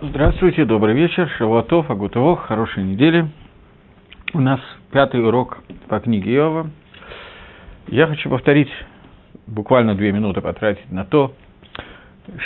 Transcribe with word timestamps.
Здравствуйте, 0.00 0.64
добрый 0.64 0.94
вечер, 0.94 1.28
Шавуатов, 1.38 1.90
Агутовох, 1.90 2.46
хорошей 2.46 2.84
недели. 2.84 3.26
У 4.32 4.38
нас 4.38 4.60
пятый 4.92 5.20
урок 5.20 5.58
по 5.88 5.98
книге 5.98 6.36
Иова. 6.36 6.70
Я 7.88 8.06
хочу 8.06 8.30
повторить, 8.30 8.70
буквально 9.48 9.96
две 9.96 10.12
минуты 10.12 10.40
потратить 10.40 10.88
на 10.92 11.04
то, 11.04 11.32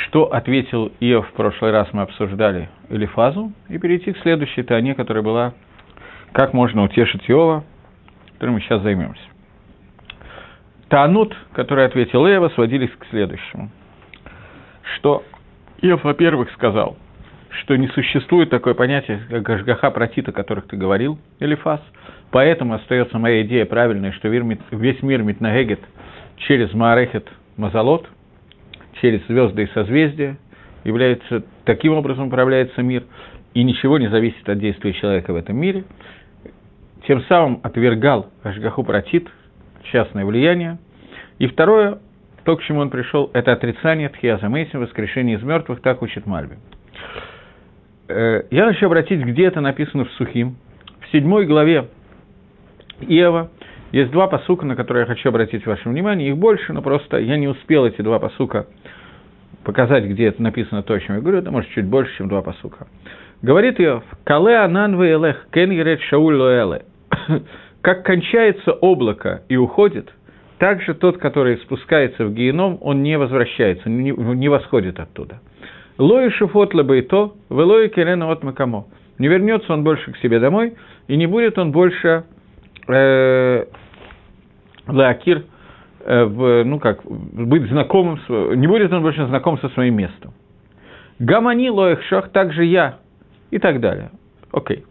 что 0.05 0.33
ответил 0.33 0.93
Иов 1.01 1.29
в 1.29 1.33
прошлый 1.33 1.73
раз, 1.73 1.89
мы 1.93 2.01
обсуждали 2.01 2.71
Элифазу, 2.89 3.53
и 3.69 3.77
перейти 3.77 4.13
к 4.13 4.19
следующей 4.23 4.63
Тане, 4.63 4.95
которая 4.95 5.23
была 5.23 5.53
«Как 6.33 6.55
можно 6.55 6.83
утешить 6.85 7.29
Иова», 7.29 7.65
которым 8.33 8.55
мы 8.55 8.61
сейчас 8.63 8.81
займемся. 8.81 9.23
Таанут, 10.89 11.37
который 11.53 11.85
ответил 11.85 12.27
Иова, 12.27 12.49
сводились 12.49 12.93
к 12.99 13.05
следующему, 13.11 13.69
что 14.97 15.23
Иов, 15.83 16.03
во-первых, 16.03 16.51
сказал– 16.53 16.97
что 17.61 17.77
не 17.77 17.89
существует 17.89 18.51
такое 18.51 18.75
понятие, 18.75 19.21
как 19.29 19.49
Ашгаха 19.49 19.91
Протит, 19.91 20.29
о 20.29 20.33
которых 20.33 20.67
ты 20.67 20.77
говорил, 20.77 21.19
Элифас. 21.39 21.81
Поэтому 22.31 22.75
остается 22.75 23.19
моя 23.19 23.43
идея 23.43 23.67
правильная, 23.67 24.13
что 24.13 24.29
весь 24.29 25.03
мир 25.03 25.23
Митнагегет 25.23 25.81
через 26.37 26.73
Маарехет 26.73 27.29
Мазалот, 27.57 28.09
через 29.01 29.25
звезды 29.27 29.65
и 29.65 29.67
созвездия, 29.75 30.39
является, 30.85 31.45
таким 31.65 31.93
образом 31.93 32.29
управляется 32.29 32.83
мир, 32.83 33.05
и 33.55 33.63
ничего 33.63 33.99
не 33.99 34.09
зависит 34.09 34.49
от 34.49 34.59
действия 34.59 34.95
человека 34.95 35.33
в 35.33 35.37
этом 35.37 35.57
мире. 35.57 35.85
Тем 37.07 37.23
самым 37.25 37.61
отвергал 37.63 38.31
Ашгаху 38.43 38.83
Протит, 38.83 39.29
частное 39.85 40.25
влияние. 40.25 40.79
И 41.39 41.47
второе, 41.47 41.99
то, 42.45 42.57
к 42.57 42.63
чему 42.63 42.81
он 42.81 42.89
пришел, 42.89 43.31
это 43.35 43.53
отрицание 43.53 44.09
Тхиаза 44.09 44.49
Мейсим, 44.49 44.81
воскрешение 44.81 45.37
из 45.37 45.43
мертвых, 45.43 45.83
так 45.83 46.01
учит 46.01 46.25
Мальби. 46.25 46.57
Э, 48.13 48.43
я 48.51 48.67
хочу 48.67 48.87
обратить, 48.87 49.21
где 49.21 49.47
это 49.47 49.61
написано 49.61 50.05
в 50.05 50.11
Сухим. 50.13 50.57
В 51.01 51.13
седьмой 51.13 51.47
главе 51.47 51.89
Иова 53.01 53.51
есть 53.91 54.11
два 54.11 54.27
посука, 54.27 54.67
на 54.67 54.77
которые 54.77 55.03
я 55.03 55.07
хочу 55.07 55.29
обратить 55.29 55.67
ваше 55.67 55.89
внимание. 55.89 56.31
Их 56.31 56.37
больше, 56.37 56.73
но 56.73 56.83
просто 56.83 57.19
я 57.19 57.37
не 57.37 57.49
успел 57.49 57.87
эти 57.87 58.03
два 58.03 58.19
посука 58.19 58.67
показать, 59.65 60.05
где 60.05 60.27
это 60.27 60.43
написано 60.43 60.83
то, 60.83 60.95
о 60.95 61.01
чем 61.01 61.17
я 61.17 61.21
говорю. 61.21 61.39
Это 61.39 61.51
может 61.51 61.71
чуть 61.71 61.87
больше, 61.87 62.17
чем 62.17 62.29
два 62.29 62.43
посука. 62.43 62.87
Говорит 63.41 63.81
Иов, 63.81 64.05
«Кале 64.25 64.57
анан 64.57 64.95
элех, 65.03 65.47
кен 65.51 65.71
ерет 65.71 66.01
шауль 66.03 66.37
лоэле». 66.37 66.83
Как 67.81 68.05
кончается 68.05 68.73
облако 68.73 69.43
и 69.49 69.57
уходит, 69.57 70.13
также 70.59 70.95
тот, 70.95 71.19
который 71.19 71.57
спускается 71.59 72.25
в 72.25 72.33
геном, 72.33 72.79
он 72.81 73.03
не 73.03 73.19
возвращается, 73.19 73.89
не 73.91 74.49
восходит 74.49 75.01
оттуда– 75.01 75.41
Лои 75.99 76.31
шифот 76.31 76.75
лабайто, 76.75 77.33
велои 77.51 77.89
керена 77.89 78.31
от 78.31 78.43
макамо. 78.43 78.87
Не 79.19 79.29
вернется 79.29 79.73
он 79.73 79.85
больше 79.85 80.13
к 80.13 80.17
себе 80.19 80.41
домой, 80.41 80.75
и 81.07 81.17
не 81.17 81.27
будет 81.27 81.59
он 81.59 81.71
больше 81.71 82.25
э, 82.89 83.65
лаакир, 84.87 85.45
э, 86.05 86.25
в, 86.25 86.65
ну 86.65 86.79
как, 86.79 87.05
быть 87.05 87.69
знакомым, 87.69 88.19
не 88.29 88.67
будет 88.67 88.93
он 88.93 89.03
больше 89.03 89.27
знаком 89.27 89.59
со 89.59 89.69
своим 89.71 89.97
местом. 89.97 90.33
Гамани 91.19 91.69
лоих 91.69 92.03
шах, 92.05 92.31
также 92.31 92.65
я, 92.65 92.99
и 93.51 93.59
так 93.59 93.81
далее. 93.81 94.11
Окей. 94.51 94.85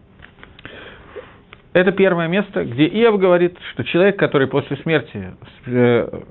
Это 1.73 1.91
первое 1.91 2.27
место, 2.27 2.65
где 2.65 2.85
Иов 2.85 3.19
говорит, 3.19 3.57
что 3.71 3.83
человек, 3.83 4.17
который 4.17 4.47
после 4.47 4.77
смерти 4.77 5.33
э, 5.65 6.21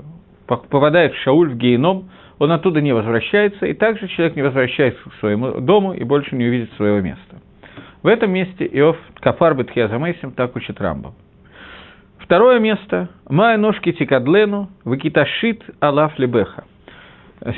попадает 0.46 1.14
в 1.14 1.18
Шауль, 1.18 1.50
в 1.50 1.56
геном, 1.56 2.10
он 2.40 2.52
оттуда 2.52 2.80
не 2.80 2.92
возвращается, 2.92 3.66
и 3.66 3.74
также 3.74 4.08
человек 4.08 4.34
не 4.34 4.42
возвращается 4.42 4.98
к 5.08 5.14
своему 5.20 5.60
дому 5.60 5.92
и 5.92 6.02
больше 6.04 6.34
не 6.34 6.46
увидит 6.46 6.72
своего 6.72 7.00
места. 7.00 7.36
В 8.02 8.06
этом 8.06 8.32
месте 8.32 8.66
Иов 8.72 8.96
Кафар 9.20 9.54
Бетхиазамейсим 9.54 10.32
так 10.32 10.56
учит 10.56 10.80
Рамбам. 10.80 11.14
Второе 12.18 12.58
место– 12.58 13.10
Майя 13.28 13.58
ножки 13.58 13.92
тикадлену, 13.92 14.70
выкиташит 14.84 15.62
алаф 15.80 16.18
лебеха. 16.18 16.64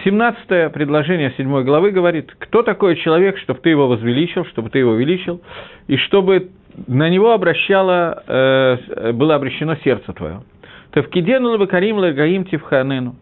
17 0.04 0.72
предложение 0.72 1.32
7 1.36 1.62
главы 1.62 1.92
говорит, 1.92 2.34
кто 2.38 2.62
такой 2.62 2.96
человек, 2.96 3.38
чтобы 3.38 3.60
ты 3.60 3.70
его 3.70 3.86
возвеличил, 3.86 4.44
чтобы 4.46 4.68
ты 4.70 4.80
его 4.80 4.92
увеличил, 4.92 5.42
и 5.86 5.96
чтобы 5.96 6.50
на 6.88 7.08
него 7.08 7.32
обращало, 7.32 8.24
э, 8.26 9.12
было 9.12 9.36
обращено 9.36 9.76
сердце 9.84 10.12
твое. 10.12 10.42
Тавкидену 10.90 11.50
лабакарим 11.50 11.98
лагаим 11.98 12.44
тивханену. 12.44 13.14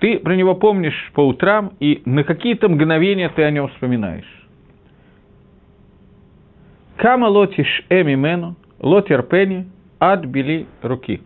Ты 0.00 0.18
про 0.18 0.36
него 0.36 0.54
помнишь 0.54 1.10
по 1.14 1.26
утрам, 1.26 1.72
и 1.80 2.02
на 2.04 2.22
какие-то 2.24 2.68
мгновения 2.68 3.28
ты 3.28 3.42
о 3.42 3.50
нем 3.50 3.68
вспоминаешь. 3.68 4.26
Кама 6.96 7.26
лотиш 7.26 7.84
эмимену, 7.88 8.56
лотерпени, 8.80 9.68
ад 10.00 10.24
бели 10.24 10.66
руки. 10.82 11.20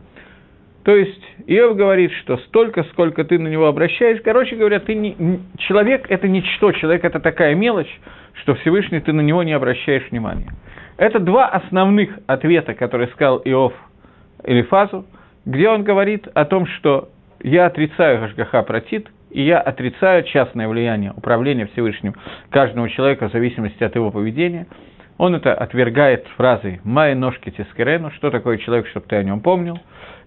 То 0.84 0.96
есть 0.96 1.22
Иов 1.46 1.76
говорит, 1.76 2.10
что 2.22 2.38
столько, 2.38 2.82
сколько 2.84 3.24
ты 3.24 3.38
на 3.38 3.48
него 3.48 3.66
обращаешь, 3.66 4.20
короче 4.24 4.56
говоря, 4.56 4.80
ты 4.80 4.94
не, 4.94 5.16
человек– 5.58 6.06
это 6.08 6.26
ничто, 6.26 6.72
человек– 6.72 7.04
это 7.06 7.20
такая 7.20 7.54
мелочь, 7.54 8.00
что 8.42 8.54
Всевышний 8.56 9.00
ты 9.00 9.12
на 9.12 9.20
него 9.20 9.44
не 9.44 9.52
обращаешь 9.52 10.10
внимания. 10.10 10.52
Это 10.96 11.20
два 11.20 11.46
основных 11.48 12.18
ответа, 12.26 12.74
которые 12.74 13.08
сказал 13.08 13.40
Иов 13.44 13.72
Элифазу, 14.42 15.06
где 15.44 15.68
он 15.68 15.84
говорит 15.84 16.26
о 16.34 16.44
том, 16.44 16.66
что 16.66 17.10
я 17.42 17.66
отрицаю 17.66 18.20
Гашгаха 18.20 18.62
Протит, 18.62 19.08
и 19.30 19.42
я 19.42 19.58
отрицаю 19.58 20.24
частное 20.24 20.68
влияние 20.68 21.12
управления 21.16 21.66
Всевышним 21.66 22.14
каждого 22.50 22.88
человека 22.90 23.28
в 23.28 23.32
зависимости 23.32 23.82
от 23.82 23.94
его 23.94 24.10
поведения. 24.10 24.66
Он 25.18 25.34
это 25.34 25.54
отвергает 25.54 26.26
фразой 26.36 26.80
«Май 26.84 27.14
ножки 27.14 27.50
тискерену», 27.50 28.10
что 28.12 28.30
такое 28.30 28.58
человек, 28.58 28.88
чтобы 28.88 29.06
ты 29.06 29.16
о 29.16 29.22
нем 29.22 29.40
помнил. 29.40 29.78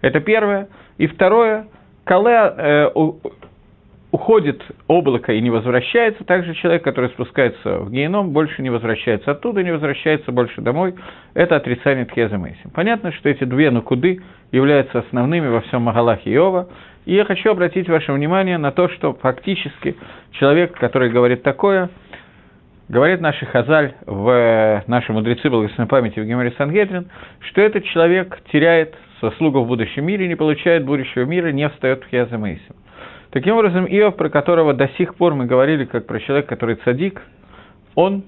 Это 0.02 0.20
первое. 0.20 0.68
И 0.98 1.08
второе, 1.08 1.68
Кале 2.04 2.54
э, 2.58 2.90
уходит 4.12 4.64
облако 4.88 5.34
и 5.34 5.42
не 5.42 5.50
возвращается, 5.50 6.24
также 6.24 6.54
человек, 6.56 6.84
который 6.84 7.10
спускается 7.10 7.80
в 7.80 7.92
геном, 7.92 8.32
больше 8.32 8.62
не 8.62 8.70
возвращается 8.70 9.32
оттуда, 9.32 9.62
не 9.62 9.72
возвращается 9.72 10.32
больше 10.32 10.62
домой. 10.62 10.96
Это 11.34 11.58
отрицание 11.58 12.06
Тхеза. 12.06 12.40
Понятно, 12.74 13.12
что 13.12 13.28
эти 13.28 13.44
две 13.44 13.72
нукуды 13.72 14.22
являются 14.54 15.00
основными 15.00 15.48
во 15.50 15.62
всем 15.62 15.82
Магалахе 15.82 16.32
Иова, 16.34 16.70
и 17.06 17.14
я 17.14 17.26
хочу 17.26 17.52
обратить 17.52 17.88
ваше 17.88 18.12
внимание 18.12 18.58
на 18.58 18.72
то, 18.72 18.90
что 18.90 19.14
фактически 19.14 19.96
человек, 20.32 20.74
который 20.74 21.10
говорит 21.10 21.44
такое, 21.44 21.90
говорит 22.90 23.22
наши 23.22 23.46
Хазаль, 23.46 23.94
в 24.06 24.84
наши 24.88 25.14
мудрецы 25.14 25.50
благословенной 25.50 25.88
памяти 25.88 26.20
в 26.20 26.26
Геморе 26.26 26.54
Сангедрин, 26.58 27.08
что 27.40 27.62
этот 27.62 27.86
человек 27.86 28.40
теряет 28.52 28.96
заслугу 29.22 29.62
в 29.62 29.68
будущем 29.68 30.06
мире, 30.06 30.28
не 30.28 30.36
получает 30.36 30.86
будущего 30.86 31.24
мира, 31.24 31.52
не 31.52 31.68
встает 31.70 32.04
в 32.04 32.10
Хиаза 32.10 32.38
Мейсим. 32.38 32.76
Таким 33.32 33.56
образом, 33.56 33.86
Иов, 33.86 34.16
про 34.16 34.30
которого 34.30 34.74
до 34.74 34.88
сих 34.98 35.16
пор 35.16 35.34
мы 35.34 35.46
говорили, 35.46 35.86
как 35.86 36.06
про 36.06 36.20
человека, 36.20 36.50
который 36.50 36.76
цадик, 36.76 37.22
он 37.94 38.24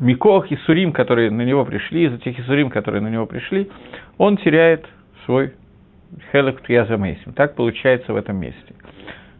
Микох 0.00 0.50
и 0.50 0.56
Сурим, 0.58 0.92
которые 0.92 1.30
на 1.30 1.42
него 1.42 1.64
пришли, 1.64 2.04
из 2.04 2.14
этих 2.14 2.38
Исурим, 2.40 2.70
которые 2.70 3.02
на 3.02 3.08
него 3.08 3.26
пришли, 3.26 3.68
он 4.16 4.36
теряет 4.36 4.86
свой 5.24 5.52
Хелек 6.32 6.62
Тьязамейсим. 6.66 7.32
Так 7.32 7.54
получается 7.54 8.12
в 8.12 8.16
этом 8.16 8.36
месте. 8.36 8.74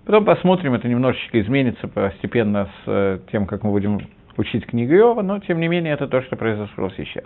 Потом 0.04 0.24
посмотрим, 0.24 0.74
это 0.74 0.88
немножечко 0.88 1.40
изменится 1.40 1.86
постепенно 1.86 2.64
с 2.66 2.82
э, 2.86 3.18
тем, 3.30 3.46
как 3.46 3.62
мы 3.62 3.70
будем 3.70 4.00
учить 4.38 4.66
книгу 4.66 4.94
Иова, 4.94 5.22
но 5.22 5.38
тем 5.40 5.60
не 5.60 5.68
менее 5.68 5.92
это 5.92 6.06
то, 6.06 6.22
что 6.22 6.36
произошло 6.36 6.90
сейчас. 6.96 7.24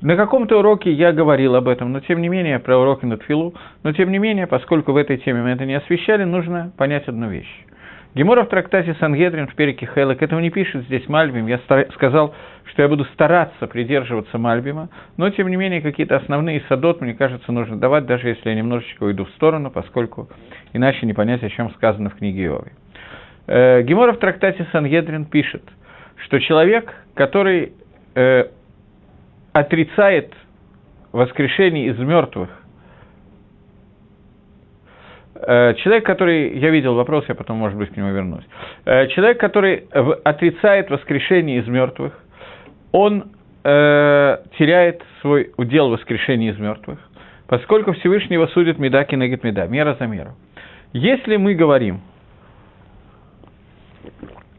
На 0.00 0.16
каком-то 0.16 0.58
уроке 0.58 0.92
я 0.92 1.12
говорил 1.12 1.54
об 1.54 1.66
этом, 1.66 1.92
но 1.92 2.00
тем 2.00 2.20
не 2.20 2.28
менее, 2.28 2.58
про 2.58 2.78
уроки 2.78 3.04
на 3.04 3.16
Тфилу, 3.16 3.54
но 3.82 3.92
тем 3.92 4.12
не 4.12 4.18
менее, 4.18 4.46
поскольку 4.46 4.92
в 4.92 4.96
этой 4.96 5.16
теме 5.16 5.42
мы 5.42 5.50
это 5.50 5.64
не 5.64 5.74
освещали, 5.74 6.24
нужно 6.24 6.72
понять 6.76 7.08
одну 7.08 7.28
вещь. 7.28 7.64
Гемора 8.14 8.44
в 8.44 8.48
трактате 8.48 8.94
Сангедрин 9.00 9.48
в 9.48 9.56
перике 9.56 9.88
Хелек 9.92 10.22
этого 10.22 10.38
не 10.38 10.50
пишет 10.50 10.84
здесь 10.84 11.08
Мальбим. 11.08 11.48
Я 11.48 11.58
сказал, 11.94 12.32
что 12.66 12.82
я 12.82 12.88
буду 12.88 13.04
стараться 13.06 13.66
придерживаться 13.66 14.38
Мальбима, 14.38 14.88
но, 15.16 15.30
тем 15.30 15.48
не 15.48 15.56
менее, 15.56 15.80
какие-то 15.80 16.16
основные 16.16 16.62
садот, 16.68 17.00
мне 17.00 17.14
кажется, 17.14 17.50
нужно 17.50 17.76
давать, 17.76 18.06
даже 18.06 18.28
если 18.28 18.50
я 18.50 18.54
немножечко 18.54 19.02
уйду 19.02 19.24
в 19.24 19.30
сторону, 19.30 19.72
поскольку 19.72 20.28
иначе 20.72 21.06
не 21.06 21.12
понять, 21.12 21.42
о 21.42 21.50
чем 21.50 21.70
сказано 21.74 22.10
в 22.10 22.14
книге 22.14 22.44
Иовы. 22.44 22.72
Э, 23.48 23.82
Гемора 23.82 24.12
в 24.12 24.18
трактате 24.18 24.64
Сангедрин 24.70 25.24
пишет, 25.24 25.64
что 26.24 26.38
человек, 26.38 26.94
который 27.14 27.72
э, 28.14 28.44
отрицает 29.52 30.32
воскрешение 31.10 31.86
из 31.86 31.98
мертвых, 31.98 32.63
человек, 35.46 36.04
который, 36.04 36.58
я 36.58 36.70
видел 36.70 36.94
вопрос, 36.94 37.24
я 37.28 37.34
потом, 37.34 37.58
может 37.58 37.78
быть, 37.78 37.90
к 37.90 37.96
нему 37.96 38.10
вернусь. 38.10 38.44
Э, 38.84 39.06
человек, 39.08 39.38
который 39.38 39.86
отрицает 40.24 40.90
воскрешение 40.90 41.60
из 41.60 41.66
мертвых, 41.66 42.12
он 42.92 43.32
э, 43.64 44.38
теряет 44.58 45.02
свой 45.20 45.52
удел 45.56 45.90
воскрешения 45.90 46.52
из 46.52 46.58
мертвых, 46.58 46.98
поскольку 47.46 47.92
Всевышний 47.92 48.34
его 48.34 48.46
судит 48.48 48.78
меда 48.78 49.04
кинегет 49.04 49.42
меда, 49.44 49.66
мера 49.66 49.96
за 49.98 50.06
меру. 50.06 50.34
Если 50.92 51.36
мы 51.36 51.54
говорим, 51.54 52.00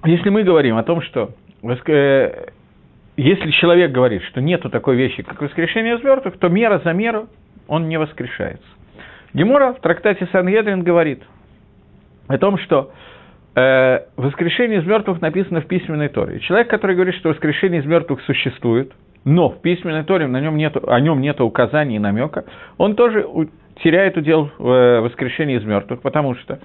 если 0.04 0.30
мы 0.30 0.44
говорим 0.44 0.78
о 0.78 0.84
том, 0.84 1.02
что 1.02 1.32
э, 1.64 2.48
если 3.18 3.52
человек 3.52 3.92
говорит, 3.92 4.24
что 4.24 4.42
нету 4.42 4.70
такой 4.70 4.98
вещи, 4.98 5.24
как 5.24 5.42
воскрешение 5.42 5.96
из 5.96 6.04
мертвых, 6.04 6.38
то 6.38 6.50
мера 6.50 6.82
за 6.84 6.94
меру 6.94 7.28
он 7.68 7.88
не 7.88 7.98
воскрешается. 7.98 8.68
Гемора 9.36 9.74
в 9.74 9.82
трактате 9.82 10.30
Сангедрин 10.32 10.82
говорит 10.84 11.22
о 12.30 12.38
том, 12.38 12.58
что 12.58 12.94
э, 13.54 14.00
воскрешение 14.16 14.80
из 14.80 14.86
мертвых 14.86 15.20
написано 15.20 15.60
в 15.60 15.68
письменной 15.68 16.08
Торе. 16.08 16.40
Человек, 16.40 16.70
который 16.70 16.96
говорит, 16.96 17.16
что 17.16 17.28
воскрешение 17.28 17.82
из 17.82 17.86
мертвых 17.86 18.22
существует, 18.22 18.94
но 19.26 19.50
в 19.50 19.62
письменной 19.62 20.06
Торе 20.06 20.28
на 20.28 20.40
нем 20.40 20.56
нету, 20.56 20.90
о 20.90 21.02
нем 21.02 21.20
нет 21.20 21.42
указаний 21.42 21.98
и 21.98 22.00
намека, 22.00 22.46
он 22.78 22.96
тоже 22.96 23.28
теряет 23.84 24.16
удел 24.16 24.52
в 24.58 24.70
э, 24.70 25.02
воскрешении 25.02 25.58
из 25.58 25.66
мертвых, 25.66 26.02
потому 26.02 26.36
что 26.36 26.60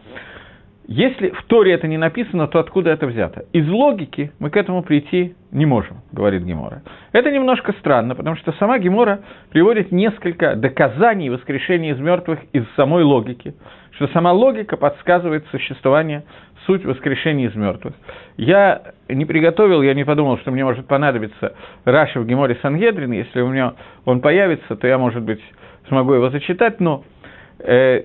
если 0.87 1.31
в 1.31 1.45
Торе 1.45 1.73
это 1.73 1.87
не 1.87 1.99
написано, 1.99 2.49
то 2.49 2.59
откуда 2.59 2.91
это 2.91 3.07
взято? 3.07 3.45
Из 3.53 3.69
логики 3.69 4.33
мы 4.39 4.51
к 4.51 4.57
этому 4.57 4.83
прийти 4.83 5.35
не 5.53 5.67
можем, 5.67 5.99
говорит 6.11 6.43
Гемора. 6.43 6.83
Это 7.13 7.31
немножко 7.31 7.73
странно, 7.75 8.15
потому 8.15 8.37
что 8.37 8.53
сама 8.53 8.79
Гемора 8.79 9.21
приводит 9.51 9.93
несколько 9.93 10.57
доказаний 10.57 11.31
воскрешения 11.31 11.95
из 11.95 12.01
мертвых 12.01 12.41
из 12.53 12.65
самой 12.77 13.05
логики, 13.05 13.55
что 13.93 14.09
сама 14.09 14.33
логика 14.33 14.77
подсказывает 14.77 15.47
существование, 15.51 16.25
суть 16.67 16.85
воскрешения 16.85 17.49
из 17.49 17.55
мертвых. 17.55 17.95
Я 18.37 18.83
не 19.09 19.25
приготовил, 19.25 19.83
я 19.83 19.95
не 19.95 20.05
подумал, 20.05 20.39
что 20.39 20.51
мне 20.51 20.65
может 20.65 20.87
понадобиться 20.87 21.55
Раша 21.85 22.21
в 22.21 22.27
Геморе 22.27 22.59
Сангедрин, 22.63 23.13
если 23.13 23.41
у 23.43 23.49
меня 23.49 23.75
он 24.05 24.21
появится, 24.21 24.77
то 24.77 24.87
я, 24.87 24.99
может 24.99 25.23
быть, 25.23 25.41
смогу 25.89 26.15
его 26.15 26.31
зачитать, 26.31 26.81
но 26.81 27.05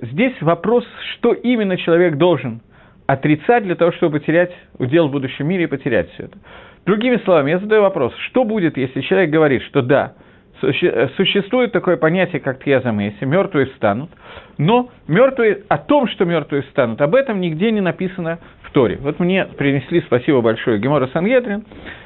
здесь 0.02 0.42
вопрос, 0.42 0.86
что 1.14 1.34
именно 1.34 1.78
человек 1.78 2.18
должен– 2.18 2.62
отрицать 3.08 3.64
для 3.64 3.76
того, 3.76 3.92
чтобы 3.94 4.20
потерять 4.20 4.52
удел 4.78 5.08
в 5.08 5.12
будущем 5.12 5.48
мире 5.48 5.66
и 5.66 5.68
потерять 5.68 6.10
все 6.14 6.24
это. 6.24 6.38
Другими 6.86 7.18
словами, 7.18 7.52
я 7.52 7.60
задаю 7.60 7.82
вопрос, 7.82 8.14
что 8.30 8.44
будет, 8.44 8.78
если 8.78 9.02
человек 9.02 9.32
говорит, 9.32 9.64
что 9.64 9.82
да, 9.82 10.14
существует 10.62 11.72
такое 11.72 11.98
понятие, 11.98 12.40
как 12.40 12.64
Тьязамеси, 12.64 13.24
мертвые 13.26 13.68
встанут, 13.68 14.10
но 14.58 14.90
мертвые, 15.08 15.64
о 15.68 15.78
том, 15.78 16.08
что 16.08 16.26
мертвые 16.26 16.64
встанут, 16.64 17.02
об 17.02 17.14
этом 17.14 17.42
нигде 17.42 17.72
не 17.72 17.82
написано 17.82 18.40
в 18.62 18.72
Торе. 18.72 18.98
Вот 19.02 19.20
мне 19.20 19.46
принесли, 19.46 20.02
спасибо 20.02 20.42
большое, 20.42 20.80
Гемора 20.80 21.08
Сангедрин, 21.08 21.66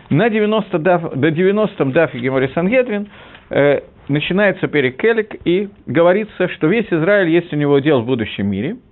на 0.10 0.30
90 0.30 0.80
даф, 0.80 1.14
до 1.14 1.30
90-м 1.30 1.92
дафе 1.92 2.20
Геморе 2.20 2.50
Сангедрин 2.50 3.10
э, 3.50 3.82
начинается 4.10 4.68
перекелик 4.68 5.36
и 5.46 5.70
говорится, 5.86 6.48
что 6.50 6.68
весь 6.68 6.88
Израиль 6.92 7.30
есть 7.30 7.54
у 7.54 7.56
него 7.56 7.80
дел 7.80 8.02
в 8.02 8.06
будущем 8.06 8.48
мире– 8.48 8.78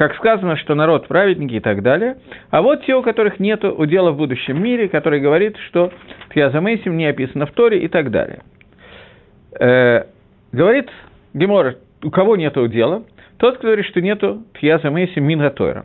как 0.00 0.14
сказано, 0.14 0.56
что 0.56 0.74
народ 0.74 1.08
праведники 1.08 1.56
и 1.56 1.60
так 1.60 1.82
далее. 1.82 2.16
А 2.48 2.62
вот 2.62 2.86
те, 2.86 2.94
у 2.94 3.02
которых 3.02 3.38
нет 3.38 3.62
удела 3.64 4.12
в 4.12 4.16
будущем 4.16 4.62
мире, 4.62 4.88
который 4.88 5.20
говорит, 5.20 5.58
что 5.68 5.92
Тьязамейсим 6.34 6.96
не 6.96 7.04
описано 7.04 7.44
в 7.44 7.52
Торе 7.52 7.80
и 7.80 7.88
так 7.88 8.10
далее. 8.10 8.40
Э, 9.60 10.04
говорит 10.52 10.88
Гемор, 11.34 11.74
у 12.02 12.10
кого 12.10 12.36
нет 12.36 12.56
удела? 12.56 13.04
Тот, 13.36 13.58
кто 13.58 13.66
говорит, 13.66 13.84
что 13.88 14.00
нету 14.00 14.42
Тьязамейсим 14.58 15.22
Мингатойра. 15.22 15.84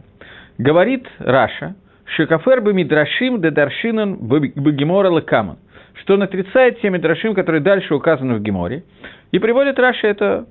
Говорит 0.57 1.05
Раша, 1.17 1.75
Шикафер 2.05 2.61
бы 2.61 2.73
мидрашим 2.73 3.41
де 3.41 3.51
даршинан 3.51 4.15
бы 4.15 4.47
гемора 4.47 5.09
лекаман, 5.09 5.57
что 6.01 6.15
он 6.15 6.23
отрицает 6.23 6.81
те 6.81 6.89
мидрашим, 6.89 7.33
которые 7.33 7.61
дальше 7.61 7.95
указаны 7.95 8.35
в 8.35 8.41
Геморе, 8.41 8.83
и 9.31 9.39
приводит 9.39 9.79
Раши 9.79 10.07
это 10.07 10.45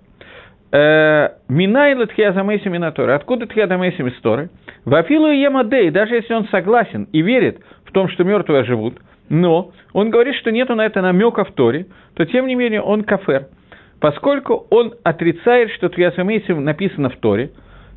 Э, 0.75 1.29
מניין 1.49 2.07
לתחיית 2.07 2.39
המתים 2.39 2.67
מן 2.67 2.79
התורה. 2.79 3.15
Откуда 3.15 3.47
תחיית 3.47 3.75
המתים 3.75 4.03
из 4.03 4.21
Торы? 4.23 4.51
ואפילו 4.85 5.31
יהא 5.31 5.39
מודה, 5.39 5.91
даже 5.91 6.17
если 6.17 6.35
он 6.35 6.49
согласен 6.49 7.05
и 7.13 7.23
верит 7.23 7.61
в 7.85 7.93
том, 7.93 8.09
что 8.09 8.25
мертвые 8.25 8.65
живут, 8.65 8.97
но 9.29 9.71
он 9.93 10.11
говорит, 10.11 10.35
что 10.35 10.51
нету 10.51 10.75
на 10.75 10.85
это 10.85 11.01
намека 11.01 11.45
в 11.45 11.53
Торе, 11.53 11.87
то 12.15 12.25
тем 12.25 12.49
не 12.49 12.57
менее 12.57 12.83
он 12.83 13.05
כופר. 13.05 13.47
Поскольку 14.01 14.67
он 14.71 14.95
отрицает, 15.05 15.71
что 15.71 15.89
תחיית 15.91 16.21
המתים 16.21 16.51
написано 16.51 17.09
в 17.09 17.17
Торе, 17.19 17.53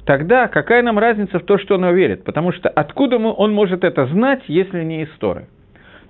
тогда 0.05 0.47
какая 0.47 0.83
нам 0.83 0.99
разница 0.99 1.39
в 1.39 1.45
то, 1.45 1.57
что 1.57 1.75
он 1.75 1.95
верит? 1.95 2.25
Потому 2.25 2.51
что 2.51 2.69
откуда 2.69 3.17
он 3.17 3.53
может 3.53 3.83
это 3.83 4.05
знать, 4.05 4.43
если 4.45 4.83
не 4.83 5.01
из 5.01 5.09
Торы? 5.17 5.47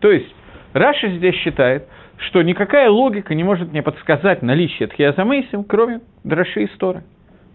То 0.02 0.12
есть, 0.12 0.36
Раши 0.78 1.10
здесь 1.10 1.36
считает, 1.36 1.88
что 2.18 2.42
никакая 2.42 2.90
логика 2.90 3.34
не 3.34 3.44
может 3.44 3.72
мне 3.72 3.82
подсказать 3.82 4.42
наличие 4.44 4.88
תחיית 4.88 5.22
המתים, 5.22 5.64
кроме 5.64 6.02
драши 6.24 6.64
из 6.64 6.68
Торы. 6.76 7.04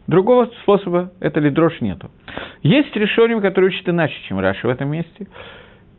Другого 0.09 0.51
способа 0.63 1.13
это 1.21 1.39
לדרוש 1.39 1.81
нету. 1.81 2.11
Есть 2.63 2.95
ришоним, 2.97 3.41
которые 3.41 3.69
учат 3.69 3.89
иначе, 3.89 4.15
чем 4.27 4.41
Раши 4.41 4.67
в 4.67 4.71
этом 4.71 4.91
месте. 4.91 5.29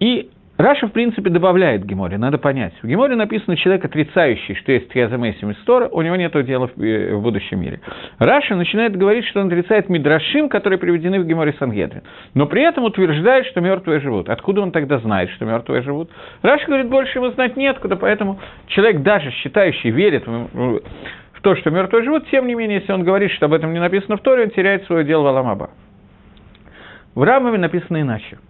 И 0.01 0.31
Раши, 0.57 0.87
в 0.87 0.91
принципе, 0.91 1.31
добавляет 1.31 1.83
Геморе, 1.83 2.19
надо 2.19 2.37
понять. 2.37 2.73
В 2.83 2.87
Геморе 2.87 3.15
написано 3.15 3.57
человек, 3.57 3.85
отрицающий, 3.85 4.53
что 4.53 4.71
есть 4.71 4.87
תחיית 4.89 5.14
המתים 5.14 5.39
из 5.39 5.49
Торы, 5.49 5.87
у 5.87 5.99
него 6.03 6.15
нет 6.15 6.31
доли 6.45 6.67
в, 6.67 6.79
э, 6.79 7.15
в 7.15 7.23
будущем 7.23 7.59
мире. 7.59 7.79
Раши 8.19 8.55
начинает 8.55 8.95
говорить, 8.95 9.25
что 9.25 9.41
он 9.41 9.47
отрицает 9.47 9.89
Мидрашим, 9.89 10.49
которые 10.49 10.77
приведены 10.77 11.19
в 11.19 11.25
Геморе 11.25 11.55
Сангедрин, 11.57 12.03
но 12.35 12.45
при 12.45 12.61
этом 12.61 12.83
утверждает, 12.83 13.47
что 13.47 13.61
мертвые 13.61 13.99
живут. 13.99 14.29
Откуда 14.29 14.61
он 14.61 14.71
тогда 14.71 14.99
знает, 14.99 15.31
что 15.31 15.45
мертвые 15.45 15.81
живут? 15.81 16.11
Раши 16.43 16.67
говорит, 16.67 16.87
больше 16.87 17.17
ему 17.17 17.31
знать 17.31 17.57
неоткуда, 17.57 17.95
поэтому 17.95 18.39
человек, 18.67 19.01
даже 19.01 19.31
считающий, 19.31 19.89
верит 19.89 20.27
в 20.27 20.81
то, 21.41 21.55
что 21.55 21.71
мертвые 21.71 22.03
живут, 22.03 22.29
тем 22.29 22.45
не 22.45 22.53
менее, 22.53 22.79
если 22.79 22.91
он 22.91 23.03
говорит, 23.03 23.31
что 23.31 23.47
об 23.47 23.53
этом 23.53 23.73
не 23.73 23.79
написано 23.79 24.17
в 24.17 24.21
Торе, 24.21 24.43
он 24.43 24.49
теряет 24.51 24.85
свое 24.85 25.03
долю 25.03 25.23
в 25.23 25.27
עולם 25.27 25.49
הבא. 25.49 25.71
В 27.15 27.23
Рамбаме 27.23 27.57
написано 27.57 27.99
иначе– 27.99 28.37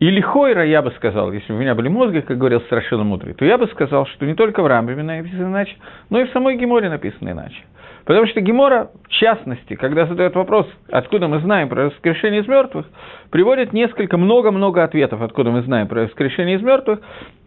לכאורה, 0.00 0.64
я 0.64 0.80
бы 0.80 0.90
сказал, 0.92 1.30
если 1.30 1.52
бы 1.52 1.58
у 1.58 1.60
меня 1.60 1.74
были 1.74 1.88
мозги, 1.88 2.22
как 2.22 2.38
говорил 2.38 2.62
Страшила 2.62 3.02
Мудрый, 3.02 3.34
то 3.34 3.44
я 3.44 3.58
бы 3.58 3.66
сказал, 3.68 4.06
что 4.06 4.24
не 4.24 4.34
только 4.34 4.62
в 4.62 4.66
Рамбаме 4.66 5.02
написано 5.02 5.48
иначе, 5.48 5.76
но 6.08 6.20
и 6.20 6.24
в 6.24 6.30
самой 6.30 6.56
Геморе 6.56 6.88
написано 6.88 7.30
иначе. 7.30 7.62
Потому 8.06 8.26
что 8.26 8.40
Гемора, 8.40 8.90
в 9.04 9.08
частности, 9.08 9.76
когда 9.76 10.06
задает 10.06 10.34
вопрос, 10.34 10.66
откуда 10.90 11.28
мы 11.28 11.40
знаем 11.40 11.68
про 11.68 11.84
воскрешение 11.84 12.40
из 12.40 12.48
мертвых, 12.48 12.86
приводит 13.30 13.74
несколько, 13.74 14.16
много-много 14.16 14.82
ответов, 14.82 15.20
откуда 15.20 15.50
мы 15.50 15.62
знаем 15.62 15.86
про 15.86 16.04
воскрешение 16.04 16.56
из 16.56 16.62
мертвых. 16.62 17.00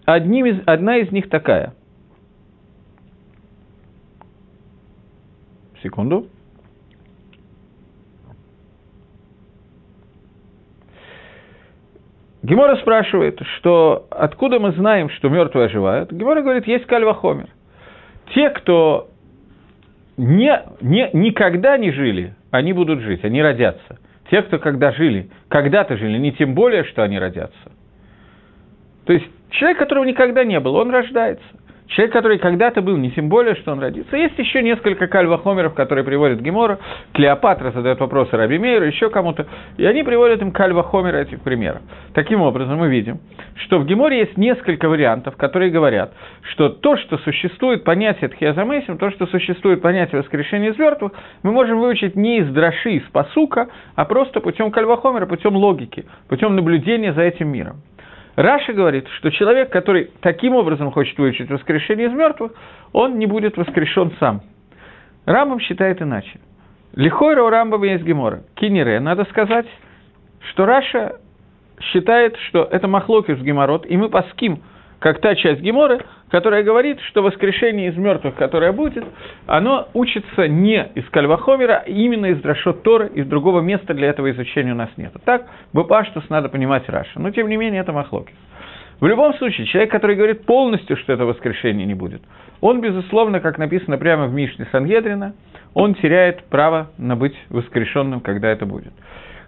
Одним 0.05 0.45
из, 0.45 0.61
одна 0.67 0.97
из 0.97 1.11
них 1.11 1.29
такая. 1.29 1.73
Секунду. 5.81 6.27
Гемора 12.43 12.75
спрашивает, 12.75 13.39
что 13.57 14.05
откуда 14.09 14.59
мы 14.59 14.73
знаем, 14.73 15.09
что 15.09 15.29
мертвые 15.29 15.67
оживают. 15.67 16.11
Гемора 16.11 16.41
говорит, 16.41 16.67
есть 16.67 16.85
кальвахомер. 16.85 17.47
Те, 18.35 18.49
кто 18.49 19.07
не, 20.17 20.61
не, 20.81 21.09
никогда 21.13 21.77
не 21.77 21.91
жили, 21.91 22.35
они 22.51 22.73
будут 22.73 22.99
жить, 22.99 23.23
они 23.23 23.41
родятся. 23.41 23.97
Те, 24.29 24.41
кто 24.41 24.59
когда 24.59 24.91
жили, 24.91 25.29
когда-то 25.47 25.95
жили, 25.95 26.17
не 26.17 26.33
тем 26.33 26.53
более, 26.53 26.83
что 26.83 27.03
они 27.03 27.17
родятся. 27.17 27.71
То 29.05 29.13
есть 29.13 29.25
человек, 29.51 29.79
которого 29.79 30.03
никогда 30.03 30.43
не 30.43 30.59
было, 30.59 30.81
он 30.81 30.91
рождается. 30.91 31.45
Человек, 31.87 32.13
который 32.13 32.37
когда-то 32.39 32.81
был, 32.81 32.97
не 32.97 33.11
тем 33.11 33.29
более, 33.29 33.55
что 33.55 33.71
он 33.71 33.79
родится. 33.79 34.15
Есть 34.15 34.37
еще 34.39 34.63
несколько 34.63 35.07
кальвахомеров, 35.07 35.73
которые 35.73 36.03
приводят 36.03 36.39
Гемора. 36.39 36.79
Клеопатра 37.13 37.71
задает 37.71 37.99
вопросы 37.99 38.35
Раби 38.35 38.57
Мейру, 38.57 38.85
еще 38.85 39.09
кому-то. 39.09 39.47
И 39.77 39.85
они 39.85 40.03
приводят 40.03 40.41
им 40.41 40.51
кальвахомера 40.51 41.17
этих 41.17 41.41
примеров. 41.41 41.81
Таким 42.13 42.41
образом, 42.41 42.77
мы 42.77 42.87
видим, 42.89 43.19
что 43.55 43.79
в 43.79 43.85
Геморе 43.85 44.19
есть 44.19 44.37
несколько 44.37 44.89
вариантов, 44.89 45.35
которые 45.37 45.71
говорят, 45.71 46.13
что 46.53 46.69
то, 46.69 46.97
что 46.97 47.17
существует 47.19 47.83
понятие 47.83 48.29
Тхиазамейсим, 48.29 48.97
то, 48.97 49.11
что 49.11 49.27
существует 49.27 49.81
понятие 49.81 50.21
воскрешения 50.21 50.71
из 50.71 50.77
мертвых, 50.79 51.11
мы 51.43 51.51
можем 51.51 51.79
выучить 51.79 52.15
не 52.15 52.39
из 52.39 52.49
Драши, 52.49 52.93
из 52.93 53.03
Пасука, 53.11 53.67
а 53.95 54.05
просто 54.05 54.39
путем 54.39 54.71
кальвахомера, 54.71 55.25
путем 55.25 55.55
логики, 55.55 56.05
путем 56.27 56.55
наблюдения 56.55 57.13
за 57.13 57.21
этим 57.21 57.49
миром. 57.49 57.81
Раша 58.35 58.73
говорит, 58.73 59.07
что 59.19 59.29
человек, 59.31 59.69
который 59.69 60.11
таким 60.21 60.55
образом 60.55 60.91
хочет 60.91 61.17
выучить 61.17 61.49
воскрешение 61.49 62.07
из 62.07 62.13
мертвых, 62.13 62.51
он 62.91 63.19
не 63.19 63.25
будет 63.27 63.57
воскрешен 63.57 64.11
сам. 64.19 64.41
Рамбам 65.25 65.59
считает 65.59 66.01
иначе. 66.01 66.39
Лихойра 66.95 67.43
у 67.43 67.49
Рамбама 67.49 67.85
есть 67.85 68.03
гемора. 68.03 68.43
Кинере, 68.55 68.99
надо 68.99 69.25
сказать, 69.25 69.67
что 70.51 70.65
Раши 70.65 71.19
считает, 71.79 72.35
что 72.49 72.63
это 72.63 72.87
מחלוקת 72.87 73.39
גמרות, 73.39 73.85
и 73.85 73.97
мы 73.97 74.09
паским– 74.09 74.61
как 75.03 75.19
та 75.19 75.35
часть 75.35 75.59
Геморы, 75.59 75.99
которая 76.33 76.63
говорит, 76.63 76.99
что 77.09 77.21
воскрешение 77.21 77.89
из 77.89 77.95
мертвых, 77.95 78.33
которое 78.33 78.71
будет, 78.71 79.03
оно 79.45 79.87
учится 79.93 80.47
не 80.47 80.83
из 80.95 81.07
קל 81.11 81.27
וחומר 81.27 81.67
а, 81.67 81.83
а 81.85 81.87
именно 81.87 82.25
из 82.25 82.41
דרשות 82.41 82.81
Торы, 82.81 83.11
из 83.13 83.27
другого 83.27 83.61
места 83.61 83.93
для 83.93 84.07
этого 84.07 84.31
изучения 84.31 84.71
у 84.71 84.75
нас 84.75 84.89
нет. 84.97 85.13
Так, 85.25 85.45
בפשטות 85.73 86.27
надо 86.29 86.49
понимать 86.49 86.89
Раши. 86.89 87.19
Но, 87.19 87.29
тем 87.29 87.49
не 87.49 87.55
менее, 87.55 87.81
это 87.81 87.93
מחלוקת. 87.93 88.33
В 88.99 89.05
любом 89.05 89.35
случае, 89.35 89.67
человек, 89.67 89.91
который 89.91 90.15
говорит 90.15 90.43
полностью, 90.47 90.97
что 90.97 91.13
это 91.13 91.23
воскрешение 91.23 91.85
не 91.85 91.93
будет, 91.93 92.23
он, 92.61 92.81
безусловно, 92.81 93.39
как 93.39 93.59
написано 93.59 93.99
прямо 93.99 94.25
в 94.25 94.33
Мишне 94.33 94.65
Сангедрина, 94.71 95.35
он 95.75 95.93
теряет 95.93 96.45
право 96.45 96.89
на 96.97 97.15
быть 97.15 97.35
воскрешенным, 97.49 98.21
когда 98.21 98.49
это 98.49 98.65
будет. 98.65 98.93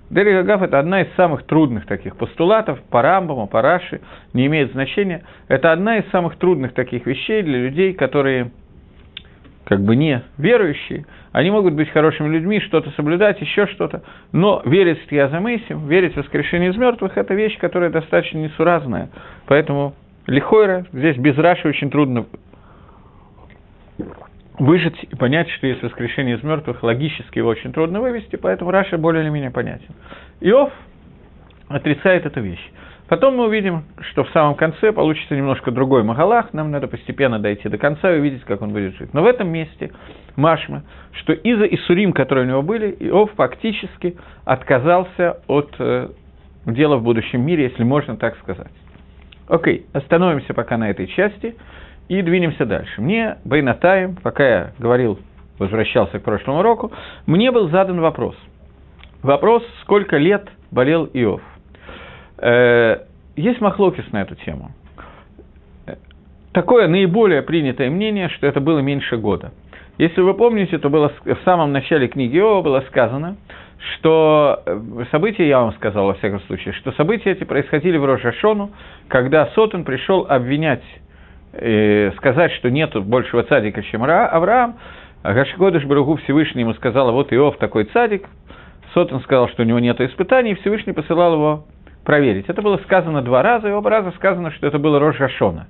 Дери 0.09 0.33
Гагав– 0.33 0.61
это 0.63 0.79
одна 0.79 1.01
из 1.01 1.13
самых 1.15 1.43
трудных 1.43 1.87
таких 1.87 2.15
постулатов 2.15 2.79
по 2.89 3.01
Рамбаму, 3.01 3.47
по 3.47 3.61
Раши, 3.61 4.01
не 4.33 4.45
имеет 4.45 4.71
значения. 4.71 5.23
Это 5.47 5.71
одна 5.71 5.97
из 5.97 6.09
самых 6.11 6.37
трудных 6.37 6.73
таких 6.73 7.05
вещей 7.05 7.41
для 7.41 7.59
людей, 7.59 7.93
которые 7.93 8.51
как 9.65 9.81
бы 9.81 9.95
не 9.95 10.23
верующие, 10.37 11.05
они 11.31 11.51
могут 11.51 11.73
быть 11.73 11.89
хорошими 11.89 12.29
людьми, 12.29 12.61
что-то 12.61 12.91
соблюдать, 12.91 13.41
еще 13.41 13.67
что-то, 13.67 14.03
но 14.31 14.61
верить 14.63 14.99
в 14.99 15.11
Язамейсим, 15.11 15.87
верить 15.87 16.13
в 16.13 16.17
воскрешение 16.17 16.69
из 16.69 16.77
мертвых– 16.77 17.13
это 17.17 17.33
вещь, 17.33 17.57
которая 17.57 17.89
достаточно 17.89 18.37
несуразная. 18.37 19.09
Поэтому 19.47 19.95
Лихойра 20.27 20.85
здесь 20.93 21.17
без 21.17 21.37
Раши 21.37 21.67
очень 21.67 21.89
трудно 21.89 22.25
выжить 24.59 24.95
и 25.03 25.15
понять, 25.15 25.49
что 25.51 25.67
есть 25.67 25.81
воскрешение 25.83 26.37
из 26.37 26.43
мертвых, 26.43 26.83
логически 26.83 27.39
его 27.39 27.49
очень 27.49 27.73
трудно 27.73 28.01
вывести, 28.01 28.35
поэтому 28.35 28.71
Раша 28.71 28.97
более 28.97 29.23
или 29.23 29.29
менее 29.29 29.51
понятен. 29.51 29.93
Иов 30.41 30.71
отрицает 31.67 32.25
эту 32.25 32.41
вещь. 32.41 32.71
Потом 33.07 33.35
мы 33.35 33.45
увидим, 33.45 33.83
что 34.11 34.23
в 34.23 34.29
самом 34.31 34.55
конце 34.55 34.91
получится 34.91 35.35
немножко 35.35 35.69
другой 35.69 36.03
Магалах, 36.03 36.53
нам 36.53 36.71
надо 36.71 36.87
постепенно 36.87 37.37
дойти 37.37 37.69
до 37.69 37.77
конца 37.77 38.11
и 38.11 38.19
увидеть, 38.19 38.43
как 38.45 38.61
он 38.63 38.69
будет 38.69 38.95
жить. 38.97 39.13
Но 39.13 39.21
в 39.21 39.27
этом 39.27 39.49
месте 39.49 39.91
Машма, 40.35 40.83
что 41.11 41.33
из-за 41.33 41.65
Исурим, 41.65 42.13
которые 42.13 42.45
у 42.45 42.49
него 42.49 42.61
были, 42.63 42.95
Иов 42.99 43.31
фактически 43.35 44.17
отказался 44.43 45.37
от 45.47 45.75
э, 45.77 46.09
дела 46.65 46.97
в 46.97 47.03
будущем 47.03 47.45
мире, 47.45 47.65
если 47.65 47.83
можно 47.83 48.17
так 48.17 48.37
сказать. 48.39 48.71
Окей, 49.47 49.85
остановимся 49.93 50.55
пока 50.55 50.77
на 50.77 50.89
этой 50.89 51.05
части 51.07 51.55
и 52.07 52.21
двинемся 52.21 52.65
дальше. 52.65 53.01
Мне, 53.01 53.37
Бейнатаем, 53.43 54.15
пока 54.15 54.47
я 54.47 54.71
говорил, 54.79 55.19
возвращался 55.59 56.19
к 56.19 56.23
прошлому 56.23 56.59
уроку, 56.59 56.91
мне 57.25 57.51
был 57.51 57.69
задан 57.69 57.99
вопрос. 57.99 58.35
Вопрос, 59.23 59.63
сколько 59.81 60.17
лет 60.17 60.47
болел 60.71 61.09
Иов. 61.13 61.41
Э, 62.37 62.99
есть 63.35 63.61
махлокис 63.61 64.11
на 64.11 64.21
эту 64.21 64.35
тему. 64.35 64.71
Такое 66.51 66.87
наиболее 66.87 67.41
принятое 67.41 67.89
мнение, 67.89 68.29
что 68.29 68.47
это 68.47 68.61
было 68.61 68.79
меньше 68.79 69.17
года. 69.17 69.51
Если 69.97 70.21
вы 70.21 70.33
помните, 70.33 70.77
то 70.77 70.89
было 70.89 71.11
в 71.23 71.37
самом 71.43 71.71
начале 71.71 72.07
книги 72.07 72.37
Иова 72.37 72.61
было 72.61 72.81
сказано, 72.87 73.37
что 73.77 74.61
э, 74.65 75.05
события, 75.11 75.47
я 75.47 75.59
вам 75.59 75.73
сказал 75.73 76.07
во 76.07 76.13
всяком 76.15 76.41
случае, 76.41 76.73
что 76.73 76.91
события 76.93 77.31
эти 77.31 77.43
происходили 77.43 77.97
в 77.97 78.05
Рожашону, 78.05 78.71
когда 79.07 79.47
Сотон 79.47 79.83
пришел 79.83 80.25
обвинять, 80.29 80.83
э, 81.57 82.11
сказать, 82.17 82.51
что 82.53 82.69
нет 82.69 82.95
большего 83.05 83.43
цадика, 83.43 83.81
чем 83.83 84.03
Авраам, 84.03 84.77
а 85.23 85.33
Гашкодыш 85.33 85.85
Баругу 85.85 86.17
Всевышний 86.17 86.61
ему 86.61 86.73
сказал, 86.73 87.11
вот 87.11 87.33
Иов 87.33 87.57
такой 87.57 87.85
цадик, 87.85 88.27
Сотон 88.93 89.21
сказал, 89.21 89.49
что 89.49 89.63
у 89.63 89.65
него 89.65 89.79
нет 89.79 89.99
испытаний, 89.99 90.51
и 90.51 90.55
Всевышний 90.55 90.93
посылал 90.93 91.33
его 91.33 91.65
проверить. 92.05 92.45
Это 92.47 92.61
было 92.61 92.77
сказано 92.77 93.21
два 93.21 93.41
раза, 93.41 93.67
и 93.67 93.71
оба 93.71 93.89
раза 93.89 94.11
сказано, 94.11 94.51
что 94.51 94.67
это 94.67 94.79
было 94.79 94.99
Рожашона. 94.99 95.67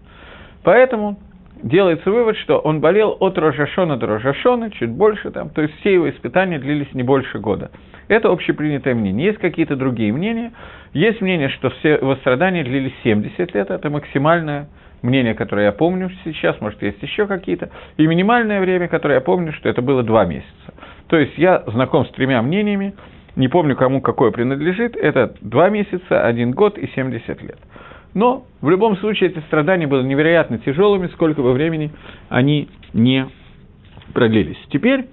Поэтому 0.63 1.17
делается 1.63 2.11
вывод, 2.11 2.37
что 2.37 2.59
он 2.59 2.81
болел 2.81 3.15
от 3.19 3.37
Рожашона 3.37 3.97
до 3.97 4.07
Рожашона, 4.07 4.69
чуть 4.71 4.91
больше 4.91 5.31
там, 5.31 5.49
то 5.49 5.61
есть 5.61 5.73
все 5.79 5.93
его 5.93 6.09
испытания 6.09 6.59
длились 6.59 6.93
не 6.93 7.03
больше 7.03 7.39
года. 7.39 7.71
Это 8.07 8.29
общепринятое 8.29 8.93
мнение. 8.93 9.27
Есть 9.27 9.39
какие-то 9.39 9.75
другие 9.75 10.13
мнения. 10.13 10.51
Есть 10.93 11.21
мнение, 11.21 11.49
что 11.49 11.71
все 11.71 11.95
его 11.95 12.15
страдания 12.17 12.63
длились 12.63 12.93
70 13.03 13.55
лет, 13.55 13.71
это 13.71 13.89
максимальное 13.89 14.67
мнение, 15.01 15.33
которое 15.33 15.65
я 15.65 15.71
помню 15.71 16.09
сейчас, 16.23 16.59
может, 16.61 16.81
есть 16.81 17.01
еще 17.01 17.27
какие-то, 17.27 17.69
и 17.97 18.07
минимальное 18.07 18.59
время, 18.59 18.87
которое 18.87 19.15
я 19.15 19.21
помню, 19.21 19.53
что 19.53 19.69
это 19.69 19.81
было 19.81 20.03
два 20.03 20.25
месяца. 20.25 20.73
То 21.07 21.17
есть 21.17 21.37
я 21.37 21.63
знаком 21.67 22.05
с 22.05 22.11
тремя 22.11 22.41
мнениями, 22.41 22.93
не 23.35 23.47
помню, 23.47 23.75
кому 23.75 24.01
какое 24.01 24.31
принадлежит, 24.31 24.95
это 24.95 25.35
два 25.41 25.69
месяца, 25.69 26.25
один 26.25 26.51
год 26.51 26.77
и 26.77 26.87
70 26.87 27.41
лет. 27.41 27.59
Но 28.13 28.45
в 28.61 28.69
любом 28.69 28.95
случае 28.97 29.31
эти 29.31 29.39
страдания 29.39 29.87
были 29.87 30.03
невероятно 30.03 30.57
тяжелыми, 30.57 31.07
сколько 31.07 31.41
бы 31.41 31.51
времени 31.51 31.91
они 32.29 32.69
не 32.93 33.27
продлились. 34.13 34.57
Теперь, 34.71 35.07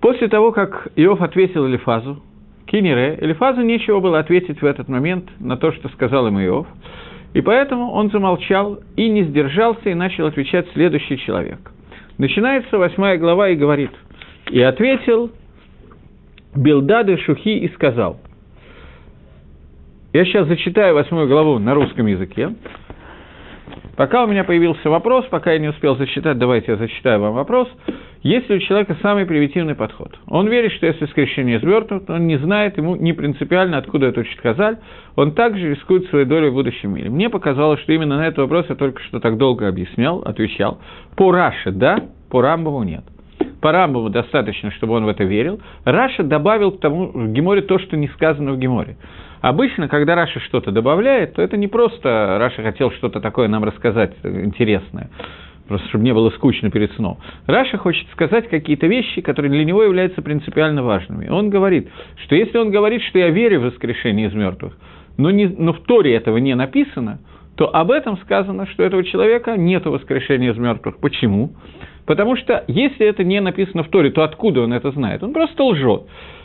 после 0.00 0.28
того, 0.28 0.52
как 0.52 0.88
Иов 0.96 1.20
ответил 1.20 1.66
Элифазу, 1.68 2.22
Кинере, 2.66 3.18
Элифазу 3.20 3.60
нечего 3.60 4.00
было 4.00 4.18
ответить 4.18 4.62
в 4.62 4.64
этот 4.64 4.88
момент 4.88 5.28
на 5.38 5.58
то, 5.58 5.72
что 5.72 5.90
сказал 5.90 6.26
ему 6.26 6.40
Иов, 6.40 6.66
и 7.34 7.40
поэтому 7.40 7.90
он 7.92 8.10
замолчал 8.10 8.80
и 8.96 9.08
не 9.08 9.24
сдержался, 9.24 9.90
и 9.90 9.94
начал 9.94 10.26
отвечать 10.26 10.66
следующий 10.72 11.18
человек. 11.18 11.58
Начинается 12.18 12.78
восьмая 12.78 13.16
глава 13.16 13.48
и 13.48 13.56
говорит, 13.56 13.90
«И 14.50 14.60
ответил 14.60 15.30
Билдады 16.54 17.16
Шухи 17.18 17.58
и 17.58 17.68
сказал. 17.74 18.20
Я 20.12 20.26
сейчас 20.26 20.46
зачитаю 20.46 20.94
восьмую 20.94 21.26
главу 21.26 21.58
на 21.58 21.72
русском 21.74 22.06
языке. 22.06 22.50
Пока 23.96 24.24
у 24.24 24.26
меня 24.26 24.44
появился 24.44 24.90
вопрос, 24.90 25.24
пока 25.30 25.52
я 25.52 25.58
не 25.58 25.68
успел 25.68 25.96
зачитать, 25.96 26.36
давайте 26.36 26.72
я 26.72 26.76
зачитаю 26.76 27.20
вам 27.20 27.32
вопрос. 27.32 27.68
Если 28.22 28.56
у 28.56 28.58
человека 28.60 28.96
самый 29.02 29.26
примитивный 29.26 29.74
подход? 29.74 30.16
Он 30.28 30.46
верит, 30.48 30.72
что 30.72 30.86
есть 30.86 31.06
воскрешение 31.06 31.58
мертвых, 31.60 32.02
он 32.08 32.28
не 32.28 32.38
знает, 32.38 32.76
ему 32.76 32.94
не 32.94 33.12
принципиально, 33.12 33.78
откуда 33.78 34.06
это 34.06 34.20
учит 34.20 34.38
חז״ל, 34.40 34.78
он 35.16 35.32
также 35.32 35.70
рискует 35.70 36.06
своей 36.06 36.24
долей 36.24 36.50
в 36.50 36.54
будущем 36.54 36.94
мире. 36.94 37.10
Мне 37.10 37.28
показалось, 37.30 37.80
что 37.80 37.92
именно 37.92 38.16
на 38.16 38.28
этот 38.28 38.38
вопрос 38.38 38.66
я 38.68 38.76
только 38.76 39.02
что 39.02 39.18
так 39.18 39.38
долго 39.38 39.66
объяснял, 39.66 40.20
отвечал. 40.20 40.78
По 41.16 41.32
Раши– 41.32 41.70
да, 41.72 41.98
по 42.30 42.40
Рамбаму – 42.40 42.84
нет 42.84 43.04
по 43.62 43.70
Рамбаму 43.70 44.10
достаточно, 44.10 44.72
чтобы 44.72 44.94
он 44.94 45.04
в 45.04 45.08
это 45.08 45.24
верил. 45.24 45.60
Раши 45.84 46.24
добавил 46.24 46.72
к 46.72 46.80
тому 46.80 47.06
в 47.12 47.32
Геморе 47.32 47.62
то, 47.62 47.78
что 47.78 47.96
не 47.96 48.08
сказано 48.08 48.52
в 48.52 48.58
Геморе. 48.58 48.96
Обычно, 49.40 49.88
когда 49.88 50.14
Раши 50.14 50.40
что-то 50.40 50.72
добавляет, 50.72 51.34
то 51.34 51.42
это 51.42 51.56
не 51.56 51.68
просто 51.68 52.38
Раши 52.38 52.62
хотел 52.62 52.90
что-то 52.90 53.20
такое 53.20 53.48
нам 53.48 53.64
рассказать 53.64 54.14
интересное, 54.24 55.10
просто 55.68 55.88
чтобы 55.88 56.04
не 56.04 56.12
было 56.12 56.30
скучно 56.30 56.70
перед 56.70 56.92
сном. 56.92 57.18
Раша 57.46 57.78
хочет 57.78 58.06
сказать 58.12 58.48
какие-то 58.48 58.86
вещи, 58.86 59.20
которые 59.20 59.50
для 59.50 59.64
него 59.64 59.82
являются 59.82 60.22
принципиально 60.22 60.82
важными. 60.82 61.28
Он 61.28 61.50
говорит, 61.50 61.88
что 62.24 62.34
если 62.34 62.58
он 62.58 62.70
говорит, 62.70 63.02
что 63.02 63.18
я 63.18 63.30
верю 63.30 63.60
в 63.60 63.64
воскрешение 63.64 64.28
из 64.28 64.34
мертвых, 64.34 64.76
но, 65.16 65.30
не, 65.30 65.46
но 65.46 65.72
в 65.72 65.80
Торе 65.80 66.14
этого 66.14 66.38
не 66.38 66.54
написано, 66.54 67.20
то 67.56 67.74
об 67.74 67.90
этом 67.90 68.16
сказано, 68.18 68.66
что 68.66 68.82
этого 68.82 69.04
человека 69.04 69.56
нет 69.56 69.84
воскрешения 69.84 70.52
из 70.52 70.58
мертвых. 70.58 70.98
Почему? 70.98 71.52
Потому 72.06 72.36
что 72.36 72.64
если 72.66 73.06
это 73.06 73.24
не 73.24 73.40
написано 73.40 73.84
в 73.84 73.88
Торе, 73.88 74.10
то 74.10 74.22
откуда 74.22 74.62
он 74.62 74.72
это 74.72 74.90
знает? 74.90 75.22
Он 75.22 75.32
просто 75.32 75.62
лжет. 75.62 76.02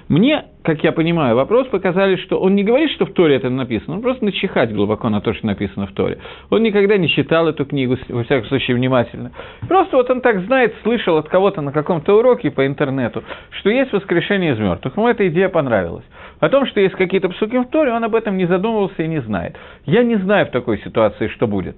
Мне, 0.09 0.45
как 0.63 0.83
я 0.83 0.93
понимаю, 0.93 1.35
вопрос 1.35 1.67
показали, 1.67 2.15
что 2.15 2.39
он 2.39 2.55
не 2.55 2.63
говорит, 2.63 2.91
что 2.91 3.05
в 3.05 3.11
Торе 3.11 3.35
это 3.35 3.49
написано, 3.49 3.95
он 3.95 4.01
просто 4.01 4.23
начихать 4.23 4.73
глубоко 4.73 5.09
на 5.09 5.19
то, 5.19 5.33
что 5.33 5.45
написано 5.45 5.85
в 5.87 5.91
Торе. 5.91 6.19
Он 6.49 6.63
никогда 6.63 6.97
не 6.97 7.09
читал 7.09 7.47
эту 7.47 7.65
книгу, 7.65 7.97
во 8.07 8.23
всяком 8.23 8.47
случае, 8.47 8.77
внимательно. 8.77 9.31
Просто 9.67 9.97
вот 9.97 10.09
он 10.09 10.21
так 10.21 10.39
знает, 10.45 10.73
слышал 10.83 11.17
от 11.17 11.27
кого-то 11.27 11.61
на 11.61 11.73
каком-то 11.73 12.17
уроке 12.17 12.51
по 12.51 12.65
интернету, 12.65 13.23
что 13.59 13.69
есть 13.69 13.91
воскрешение 13.91 14.53
из 14.53 14.59
мертвых. 14.59 14.95
Ему 14.95 15.09
эта 15.09 15.27
идея 15.27 15.49
понравилась. 15.49 16.05
О 16.39 16.47
том, 16.49 16.65
что 16.67 16.79
есть 16.79 16.95
какие-то 16.95 17.27
псуки 17.29 17.57
в 17.57 17.65
Торе, 17.65 17.91
он 17.91 18.03
об 18.03 18.15
этом 18.15 18.37
не 18.37 18.45
задумывался 18.45 19.03
и 19.03 19.07
не 19.07 19.19
знает. 19.21 19.57
Я 19.85 20.03
не 20.03 20.15
знаю 20.15 20.45
в 20.45 20.51
такой 20.51 20.79
ситуации, 20.79 21.27
что 21.27 21.47
будет. 21.47 21.75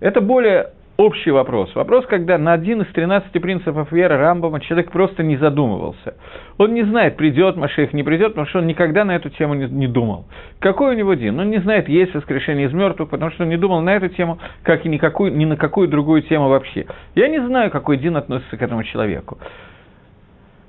Это 0.00 0.20
более 0.20 0.70
общий 0.98 1.30
вопрос. 1.30 1.72
Вопрос, 1.76 2.06
когда 2.06 2.38
на 2.38 2.52
один 2.52 2.82
из 2.82 2.88
13 2.88 3.30
принципов 3.40 3.92
веры 3.92 4.16
Рамбама 4.16 4.58
человек 4.60 4.90
просто 4.90 5.22
не 5.22 5.36
задумывался. 5.36 6.16
Он 6.58 6.74
не 6.74 6.82
знает, 6.82 7.16
придет 7.16 7.56
Машех, 7.56 7.92
не 7.92 8.02
придет, 8.02 8.30
потому 8.30 8.48
что 8.48 8.58
он 8.58 8.66
никогда 8.66 9.04
на 9.04 9.14
эту 9.14 9.30
тему 9.30 9.54
не, 9.54 9.66
не 9.66 9.86
думал. 9.86 10.26
Какой 10.58 10.94
у 10.94 10.98
него 10.98 11.14
дин? 11.14 11.38
Он 11.38 11.50
не 11.50 11.60
знает, 11.60 11.88
есть 11.88 12.14
воскрешение 12.14 12.66
из 12.66 12.72
мертвых, 12.72 13.08
потому 13.10 13.30
что 13.30 13.44
он 13.44 13.48
не 13.48 13.56
думал 13.56 13.80
на 13.80 13.94
эту 13.94 14.08
тему, 14.08 14.38
как 14.64 14.84
и 14.84 14.88
никакую, 14.88 15.36
ни 15.36 15.44
на 15.44 15.56
какую 15.56 15.86
другую 15.86 16.22
тему 16.22 16.48
вообще. 16.48 16.86
Я 17.14 17.28
не 17.28 17.40
знаю, 17.46 17.70
какой 17.70 17.96
дин 17.96 18.16
относится 18.16 18.56
к 18.56 18.62
этому 18.62 18.82
человеку. 18.82 19.38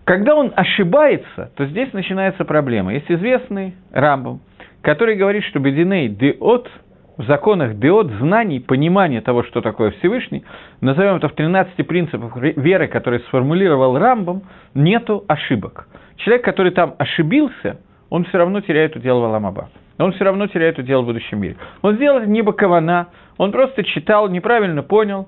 Когда 0.03 0.35
он 0.35 0.53
ошибается, 0.55 1.51
то 1.55 1.65
здесь 1.65 1.91
начинается 1.91 2.45
проблема. 2.45 2.93
Есть 2.93 3.09
известный 3.09 3.73
Рамбам, 3.91 4.41
который 4.83 5.15
говорит, 5.15 5.43
что 5.45 5.57
бединей 5.59 6.07
деот– 6.07 6.69
в 7.19 7.25
законах 7.25 7.77
деот 7.77 8.09
знаний, 8.21 8.61
понимания 8.61 9.19
того, 9.19 9.43
что 9.43 9.59
такое 9.59 9.91
Всевышний, 9.91 10.45
назовем 10.79 11.17
это 11.17 11.27
в 11.27 11.33
13 11.33 11.85
принципах 11.85 12.37
веры, 12.37 12.87
которые 12.87 13.19
сформулировал 13.27 13.99
Рамбом, 13.99 14.43
нету 14.73 15.25
ошибок. 15.27 15.89
Человек, 16.15 16.45
который 16.45 16.71
там 16.71 16.95
ошибился, 16.97 17.81
он 18.09 18.23
все 18.23 18.37
равно 18.37 18.61
теряет 18.61 18.95
удел 18.95 19.19
Валамаба. 19.19 19.69
Он 19.97 20.13
все 20.13 20.23
равно 20.23 20.47
теряет 20.47 20.79
удел 20.79 21.01
в 21.01 21.07
будущем 21.07 21.41
мире. 21.41 21.57
Он 21.81 21.95
сделал 21.95 22.21
не 22.21 22.41
бакована, 22.41 23.07
он 23.37 23.51
просто 23.51 23.83
читал, 23.83 24.29
неправильно 24.29 24.81
понял, 24.81 25.27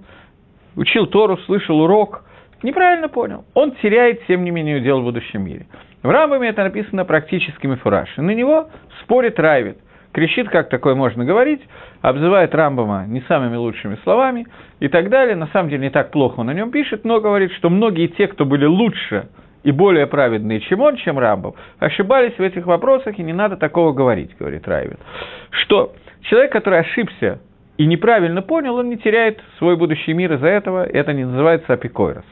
учил 0.77 1.07
Тору, 1.07 1.37
слышал 1.39 1.77
урок, 1.81 2.23
неправильно 2.63 3.09
понял. 3.09 3.43
Он 3.53 3.73
теряет, 3.81 4.25
тем 4.27 4.45
не 4.45 4.51
менее, 4.51 4.77
удел 4.77 5.01
в 5.01 5.03
будущем 5.03 5.43
мире. 5.43 5.67
В 6.03 6.09
Рамбаме 6.09 6.47
это 6.47 6.63
написано 6.63 7.03
практическими 7.03 7.75
фуражами. 7.75 8.27
На 8.27 8.31
него 8.31 8.69
спорит 9.01 9.37
Райвит– 9.37 9.77
кричит, 10.13 10.49
как 10.49 10.69
такое 10.69 10.95
можно 10.95 11.25
говорить, 11.25 11.61
обзывает 12.01 12.53
Рамбама 12.53 13.05
не 13.07 13.21
самыми 13.21 13.55
лучшими 13.55 13.97
словами 14.03 14.47
и 14.79 14.87
так 14.87 15.09
далее. 15.09 15.35
На 15.35 15.47
самом 15.47 15.69
деле 15.69 15.83
не 15.83 15.89
так 15.89 16.11
плохо 16.11 16.39
он 16.39 16.49
о 16.49 16.53
нем 16.53 16.71
пишет, 16.71 17.03
но 17.03 17.19
говорит, 17.21 17.51
что 17.53 17.69
многие 17.69 18.07
те, 18.07 18.27
кто 18.27 18.45
были 18.45 18.65
лучше 18.65 19.29
и 19.63 19.71
более 19.71 20.07
праведные, 20.07 20.59
чем 20.61 20.81
он, 20.81 20.95
чем 20.97 21.19
Рамбов, 21.19 21.55
ошибались 21.79 22.33
в 22.37 22.41
этих 22.41 22.65
вопросах, 22.65 23.19
и 23.19 23.23
не 23.23 23.33
надо 23.33 23.57
такого 23.57 23.93
говорить, 23.93 24.35
говорит 24.39 24.67
Райвин. 24.67 24.97
Что 25.51 25.93
человек, 26.23 26.51
который 26.51 26.79
ошибся 26.79 27.39
и 27.77 27.85
неправильно 27.85 28.41
понял, 28.41 28.75
он 28.75 28.89
не 28.89 28.97
теряет 28.97 29.39
свой 29.57 29.77
будущий 29.77 30.13
мир 30.13 30.33
из-за 30.33 30.47
этого, 30.47 30.83
это 30.83 31.13
не 31.13 31.25
называется 31.25 31.73
апикойрос. 31.73 32.25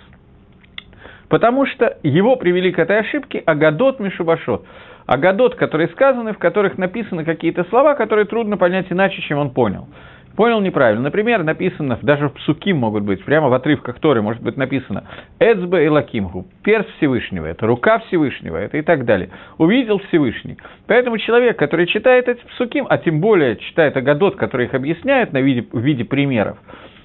Потому 1.29 1.67
что 1.67 1.97
его 2.01 2.35
привели 2.35 2.71
к 2.71 2.79
этой 2.79 2.99
ошибке 2.99 3.39
Агадот 3.45 3.99
Мишубашот. 3.99 4.65
Агадот, 5.09 5.55
которые 5.55 5.87
сказаны, 5.87 6.33
в 6.33 6.37
которых 6.37 6.77
написаны 6.77 7.25
какие-то 7.25 7.63
слова, 7.65 7.95
которые 7.95 8.25
трудно 8.25 8.57
понять 8.57 8.85
иначе, 8.91 9.23
чем 9.23 9.39
он 9.39 9.49
понял 9.49 9.87
понял 10.35 10.61
неправильно. 10.61 11.01
Например, 11.01 11.43
написано, 11.43 11.99
даже 12.01 12.29
в 12.29 12.33
псуки 12.33 12.71
могут 12.71 13.03
быть, 13.03 13.25
прямо 13.25 13.49
в 13.49 13.53
отрывках 13.53 13.99
Торы 13.99 14.21
может 14.21 14.41
быть 14.41 14.55
написано 14.55 15.03
«Эцбе 15.37 15.83
и 15.83 15.89
лакимгу»– 15.89 16.45
перст 16.63 16.87
Всевышнего, 16.95 17.45
это 17.45 17.67
рука 17.67 17.99
Всевышнего, 18.07 18.55
это 18.55 18.77
и 18.77 18.81
так 18.81 19.03
далее. 19.03 19.31
Увидел 19.57 19.99
Всевышний. 20.07 20.57
Поэтому 20.87 21.17
человек, 21.17 21.57
который 21.57 21.87
читает 21.87 22.29
эти 22.29 22.39
псуким, 22.53 22.85
а 22.89 22.99
тем 22.99 23.19
более 23.19 23.57
читает 23.57 23.97
Агадот, 23.97 24.37
который 24.37 24.67
их 24.67 24.73
объясняет 24.73 25.33
на 25.33 25.41
виде, 25.41 25.67
в 25.73 25.79
виде 25.79 26.05
примеров, 26.05 26.57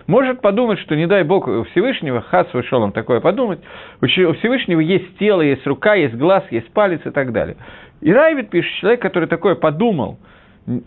может 0.07 0.41
подумать, 0.41 0.79
что 0.81 0.95
не 0.95 1.07
дай 1.07 1.23
Бог 1.25 1.49
у 1.49 1.65
Всевышнего, 1.65 2.21
хас 2.21 2.47
вышел 2.53 2.83
он 2.83 2.93
такое 2.93 3.21
подумать, 3.21 3.61
у 4.01 4.07
Всевышнего 4.07 4.81
есть 4.81 5.19
тело, 5.19 5.41
есть 5.41 5.67
рука, 5.67 5.95
есть 5.95 6.15
глаз, 6.15 6.45
есть 6.51 6.71
палец 6.73 7.01
и 7.05 7.11
так 7.11 7.33
далее. 7.33 7.57
И 8.05 8.13
Райвит 8.13 8.51
пишет, 8.51 8.73
человек, 8.81 9.03
который 9.03 9.29
такое 9.29 9.57
подумал– 9.57 10.19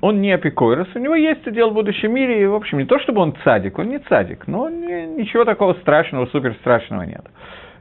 он 0.02 0.22
не 0.22 0.32
апикойрос, 0.32 0.88
у 0.96 1.00
него 1.00 1.16
есть 1.16 1.46
удел 1.46 1.70
в 1.70 1.74
будущем 1.74 2.14
мире, 2.14 2.42
и, 2.42 2.46
в 2.46 2.56
общем, 2.56 2.80
не 2.80 2.86
то 2.86 3.00
чтобы 3.00 3.22
он 3.22 3.36
цадик, 3.44 3.78
он 3.78 3.90
не 3.90 4.00
цадик, 4.00 4.48
но 4.48 4.70
ничего 4.70 5.46
такого 5.46 5.74
страшного, 5.76 6.26
супер 6.28 6.56
страшного 6.56 7.04
нет. 7.04 7.24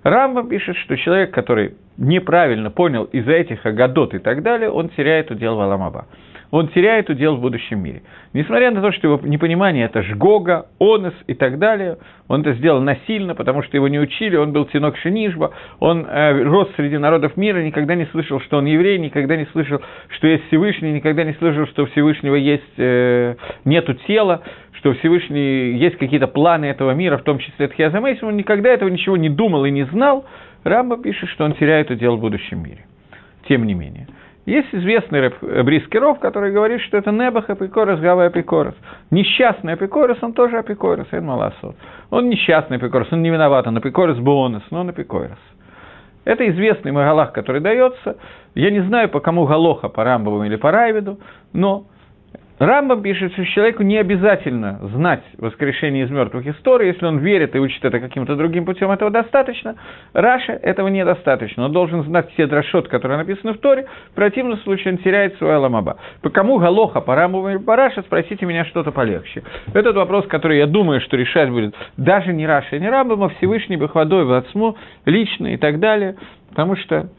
Рамба 0.03 0.47
пишет, 0.47 0.77
что 0.77 0.97
человек, 0.97 1.33
который 1.33 1.75
неправильно 1.97 2.71
понял 2.71 3.05
из-за 3.05 3.33
этих 3.33 3.65
агадот 3.65 4.15
и 4.15 4.19
так 4.19 4.43
далее, 4.43 4.71
он 4.71 4.91
теряет 4.91 5.31
удел 5.31 5.57
в 5.57 5.61
Аламаба 5.61 6.07
он 6.51 6.69
теряет 6.69 7.11
удел 7.11 7.37
в 7.37 7.41
будущем 7.41 7.81
мире. 7.83 8.03
Несмотря 8.33 8.71
на 8.71 8.81
то, 8.81 8.93
что 8.93 9.09
его 9.09 9.21
непонимание– 9.23 9.85
это 9.87 10.03
жгога, 10.03 10.67
онес 10.79 11.15
и 11.27 11.35
так 11.35 11.59
далее, 11.59 11.99
он 12.29 12.43
это 12.43 12.55
сделал 12.55 12.81
насильно, 12.81 13.35
потому 13.35 13.63
что 13.63 13.77
его 13.77 13.89
не 13.89 13.99
учили, 13.99 14.37
он 14.37 14.53
был 14.53 14.67
тинок 14.67 14.97
Шинишба, 14.99 15.53
он 15.81 16.07
э, 16.07 16.43
рос 16.43 16.69
среди 16.77 16.99
народов 16.99 17.37
мира, 17.37 17.63
никогда 17.63 17.95
не 17.95 18.07
слышал, 18.07 18.41
что 18.41 18.59
он 18.59 18.67
еврей, 18.67 18.99
никогда 18.99 19.37
не 19.37 19.47
слышал, 19.47 19.81
что 20.09 20.27
есть 20.27 20.47
Всевышний, 20.49 20.93
никогда 20.93 21.25
не 21.25 21.35
слышал, 21.35 21.67
что 21.67 21.85
у 21.85 21.87
Всевышнего 21.87 22.35
есть, 22.35 22.63
э, 22.77 23.37
нету 23.65 23.95
тела, 24.07 24.43
что 24.73 24.91
у 24.91 24.95
Всевышний 24.95 25.73
есть 25.73 25.97
какие-то 25.97 26.27
планы 26.27 26.67
этого 26.67 26.93
мира, 26.93 27.19
в 27.19 27.23
том 27.23 27.39
числе 27.39 27.69
Тхиазамейсим, 27.69 28.29
он 28.29 28.37
никогда 28.37 28.71
этого 28.71 28.89
ничего 28.89 29.17
не 29.17 29.29
думал 29.29 29.65
и 29.65 29.71
не 29.71 29.85
знал, 29.85 30.25
Рамба 30.65 30.99
пишет, 30.99 31.29
что 31.31 31.45
он 31.45 31.55
теряет 31.55 31.91
удел 31.91 32.17
в 32.17 32.21
будущем 32.21 32.63
мире. 32.63 32.85
Тем 33.49 33.67
не 33.67 33.75
менее. 33.75 34.09
Есть 34.47 34.73
известный 34.73 35.33
Брискеров, 35.65 36.21
который 36.21 36.53
говорит, 36.53 36.81
что 36.83 36.97
это 36.97 37.11
Небах 37.11 37.51
Апикорос, 37.51 37.99
Гава 37.99 38.27
Апикорос. 38.27 38.75
Несчастный 39.11 39.73
Апикорос, 39.73 40.19
он 40.23 40.35
тоже 40.35 40.59
Апикорос, 40.59 41.09
Эн 41.11 41.27
Маласот. 41.27 41.75
Он 42.11 42.29
несчастный 42.29 42.77
Апикорос, 42.77 43.09
он 43.11 43.23
не 43.23 43.31
виноват, 43.31 43.67
он 43.67 43.77
Апикорос 43.77 44.19
Бонус, 44.19 44.63
но 44.71 44.81
он 44.81 44.89
Апикорос. 44.91 45.39
Это 46.25 46.49
известный 46.49 46.93
Магалах, 46.93 47.33
который 47.33 47.61
дается. 47.61 48.19
Я 48.55 48.71
не 48.71 48.81
знаю, 48.81 49.09
по 49.09 49.19
кому 49.19 49.47
Галоха, 49.47 49.89
по 49.89 50.05
Рамбову 50.05 50.45
или 50.45 50.57
по 50.57 50.71
Райвиду, 50.71 51.19
но 51.53 51.87
Рамбам 52.59 53.03
пишет, 53.03 53.33
что 53.35 53.45
человеку 53.45 53.83
не 53.83 53.99
обязательно 53.99 54.79
знать 54.95 55.23
воскрешение 55.37 56.05
из 56.05 56.11
мертвых 56.11 56.47
историй, 56.47 56.89
если 56.89 57.05
он 57.05 57.19
верит 57.19 57.55
и 57.55 57.59
учит 57.59 57.85
это 57.85 58.01
каким-то 58.01 58.35
другим 58.35 58.65
путем, 58.65 58.91
этого 58.91 59.11
достаточно. 59.11 59.77
Раши 60.15 60.55
этого 60.55 60.89
недостаточно. 60.89 61.67
Он 61.67 61.73
должен 61.73 62.03
знать 62.05 62.31
все 62.33 62.47
דרשות, 62.47 62.89
которые 62.89 63.19
написаны 63.19 63.53
в 63.53 63.59
Торе, 63.59 63.87
в 64.13 64.15
противном 64.15 64.57
случае 64.59 64.95
он 64.95 64.99
теряет 64.99 65.37
свой 65.37 65.55
עולם 65.55 65.77
הבא. 65.77 65.99
По 66.23 66.31
кому 66.31 66.57
הלכה, 66.57 67.03
по 67.03 67.15
Рамбаму 67.15 67.51
или 67.51 67.59
по 67.59 67.77
Раши, 67.77 68.01
спросите 68.03 68.47
меня 68.47 68.65
что-то 68.65 68.91
полегче. 68.91 69.43
Этот 69.75 69.97
вопрос, 69.97 70.27
который 70.27 70.57
я 70.57 70.67
думаю, 70.67 71.03
что 71.03 71.17
решать 71.19 71.51
будет 71.51 71.75
даже 71.99 72.33
не 72.33 72.47
Раши 72.47 72.79
не 72.79 72.89
Рамбам, 72.89 73.25
а 73.25 73.29
Всевышний 73.31 73.77
בכבודו 73.77 74.25
ובעצמו, 74.25 74.77
лично 75.05 75.49
и 75.49 75.59
так 75.59 75.79
далее, 75.79 76.17
потому 76.49 76.77
что 76.77 77.11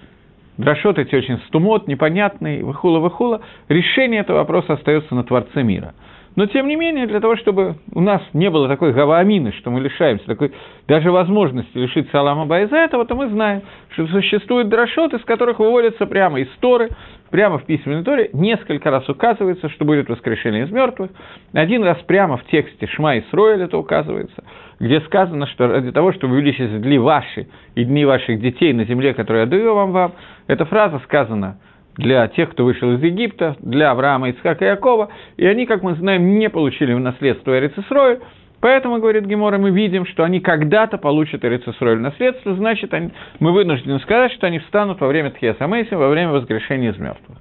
דרשות 0.58 0.98
эти 0.98 1.16
очень 1.16 1.40
סתומות, 1.48 1.88
непонятный, 1.88 2.64
וכולי 2.64 3.00
וכולי. 3.00 3.42
Решение 3.70 4.22
этого 4.22 4.38
вопроса 4.38 4.74
остается 4.74 5.14
на 5.14 5.24
Творце 5.24 5.64
мира. 5.64 5.94
Но, 6.38 6.46
тем 6.46 6.68
не 6.68 6.76
менее, 6.76 7.08
для 7.08 7.20
того, 7.20 7.36
чтобы 7.36 7.78
у 7.92 8.00
нас 8.00 8.22
не 8.34 8.52
было 8.52 8.68
такой 8.68 8.94
הוה 8.94 9.14
אמינא, 9.14 9.54
что 9.54 9.72
мы 9.72 9.82
лишаемся 9.82 10.26
такой 10.28 10.54
даже 10.88 11.12
возможности 11.12 11.76
лишиться 11.76 12.20
Алама 12.20 12.62
из-за 12.62 12.78
этого, 12.78 13.06
то 13.06 13.16
мы 13.16 13.28
знаем, 13.30 13.64
что 13.90 14.06
существуют 14.06 14.70
дрошот, 14.70 15.16
из 15.16 15.22
которых 15.22 15.58
выводятся 15.58 16.06
прямо 16.06 16.40
из 16.40 16.48
Торы, 16.60 16.90
прямо 17.32 17.58
в 17.58 17.66
письменной 17.66 18.04
Торе, 18.04 18.30
несколько 18.34 18.92
раз 18.92 19.10
указывается, 19.10 19.68
что 19.70 19.84
будет 19.84 20.10
воскрешение 20.10 20.66
из 20.66 20.72
мертвых. 20.72 21.10
Один 21.54 21.84
раз 21.84 21.98
прямо 22.06 22.38
в 22.38 22.46
тексте 22.46 22.86
Шма 22.86 23.16
и 23.16 23.24
Сроэль 23.32 23.64
это 23.64 23.78
указывается, 23.78 24.44
где 24.80 25.02
сказано, 25.02 25.48
что 25.48 25.68
ради 25.68 25.92
того, 25.92 26.14
чтобы 26.14 26.36
увеличить 26.36 26.82
дни 26.82 27.00
ваши 27.00 27.48
и 27.74 27.84
дни 27.84 28.06
ваших 28.06 28.40
детей 28.40 28.74
на 28.74 28.86
земле, 28.86 29.16
которую 29.16 29.46
я 29.46 29.50
даю 29.50 29.74
вам, 29.74 29.92
вам, 29.92 30.14
эта 30.48 30.66
фраза 30.66 31.00
сказана 31.00 31.58
для 31.98 32.28
тех, 32.28 32.52
кто 32.52 32.66
вышел 32.66 32.92
из 32.94 33.02
Египта, 33.02 33.56
для 33.60 33.92
Авраама, 33.92 34.30
Ицхака 34.30 34.66
и 34.66 34.68
Якова, 34.68 35.10
и 35.36 35.46
они, 35.46 35.66
как 35.66 35.84
мы 35.84 35.96
знаем, 35.96 36.38
не 36.38 36.50
получили 36.50 36.94
в 36.94 37.00
наследство 37.00 37.58
Эрицесрой, 37.58 38.20
поэтому, 38.62 39.00
говорит 39.00 39.26
Гемора, 39.26 39.58
мы 39.58 39.72
видим, 39.72 40.06
что 40.06 40.24
они 40.24 40.40
когда-то 40.40 40.98
получат 40.98 41.44
Эрицесрой 41.44 41.98
в 41.98 42.02
наследство, 42.02 42.54
значит, 42.56 42.94
они, 42.94 43.12
мы 43.40 43.52
вынуждены 43.52 44.00
сказать, 44.00 44.32
что 44.34 44.48
они 44.48 44.60
встанут 44.60 45.02
во 45.02 45.08
время 45.08 45.32
Тхиасамейса, 45.32 45.98
во 45.98 46.10
время 46.10 46.32
воскрешения 46.32 46.92
из 46.92 46.98
мертвых. 46.98 47.38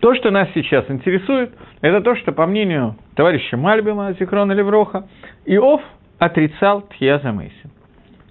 То, 0.00 0.14
что 0.16 0.30
нас 0.30 0.48
сейчас 0.54 0.84
интересует, 0.90 1.54
это 1.80 2.02
то, 2.02 2.14
что, 2.16 2.32
по 2.32 2.46
мнению 2.46 2.96
товарища 3.16 3.56
Мальбима, 3.56 4.12
Зикрона 4.20 4.52
Левроха, 4.52 5.08
Иов 5.46 5.80
отрицал 6.18 6.82
Тхиазамейси. 6.82 7.70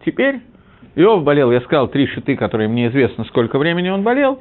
Теперь 0.05 0.41
Иов 0.95 1.23
болел, 1.23 1.51
я 1.51 1.61
сказал, 1.61 1.87
три 1.87 2.07
шиты, 2.07 2.35
которые 2.35 2.69
мне 2.69 2.87
известно, 2.87 3.23
сколько 3.25 3.57
времени 3.57 3.89
он 3.89 4.03
болел, 4.03 4.39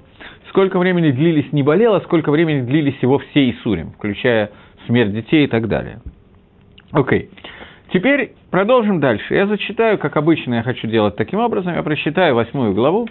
сколько 0.50 0.78
времени 0.78 1.10
длились 1.10 1.50
не 1.52 1.62
болел, 1.62 1.94
а 1.94 2.00
сколько 2.02 2.30
времени 2.30 2.60
длились 2.60 2.98
его 3.00 3.18
все 3.18 3.50
Исурим, 3.50 3.92
включая 3.92 4.50
смерть 4.86 5.12
детей 5.12 5.44
и 5.44 5.48
так 5.48 5.68
далее. 5.68 6.00
Окей. 6.92 7.30
Okay. 7.32 7.48
Теперь 7.92 8.32
продолжим 8.50 9.00
дальше. 9.00 9.34
Я 9.34 9.46
зачитаю, 9.46 9.98
как 9.98 10.16
обычно 10.16 10.54
я 10.54 10.62
хочу 10.62 10.86
делать 10.86 11.16
таким 11.16 11.40
образом, 11.40 11.74
я 11.74 11.82
прочитаю 11.82 12.34
восьмую 12.34 12.72
главу, 12.72 13.06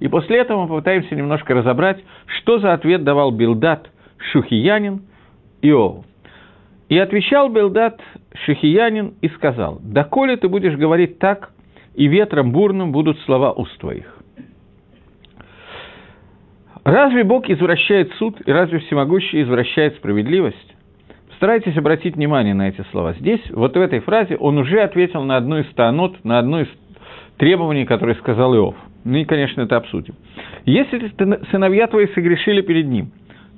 и 0.00 0.08
после 0.08 0.38
этого 0.38 0.62
мы 0.62 0.68
попытаемся 0.68 1.14
немножко 1.14 1.54
разобрать, 1.54 2.02
что 2.26 2.58
за 2.58 2.72
ответ 2.72 3.04
давал 3.04 3.30
Билдат 3.30 3.88
Шухиянин 4.32 5.02
Иову. 5.62 6.04
И 6.88 6.98
отвечал 6.98 7.48
Билдат 7.48 8.00
Шухиянин 8.44 9.14
и 9.20 9.28
сказал, 9.28 9.78
«Доколе 9.82 10.36
ты 10.36 10.48
будешь 10.48 10.74
говорить 10.74 11.20
так, 11.20 11.50
и 11.98 12.06
ветром 12.06 12.52
бурным 12.52 12.92
будут 12.92 13.18
слова 13.22 13.52
уст 13.52 13.76
твоих. 13.80 14.06
Разве 16.84 17.24
Бог 17.24 17.50
извращает 17.50 18.12
суд, 18.14 18.40
и 18.46 18.52
разве 18.52 18.78
Всемогущий 18.78 19.42
извращает 19.42 19.96
справедливость? 19.96 20.76
Старайтесь 21.36 21.76
обратить 21.76 22.14
внимание 22.14 22.54
на 22.54 22.68
эти 22.68 22.82
слова. 22.92 23.14
Здесь, 23.14 23.40
вот 23.50 23.76
в 23.76 23.80
этой 23.80 23.98
фразе, 23.98 24.36
он 24.36 24.58
уже 24.58 24.80
ответил 24.80 25.24
на 25.24 25.36
одну 25.36 25.58
из 25.58 25.66
таанот, 25.74 26.24
на 26.24 26.38
одно 26.38 26.60
из 26.60 26.68
требований, 27.36 27.84
которые 27.84 28.14
сказал 28.16 28.54
Иов. 28.54 28.76
Ну 29.04 29.18
и, 29.18 29.24
конечно, 29.24 29.62
это 29.62 29.76
обсудим. 29.76 30.14
Если 30.66 31.12
сыновья 31.50 31.88
твои 31.88 32.06
согрешили 32.14 32.60
перед 32.60 32.86
ним, 32.86 33.10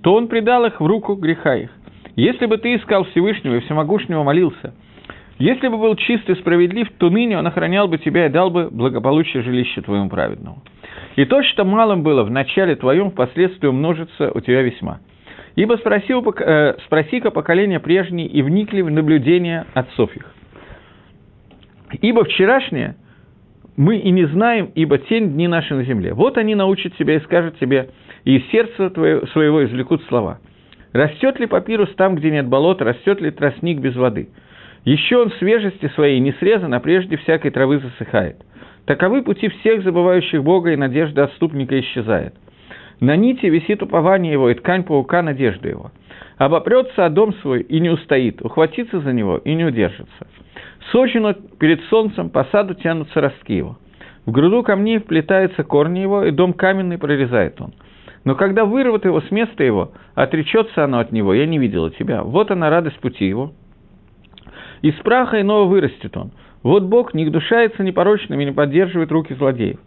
то 0.02 0.14
он 0.14 0.28
предал 0.28 0.64
их 0.64 0.80
в 0.80 0.86
руку 0.86 1.14
греха 1.14 1.56
их. 1.56 1.70
Если 2.16 2.46
бы 2.46 2.56
ты 2.56 2.74
искал 2.74 3.04
Всевышнего 3.04 3.56
и 3.56 3.60
Всемогущего 3.60 4.22
молился– 4.22 4.72
если 5.40 5.68
бы 5.68 5.78
был 5.78 5.96
чист 5.96 6.28
и 6.28 6.34
справедлив, 6.34 6.86
то 6.98 7.08
ныне 7.08 7.38
он 7.38 7.46
охранял 7.46 7.88
бы 7.88 7.96
тебя 7.96 8.26
и 8.26 8.28
дал 8.28 8.50
бы 8.50 8.68
благополучие 8.70 9.42
жилища 9.42 9.80
твоему 9.80 10.10
праведному. 10.10 10.62
И 11.16 11.24
то, 11.24 11.42
что 11.42 11.64
малым 11.64 12.02
было 12.02 12.24
в 12.24 12.30
начале 12.30 12.76
твоем, 12.76 13.10
впоследствии 13.10 13.66
умножится 13.66 14.30
у 14.34 14.40
тебя 14.40 14.60
весьма. 14.60 15.00
Ибо 15.56 15.76
спросил, 15.76 16.22
э, 16.22 16.74
спроси-ка 16.84 17.30
поколение 17.30 17.80
прежние 17.80 18.26
и 18.26 18.42
вникли 18.42 18.82
в 18.82 18.90
наблюдения 18.90 19.64
отцов 19.72 20.14
их. 20.14 20.30
Ибо 22.02 22.24
вчерашнее 22.24 22.96
мы 23.78 23.96
и 23.96 24.10
не 24.10 24.26
знаем, 24.26 24.70
ибо 24.74 24.98
тень 24.98 25.32
дни 25.32 25.48
наши 25.48 25.74
на 25.74 25.84
земле. 25.84 26.12
Вот 26.12 26.36
они 26.36 26.54
научат 26.54 26.94
тебя 26.98 27.14
и 27.14 27.20
скажут 27.20 27.58
тебе, 27.58 27.88
и 28.24 28.36
из 28.36 28.50
сердца 28.50 28.90
твоего, 28.90 29.26
своего 29.28 29.64
извлекут 29.64 30.02
слова. 30.04 30.38
Растет 30.92 31.40
ли 31.40 31.46
папирус 31.46 31.88
там, 31.94 32.16
где 32.16 32.30
нет 32.30 32.46
болота, 32.46 32.84
растет 32.84 33.22
ли 33.22 33.30
тростник 33.30 33.78
без 33.78 33.96
воды– 33.96 34.28
еще 34.84 35.18
он 35.18 35.30
свежести 35.32 35.88
своей 35.94 36.20
не 36.20 36.32
срезан, 36.32 36.72
а 36.74 36.80
прежде 36.80 37.16
всякой 37.16 37.50
травы 37.50 37.78
засыхает. 37.78 38.36
Таковы 38.86 39.22
пути 39.22 39.48
всех 39.48 39.82
забывающих 39.82 40.42
Бога, 40.42 40.72
и 40.72 40.76
надежда 40.76 41.24
отступника 41.24 41.78
исчезает. 41.80 42.34
На 43.00 43.16
нити 43.16 43.46
висит 43.46 43.82
упование 43.82 44.32
его, 44.32 44.50
и 44.50 44.54
ткань 44.54 44.84
паука– 44.84 45.22
надежда 45.22 45.68
его. 45.68 45.90
Обопрется 46.38 47.04
о 47.04 47.10
дом 47.10 47.34
свой 47.34 47.60
и 47.62 47.80
не 47.80 47.90
устоит, 47.90 48.42
ухватится 48.42 49.00
за 49.00 49.12
него 49.12 49.38
и 49.38 49.54
не 49.54 49.64
удержится. 49.64 50.26
Сочину 50.90 51.34
перед 51.58 51.82
солнцем 51.84 52.30
по 52.30 52.44
саду 52.44 52.74
тянутся 52.74 53.20
ростки 53.20 53.54
его. 53.54 53.78
В 54.26 54.32
груду 54.32 54.62
камней 54.62 54.98
вплетаются 54.98 55.64
корни 55.64 56.00
его, 56.00 56.24
и 56.24 56.30
дом 56.30 56.52
каменный 56.52 56.98
прорезает 56.98 57.60
он. 57.60 57.74
Но 58.24 58.34
когда 58.34 58.64
вырвут 58.64 59.04
его 59.04 59.20
с 59.20 59.30
места 59.30 59.64
его, 59.64 59.92
отречется 60.14 60.84
оно 60.84 60.98
от 60.98 61.10
него, 61.10 61.32
я 61.32 61.46
не 61.46 61.58
видела 61.58 61.90
тебя. 61.90 62.22
Вот 62.22 62.50
она 62.50 62.68
радость 62.68 63.00
пути 63.00 63.26
его. 63.26 63.52
Из 64.82 64.94
праха 64.94 65.40
иного 65.40 65.64
вырастет 65.66 66.16
он. 66.16 66.32
Вот 66.62 66.84
Бог 66.84 67.14
не 67.14 67.24
гнушается 67.24 67.82
непорочными, 67.82 68.44
не 68.44 68.52
поддерживает 68.52 69.10
руки 69.12 69.34
злодеев. 69.34 69.78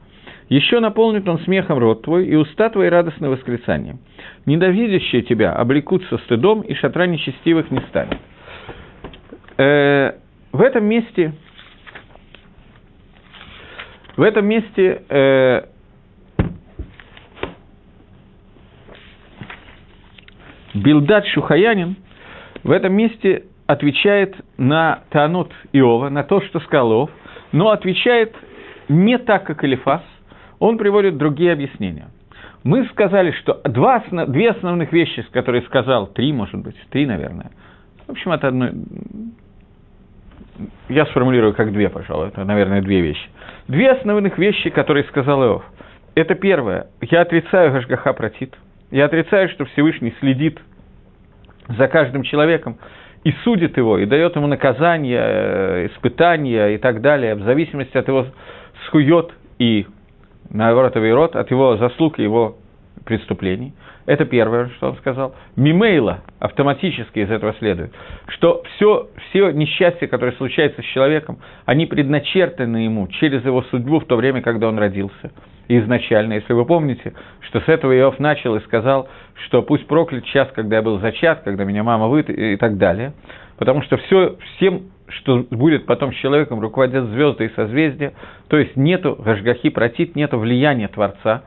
Еще 0.49 0.79
наполнит 0.79 1.27
он 1.27 1.39
смехом 1.39 1.79
рот 1.79 2.03
твой, 2.03 2.27
и 2.27 2.36
уста 2.36 2.69
твои 2.69 2.89
радостно 2.89 3.29
восклицанием. 3.29 3.99
Недовидящие 4.45 5.21
тебя 5.23 5.53
облекутся 5.53 6.17
стыдом, 6.19 6.62
и 6.62 6.73
шатра 6.75 7.08
нечестивых 7.08 7.71
не 7.71 7.79
станет. 7.89 8.17
Э, 9.58 10.13
в 10.51 10.62
этом 10.62 10.86
месте, 10.86 11.34
в 14.17 14.21
этом 14.21 14.45
месте 14.45 15.01
э, 15.10 15.62
Билдат 20.73 21.25
Шухаянин 21.27 21.95
в 22.63 22.71
этом 22.71 22.93
месте 22.93 23.43
отвечает 23.67 24.36
на 24.58 25.04
Таанот 25.10 25.52
Иова, 25.71 26.10
на 26.10 26.23
то, 26.23 26.41
что 26.41 26.60
сказал 26.62 26.91
Иов, 26.91 27.10
но 27.52 27.69
отвечает 27.69 28.36
не 28.89 29.17
так, 29.17 29.45
как 29.45 29.63
Элифас, 29.63 30.02
он 30.60 30.78
приводит 30.78 31.17
другие 31.17 31.54
объяснения. 31.54 32.08
Мы 32.63 32.86
сказали, 32.88 33.32
что 33.32 33.62
два, 33.65 34.04
две 34.28 34.52
основных 34.52 34.91
вещи, 34.93 35.26
которые 35.32 35.63
сказал, 35.63 36.08
три, 36.08 36.32
может 36.32 36.62
быть, 36.62 36.76
три, 36.89 37.06
наверное. 37.06 37.52
В 38.08 38.12
общем, 38.12 38.32
это 38.32 38.47
одно... 38.47 38.69
Я 40.88 41.06
сформулирую 41.08 41.54
как 41.54 41.73
две, 41.73 41.89
пожалуй, 41.89 42.28
это, 42.28 42.45
наверное, 42.45 42.82
две 42.82 43.02
вещи. 43.02 43.28
Две 43.67 43.91
основных 43.91 44.38
вещи, 44.38 44.69
которые 44.69 45.04
сказал 45.06 45.43
Иов. 45.43 45.63
Это 46.15 46.36
первое. 46.36 46.88
Я 47.02 47.21
отрицаю 47.21 47.71
Гашгаха 47.73 48.13
Протит. 48.13 48.56
Я 48.91 49.06
отрицаю, 49.06 49.49
что 49.49 49.65
Всевышний 49.65 50.13
следит 50.19 50.60
за 51.67 51.88
каждым 51.88 52.23
человеком 52.23 52.78
и 53.24 53.32
судит 53.44 53.78
его, 53.78 53.98
и 53.98 54.06
дает 54.06 54.36
ему 54.36 54.48
наказание, 54.48 55.22
э, 55.22 55.88
испытания 55.88 56.76
и 56.76 56.78
так 56.78 57.02
далее, 57.02 57.36
в 57.36 57.44
зависимости 57.44 57.98
от 57.98 58.08
его 58.08 58.28
схует 58.86 59.32
и 59.60 59.88
наоборот, 60.50 60.96
Авейрот, 60.96 61.36
от 61.36 61.50
его 61.52 61.78
заслуг 61.78 62.20
и 62.20 62.24
его 62.24 62.58
преступлений. 63.06 63.74
Это 64.06 64.26
первое, 64.26 64.70
что 64.76 64.90
он 64.90 64.98
сказал. 64.98 65.34
Мимейла 65.56 66.22
автоматически 66.40 67.20
из 67.20 67.32
этого 67.32 67.54
следует, 67.60 67.94
что 68.28 68.64
все, 68.76 69.08
все 69.30 69.52
несчастья, 69.52 70.08
которые 70.08 70.36
случаются 70.36 70.82
с 70.82 70.86
человеком, 70.86 71.40
они 71.66 71.86
предначертаны 71.86 72.78
ему 72.78 73.08
через 73.08 73.46
его 73.46 73.64
судьбу 73.64 74.00
в 74.00 74.06
то 74.06 74.18
время, 74.18 74.42
когда 74.42 74.68
он 74.68 74.78
родился. 74.78 75.32
Изначально, 75.67 76.34
если 76.34 76.54
вы 76.54 76.65
помните, 76.65 77.13
что 77.41 77.62
с 77.62 77.67
этого 77.67 77.97
Иов 77.97 78.19
начал 78.19 78.56
и 78.56 78.62
сказал, 78.62 79.08
что 79.45 79.62
пусть 79.62 79.88
проклят 79.88 80.26
час, 80.26 80.49
когда 80.54 80.78
я 80.78 80.82
был 80.82 80.99
зачат, 80.99 81.41
когда 81.43 81.63
меня 81.63 81.84
мама 81.84 82.08
вы 82.08 82.21
и 82.21 82.58
так 82.58 82.78
далее, 82.78 83.13
потому 83.58 83.82
что 83.84 83.97
все, 83.97 84.38
всем 84.56 84.84
что 85.10 85.45
будет 85.52 85.86
потом 85.86 86.13
с 86.13 86.15
человеком, 86.15 86.60
руководят 86.60 87.06
звезды 87.10 87.45
и 87.45 87.56
созвездия, 87.56 88.13
то 88.47 88.58
есть 88.58 88.76
нету 88.76 89.15
гашгахи 89.15 89.69
протит, 89.69 90.15
нету 90.15 90.39
влияния 90.39 90.88
Творца. 90.88 91.43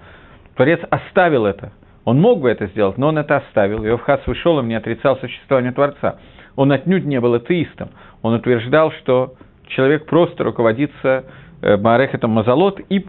Творец 0.55 0.81
оставил 0.91 1.47
это. 1.47 1.73
Он 2.05 2.21
мог 2.21 2.41
бы 2.41 2.49
это 2.49 2.67
сделать, 2.69 2.99
но 2.99 3.09
он 3.09 3.19
это 3.19 3.37
оставил. 3.37 3.85
Иовхас 3.85 4.25
вышел 4.27 4.61
и 4.61 4.65
не 4.65 4.75
отрицал 4.75 5.19
существование 5.19 5.73
Творца. 5.73 6.19
Он 6.55 6.71
отнюдь 6.73 7.05
не 7.05 7.21
был 7.21 7.35
атеистом. 7.35 7.91
Он 8.23 8.35
утверждал, 8.35 8.93
что 8.93 9.35
человек 9.69 10.07
просто 10.07 10.45
руководится 10.45 11.25
э, 11.67 11.77
Маарехетом 11.77 12.31
Мазалот, 12.31 12.81
и 12.89 13.01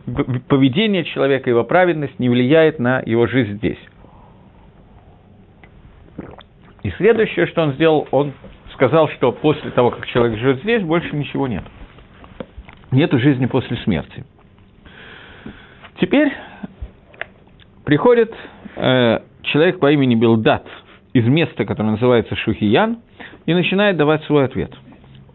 поведение 0.47 1.03
человека, 1.03 1.49
его 1.49 1.63
праведность 1.63 2.17
не 2.19 2.29
влияет 2.29 2.79
на 2.79 3.01
его 3.05 3.27
жизнь 3.27 3.57
здесь. 3.57 3.79
И 6.83 6.89
следующее, 6.91 7.47
что 7.47 7.63
он 7.63 7.73
сделал, 7.73 8.07
он 8.11 8.33
сказал, 8.73 9.09
что 9.09 9.31
после 9.31 9.71
того, 9.71 9.91
как 9.91 10.07
человек 10.07 10.39
живет 10.39 10.61
здесь, 10.61 10.81
больше 10.83 11.15
ничего 11.15 11.47
нет. 11.47 11.63
Нет 12.91 13.11
жизни 13.13 13.45
после 13.45 13.77
смерти. 13.77 14.23
Теперь 15.99 16.31
приходит 17.85 18.33
э, 18.75 19.19
человек 19.43 19.79
по 19.79 19.91
имени 19.91 20.15
Билдат 20.15 20.65
из 21.13 21.25
места, 21.25 21.65
которое 21.65 21.91
называется 21.91 22.35
Шухиян, 22.35 22.99
и 23.45 23.53
начинает 23.53 23.97
давать 23.97 24.23
свой 24.23 24.45
ответ. 24.45 24.71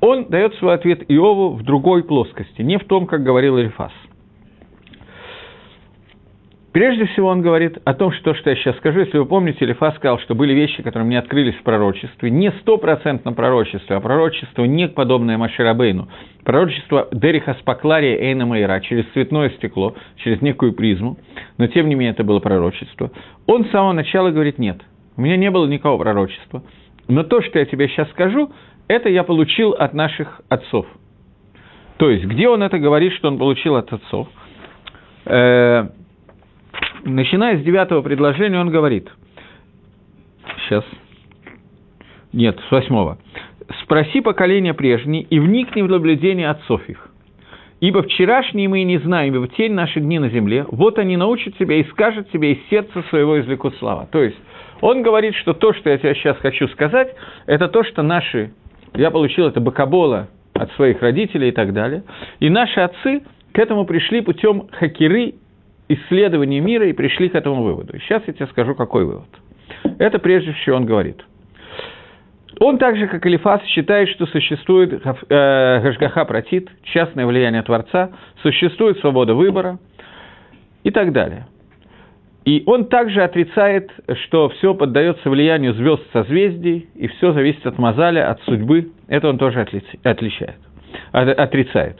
Он 0.02 0.26
дает 0.26 0.54
свой 0.56 0.74
ответ 0.74 1.10
Иову 1.10 1.54
в 1.54 1.62
другой 1.62 2.04
плоскости, 2.04 2.60
не 2.60 2.76
в 2.76 2.84
том, 2.84 3.06
как 3.06 3.22
говорил 3.22 3.56
Эльфас– 3.56 3.92
Прежде 6.72 7.04
всего 7.04 7.28
он 7.28 7.42
говорит 7.42 7.76
о 7.84 7.92
том, 7.92 8.12
что, 8.12 8.34
что 8.34 8.48
я 8.48 8.56
сейчас 8.56 8.76
скажу, 8.78 9.00
если 9.00 9.18
вы 9.18 9.26
помните, 9.26 9.66
Лифа 9.66 9.92
сказал, 9.92 10.18
что 10.20 10.34
были 10.34 10.54
вещи, 10.54 10.82
которые 10.82 11.06
мне 11.06 11.18
открылись 11.18 11.54
в 11.56 11.62
пророчестве, 11.62 12.30
не 12.30 12.50
стопроцентно 12.60 13.34
пророчество, 13.34 13.96
а 13.96 14.00
пророчество 14.00 14.64
не 14.64 14.88
подобное 14.88 15.36
Маширабейну, 15.36 16.08
пророчество 16.44 17.08
Дериха 17.12 17.54
Спаклария 17.60 18.16
Эйна 18.16 18.46
Мейра 18.46 18.80
через 18.80 19.04
цветное 19.12 19.50
стекло, 19.50 19.96
через 20.16 20.40
некую 20.40 20.72
призму, 20.72 21.18
но 21.58 21.66
тем 21.66 21.90
не 21.90 21.94
менее 21.94 22.12
это 22.12 22.24
было 22.24 22.38
пророчество. 22.38 23.10
Он 23.46 23.66
с 23.66 23.70
самого 23.70 23.92
начала 23.92 24.30
говорит, 24.30 24.58
нет, 24.58 24.80
у 25.18 25.20
меня 25.20 25.36
не 25.36 25.50
было 25.50 25.66
никакого 25.66 25.98
пророчества, 25.98 26.62
но 27.06 27.22
то, 27.22 27.42
что 27.42 27.58
я 27.58 27.66
тебе 27.66 27.88
сейчас 27.88 28.08
скажу, 28.12 28.50
это 28.88 29.08
я 29.08 29.24
получил 29.24 29.72
от 29.72 29.94
наших 29.94 30.40
отцов. 30.48 30.86
То 31.98 32.10
есть, 32.10 32.24
где 32.24 32.48
он 32.48 32.62
это 32.62 32.78
говорит, 32.78 33.12
что 33.14 33.28
он 33.28 33.38
получил 33.38 33.76
от 33.76 33.92
отцов? 33.92 34.28
Э, 35.24 35.88
начиная 37.04 37.58
с 37.58 37.62
девятого 37.62 38.02
предложения, 38.02 38.58
он 38.58 38.70
говорит, 38.70 39.08
сейчас, 40.64 40.84
нет, 42.32 42.58
с 42.68 42.70
восьмого, 42.70 43.18
«Спроси 43.84 44.20
поколение 44.20 44.74
прежние 44.74 45.22
и 45.22 45.38
вникни 45.38 45.82
в 45.82 45.88
наблюдение 45.88 46.50
отцов 46.50 46.86
их. 46.88 47.08
Ибо 47.80 48.02
вчерашние 48.02 48.68
мы 48.68 48.80
и 48.82 48.84
не 48.84 48.98
знаем, 48.98 49.34
ибо 49.34 49.48
тень 49.48 49.72
наши 49.72 50.00
дни 50.00 50.18
на 50.18 50.28
земле, 50.28 50.66
вот 50.68 50.98
они 50.98 51.16
научат 51.16 51.56
тебя 51.58 51.76
и 51.76 51.84
скажут 51.84 52.30
тебе 52.30 52.52
из 52.52 52.68
сердца 52.68 53.02
своего 53.10 53.40
извлекут 53.40 53.76
слова». 53.76 54.06
То 54.10 54.22
есть, 54.22 54.36
он 54.80 55.02
говорит, 55.02 55.34
что 55.36 55.54
то, 55.54 55.72
что 55.72 55.90
я 55.90 55.98
тебе 55.98 56.14
сейчас 56.14 56.36
хочу 56.38 56.68
сказать, 56.68 57.14
это 57.46 57.68
то, 57.68 57.84
что 57.84 58.02
наши, 58.02 58.52
я 58.94 59.10
получил 59.10 59.46
это 59.46 59.60
бакабола 59.60 60.28
от 60.54 60.70
своих 60.72 61.00
родителей 61.00 61.48
и 61.48 61.52
так 61.52 61.72
далее, 61.72 62.02
и 62.40 62.50
наши 62.50 62.80
отцы 62.80 63.22
к 63.52 63.58
этому 63.58 63.84
пришли 63.84 64.20
путем 64.20 64.68
хакеры 64.72 65.34
исследования 65.88 66.60
мира 66.60 66.86
и 66.88 66.92
пришли 66.92 67.28
к 67.28 67.34
этому 67.34 67.62
выводу. 67.62 67.98
Сейчас 68.00 68.22
я 68.26 68.32
тебе 68.32 68.46
скажу, 68.46 68.74
какой 68.74 69.04
вывод. 69.04 69.28
Это 69.98 70.18
прежде 70.18 70.52
всего 70.52 70.76
он 70.76 70.86
говорит. 70.86 71.22
Он 72.60 72.78
также, 72.78 73.08
как 73.08 73.26
Элифас, 73.26 73.64
считает, 73.64 74.08
что 74.10 74.26
существует 74.26 74.92
э, 74.92 75.80
Гашгаха 75.82 76.24
Протит, 76.24 76.70
частное 76.84 77.26
влияние 77.26 77.62
Творца, 77.62 78.10
существует 78.42 78.98
свобода 79.00 79.34
выбора 79.34 79.78
и 80.84 80.90
так 80.90 81.12
далее. 81.12 81.46
И 82.44 82.64
он 82.66 82.86
также 82.86 83.22
отрицает, 83.22 83.90
что 84.24 84.48
все 84.50 84.74
поддается 84.74 85.30
влиянию 85.30 85.74
звезд 85.74 86.02
созвездий, 86.12 86.88
и 86.94 87.06
все 87.06 87.32
зависит 87.32 87.64
от 87.66 87.78
Мазаля, 87.78 88.30
от 88.30 88.42
судьбы. 88.42 88.90
Это 89.06 89.28
он 89.28 89.38
тоже 89.38 89.60
отличает, 90.02 90.58
отрицает. 91.12 91.98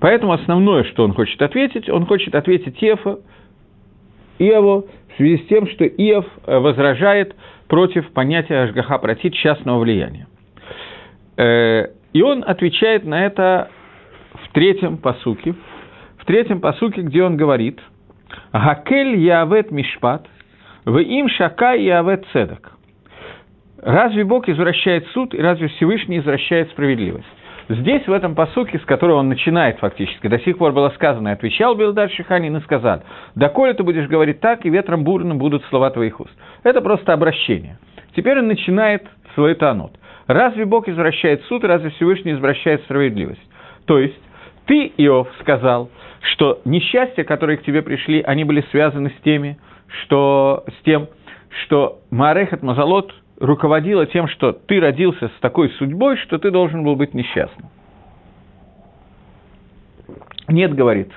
Поэтому 0.00 0.32
основное, 0.32 0.82
что 0.82 1.04
он 1.04 1.14
хочет 1.14 1.40
ответить, 1.40 1.88
он 1.88 2.06
хочет 2.06 2.34
ответить 2.34 2.82
Иофа, 2.82 3.20
Иову 4.40 4.88
в 5.12 5.16
связи 5.16 5.44
с 5.44 5.46
тем, 5.46 5.68
что 5.68 5.86
Иов 5.86 6.26
э, 6.44 6.58
возражает 6.58 7.36
против 7.68 8.10
понятия 8.12 8.64
Ашгаха 8.64 8.98
протит 8.98 9.34
частного 9.34 9.78
влияния. 9.78 10.26
И 12.12 12.22
он 12.22 12.44
отвечает 12.46 13.04
на 13.04 13.24
это 13.24 13.70
в 14.34 14.52
третьем 14.52 14.98
посуке, 14.98 15.54
в 16.18 16.24
третьем 16.24 16.60
посуке, 16.60 17.02
где 17.02 17.22
он 17.22 17.36
говорит 17.36 17.80
«Гакель 18.52 19.16
явет 19.16 19.70
мишпат, 19.70 20.26
в 20.84 20.98
им 20.98 21.28
шака 21.28 21.72
явет 21.72 22.24
цедок». 22.32 22.72
Разве 23.80 24.24
Бог 24.24 24.48
извращает 24.48 25.06
суд, 25.08 25.34
и 25.34 25.38
разве 25.38 25.68
Всевышний 25.68 26.18
извращает 26.18 26.70
справедливость? 26.70 27.26
Здесь, 27.68 28.06
в 28.06 28.12
этом 28.12 28.34
посуке, 28.34 28.78
с 28.78 28.84
которого 28.84 29.18
он 29.18 29.28
начинает 29.28 29.78
фактически, 29.78 30.28
до 30.28 30.38
сих 30.40 30.58
пор 30.58 30.72
было 30.72 30.90
сказано, 30.90 31.28
и 31.28 31.32
отвечал 31.32 31.74
Билдар 31.74 32.10
Шиханин 32.10 32.56
и 32.56 32.60
сказал, 32.60 33.02
«Доколе 33.34 33.72
ты 33.74 33.82
будешь 33.82 34.08
говорить 34.08 34.40
так, 34.40 34.66
и 34.66 34.70
ветром 34.70 35.04
бурным 35.04 35.38
будут 35.38 35.64
слова 35.64 35.90
твоих 35.90 36.20
уст». 36.20 36.32
Это 36.62 36.80
просто 36.80 37.12
обращение. 37.12 37.78
Теперь 38.14 38.38
он 38.38 38.48
начинает 38.48 39.06
свой 39.34 39.54
танот. 39.54 39.92
Разве 40.26 40.64
Бог 40.64 40.88
извращает 40.88 41.42
суд, 41.44 41.64
разве 41.64 41.90
Всевышний 41.90 42.32
извращает 42.32 42.82
справедливость? 42.82 43.42
То 43.86 43.98
есть, 43.98 44.18
ты, 44.66 44.92
Иов, 44.96 45.28
сказал, 45.40 45.90
что 46.32 46.60
несчастья, 46.64 47.24
которые 47.24 47.58
к 47.58 47.62
тебе 47.62 47.82
пришли, 47.82 48.22
они 48.22 48.44
были 48.44 48.64
связаны 48.70 49.10
с 49.10 49.22
теми, 49.22 49.58
что, 50.04 50.64
с 50.68 50.84
тем, 50.84 51.08
что 51.64 52.00
Маарехет 52.10 52.62
Мазалот 52.62 53.12
руководила 53.40 54.06
тем, 54.06 54.28
что 54.28 54.52
ты 54.52 54.80
родился 54.80 55.28
с 55.28 55.40
такой 55.40 55.70
судьбой, 55.70 56.16
что 56.18 56.38
ты 56.38 56.50
должен 56.50 56.84
был 56.84 56.94
быть 56.94 57.12
несчастным. 57.12 57.68
Нет, 60.48 60.74
говорит, 60.74 61.10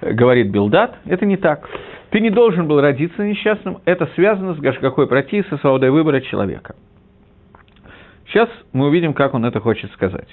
говорит 0.00 0.50
Билдат, 0.50 0.96
это 1.06 1.26
не 1.26 1.36
так. 1.36 1.68
Ты 2.10 2.20
не 2.20 2.30
должен 2.30 2.66
был 2.66 2.80
родиться 2.80 3.24
несчастным, 3.24 3.78
это 3.84 4.06
связано 4.14 4.54
с 4.54 4.58
Гашгахой 4.58 5.06
Прати, 5.06 5.44
со 5.48 5.58
свободой 5.58 5.90
выбора 5.90 6.20
человека. 6.20 6.74
Сейчас 8.30 8.48
мы 8.72 8.86
увидим, 8.86 9.12
как 9.12 9.34
он 9.34 9.44
это 9.44 9.58
хочет 9.58 9.90
сказать. 9.92 10.28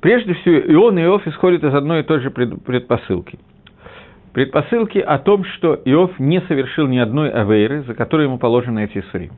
Прежде 0.00 0.34
всего, 0.34 0.54
и 0.54 1.00
и 1.00 1.04
Иов 1.04 1.26
исходят 1.26 1.64
из 1.64 1.74
одной 1.74 2.00
и 2.00 2.02
той 2.04 2.20
же 2.20 2.30
предпосылки. 2.30 3.40
Предпосылки 4.32 4.98
о 4.98 5.18
том, 5.18 5.44
что 5.44 5.74
Иов 5.84 6.16
не 6.20 6.40
совершил 6.42 6.86
ни 6.86 6.98
одной 6.98 7.30
авейры, 7.30 7.82
за 7.82 7.94
которую 7.94 8.28
ему 8.28 8.38
положены 8.38 8.84
эти 8.84 9.04
сурим. 9.10 9.32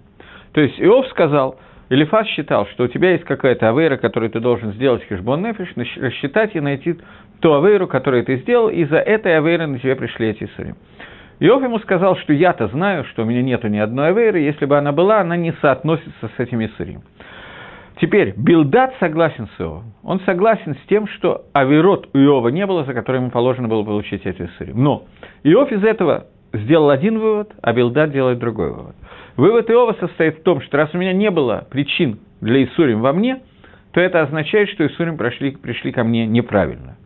То 0.53 0.61
есть 0.61 0.79
Иов 0.79 1.07
сказал, 1.09 1.59
Элифас 1.91 2.29
считал, 2.29 2.67
что 2.69 2.85
у 2.85 2.87
тебя 2.87 3.11
есть 3.11 3.25
какая-то 3.25 3.69
авейра, 3.69 3.97
которую 3.97 4.31
ты 4.31 4.39
должен 4.39 4.73
сделать 4.75 5.03
хешбон 5.09 5.43
нефиш, 5.43 5.75
рассчитать 5.97 6.55
и 6.55 6.61
найти 6.61 6.97
ту 7.41 7.53
авейру, 7.53 7.89
которую 7.89 8.25
ты 8.25 8.37
сделал, 8.37 8.69
и 8.69 8.85
за 8.85 8.99
этой 8.99 9.37
авейрой 9.37 9.67
на 9.67 9.81
тебя 9.81 9.97
пришли 9.97 10.29
эти 10.29 10.49
сурим. 10.57 10.77
Иов 11.41 11.63
ему 11.65 11.81
сказал, 11.81 12.17
что 12.19 12.33
я-то 12.33 12.69
знаю, 12.69 13.05
что 13.07 13.23
у 13.23 13.25
меня 13.25 13.43
нету 13.43 13.67
ни 13.67 13.79
одной 13.79 14.11
авейры, 14.11 14.39
если 14.39 14.67
бы 14.67 14.79
она 14.79 14.93
была, 14.93 15.21
она 15.21 15.37
не 15.37 15.53
соотносится 15.61 16.31
с 16.37 16.39
этими 16.39 16.71
сурим. 16.77 17.03
Теперь, 18.01 18.35
Билдат 18.37 18.95
согласен 19.01 19.49
с 19.57 19.61
Иовом. 19.61 19.93
Он 20.05 20.21
согласен 20.21 20.77
с 20.77 20.89
тем, 20.89 21.09
что 21.09 21.47
Аверот 21.53 22.09
у 22.15 22.19
Иова 22.19 22.49
не 22.49 22.67
было, 22.67 22.85
за 22.85 22.95
который 22.95 23.17
ему 23.17 23.31
положено 23.31 23.67
было 23.67 23.83
получить 23.83 24.25
эти 24.27 24.43
Исурим. 24.43 24.83
Но 24.83 25.07
Иов 25.43 25.73
из 25.73 25.83
этого 25.83 26.27
сделал 26.53 26.91
один 26.91 27.19
вывод, 27.19 27.53
а 27.63 27.73
Билдат 27.73 28.13
делает 28.13 28.39
другой 28.39 28.71
вывод. 28.71 28.95
Вывод 29.41 29.71
Иова 29.71 29.97
состоит 29.99 30.37
в 30.37 30.43
том, 30.43 30.61
что 30.61 30.77
раз 30.77 30.91
у 30.93 30.99
меня 30.99 31.15
не 31.15 31.31
было 31.31 31.67
причин 31.71 32.19
для 32.43 32.63
Исурим 32.63 33.01
во 33.01 33.15
мне, 33.15 33.41
то 33.93 33.99
это 33.99 34.21
означает, 34.21 34.69
что 34.69 34.87
Исурим 34.87 35.17
пришли, 35.17 35.53
пришли 35.53 35.93
ко 35.93 36.05
мне 36.05 36.27
неправильно. 36.27 36.99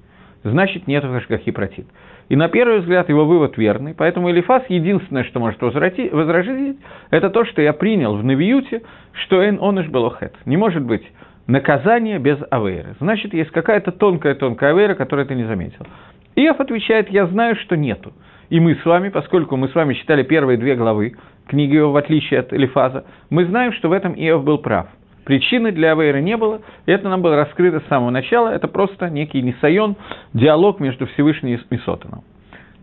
Значит, 0.43 0.89
нет 0.89 1.05
Хашгахи 1.05 1.53
протит. 1.53 1.87
И 2.29 2.35
на 2.35 2.49
первый 2.49 2.81
взгляд 2.81 3.09
его 3.09 3.25
вывод 3.25 3.57
верный, 3.57 3.95
поэтому 3.97 4.33
Элифас 4.33 4.65
единственное, 4.69 5.23
что 5.23 5.39
может 5.39 5.63
возразить, 5.63 6.79
это 7.11 7.31
то, 7.31 7.45
что 7.45 7.63
я 7.63 7.73
принял 7.73 8.17
в 8.17 8.25
Навиюте, 8.25 8.83
что 9.13 9.39
он 9.39 9.59
оныш 9.61 9.87
белохет. 9.87 10.35
Не 10.45 10.57
может 10.57 10.83
быть 10.83 11.05
наказание 11.47 12.19
без 12.19 12.39
авейры. 12.51 12.97
Значит, 12.99 13.33
есть 13.33 13.53
какая-то 13.53 13.93
тонкая-тонкая 13.93 14.73
авейра, 14.73 14.97
которую 14.97 15.29
ты 15.29 15.37
не 15.37 15.45
заметил. 15.45 15.87
Иов 16.35 16.59
отвечает, 16.59 17.11
я 17.11 17.29
знаю, 17.29 17.55
что 17.55 17.77
нету. 17.77 18.13
И 18.51 18.61
мы 18.61 18.75
с 18.77 18.85
вами, 18.85 19.09
поскольку 19.09 19.57
мы 19.57 19.69
с 19.69 19.75
вами 19.75 19.95
читали 19.95 20.23
первые 20.23 20.59
две 20.59 20.75
главы 20.75 21.15
книги 21.49 21.77
Иова, 21.77 21.93
в 21.93 21.97
отличие 21.97 22.41
от 22.41 22.53
Элифаза, 22.53 23.05
мы 23.31 23.45
знаем, 23.47 23.73
что 23.73 23.89
в 23.89 23.93
этом 23.93 24.15
Иов 24.15 24.45
был 24.45 24.59
прав. 24.59 24.89
Причины 25.25 25.73
для 25.73 25.93
авейры 25.93 26.21
не 26.21 26.37
было, 26.37 26.61
и 26.85 26.93
это 26.93 27.09
нам 27.09 27.23
было 27.23 27.37
раскрыто 27.37 27.81
с 27.81 27.89
самого 27.89 28.11
начала, 28.11 28.51
это 28.51 28.69
просто 28.69 29.09
некий 29.09 29.41
несайон, 29.41 29.97
диалог 30.35 30.81
между 30.81 31.07
Всевышним 31.07 31.61
и 31.71 31.77
Сотаном, 31.79 32.25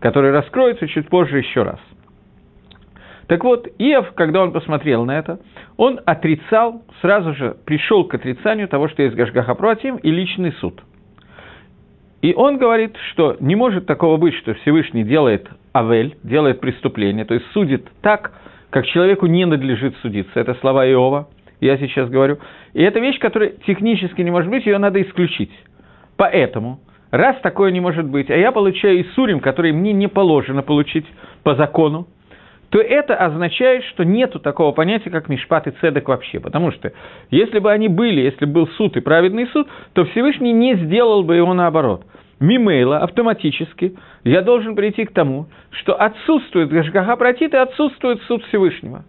который 0.00 0.32
раскроется 0.32 0.88
чуть 0.88 1.08
позже 1.08 1.38
еще 1.38 1.62
раз. 1.62 1.78
Так 3.28 3.44
вот, 3.44 3.68
Иов, 3.78 4.12
когда 4.14 4.42
он 4.42 4.52
посмотрел 4.52 5.04
на 5.04 5.16
это, 5.16 5.38
он 5.76 6.00
отрицал, 6.04 6.82
сразу 7.00 7.32
же 7.34 7.56
пришел 7.64 8.04
к 8.04 8.14
отрицанию 8.14 8.66
того, 8.66 8.88
что 8.88 9.02
есть 9.02 9.14
Гашгаха 9.14 9.54
Протим 9.54 9.96
и 9.96 10.10
личный 10.10 10.52
суд. 10.60 10.82
И 12.22 12.34
он 12.34 12.56
говорит, 12.56 12.96
что 13.10 13.36
не 13.40 13.56
может 13.56 13.86
такого 13.86 14.16
быть, 14.16 14.34
что 14.36 14.54
Всевышний 14.54 15.02
делает 15.02 15.48
авель, 15.74 16.16
делает 16.22 16.60
преступление, 16.60 17.24
то 17.24 17.34
есть 17.34 17.46
судит 17.52 17.88
так, 18.00 18.32
как 18.70 18.86
человеку 18.86 19.26
не 19.26 19.44
надлежит 19.44 19.96
судиться. 20.02 20.38
Это 20.38 20.54
слова 20.54 20.86
Иова, 20.86 21.28
я 21.60 21.76
сейчас 21.78 22.08
говорю. 22.08 22.38
И 22.74 22.82
это 22.82 23.00
вещь, 23.00 23.18
которая 23.18 23.50
технически 23.66 24.22
не 24.22 24.30
может 24.30 24.50
быть, 24.50 24.64
ее 24.64 24.78
надо 24.78 25.02
исключить. 25.02 25.50
Поэтому, 26.16 26.78
раз 27.10 27.36
такое 27.42 27.72
не 27.72 27.80
может 27.80 28.06
быть, 28.06 28.30
а 28.30 28.36
я 28.36 28.52
получаю 28.52 29.02
Исурим, 29.02 29.40
который 29.40 29.72
мне 29.72 29.92
не 29.92 30.06
положено 30.06 30.62
получить 30.62 31.06
по 31.42 31.56
закону, 31.56 32.06
то 32.72 32.80
это 32.80 33.14
означает, 33.14 33.84
что 33.84 34.02
нету 34.02 34.40
такого 34.40 34.72
понятия, 34.72 35.10
как 35.10 35.28
Мишпат 35.28 35.66
и 35.66 35.72
Цедек 35.72 36.08
вообще. 36.08 36.40
Потому 36.40 36.72
что 36.72 36.90
если 37.30 37.58
бы 37.58 37.70
они 37.70 37.88
были, 37.88 38.22
если 38.22 38.46
бы 38.46 38.52
был 38.52 38.68
суд 38.78 38.96
и 38.96 39.00
праведный 39.00 39.46
суд, 39.48 39.68
то 39.92 40.06
Всевышний 40.06 40.52
не 40.52 40.76
сделал 40.76 41.22
бы 41.22 41.36
его 41.36 41.52
наоборот. 41.52 42.06
Мимейла 42.40 43.00
автоматически 43.00 43.94
я 44.24 44.40
должен 44.40 44.74
прийти 44.74 45.04
к 45.04 45.12
тому, 45.12 45.48
что 45.70 45.94
отсутствует 46.00 46.70
Гашгаха 46.70 47.16
Протит 47.16 47.52
и 47.52 47.58
отсутствует 47.58 48.22
суд 48.22 48.42
Всевышнего. 48.46 49.04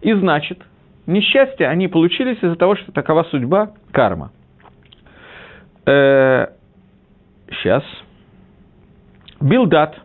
И 0.00 0.12
значит, 0.12 0.58
несчастья 1.06 1.68
они 1.68 1.86
получились 1.86 2.38
из-за 2.42 2.56
того, 2.56 2.74
что 2.74 2.90
такова 2.90 3.22
судьба 3.30 3.74
карма. 3.92 4.32
Э, 5.86 6.48
сейчас. 7.62 7.84
Билдат 9.40 10.00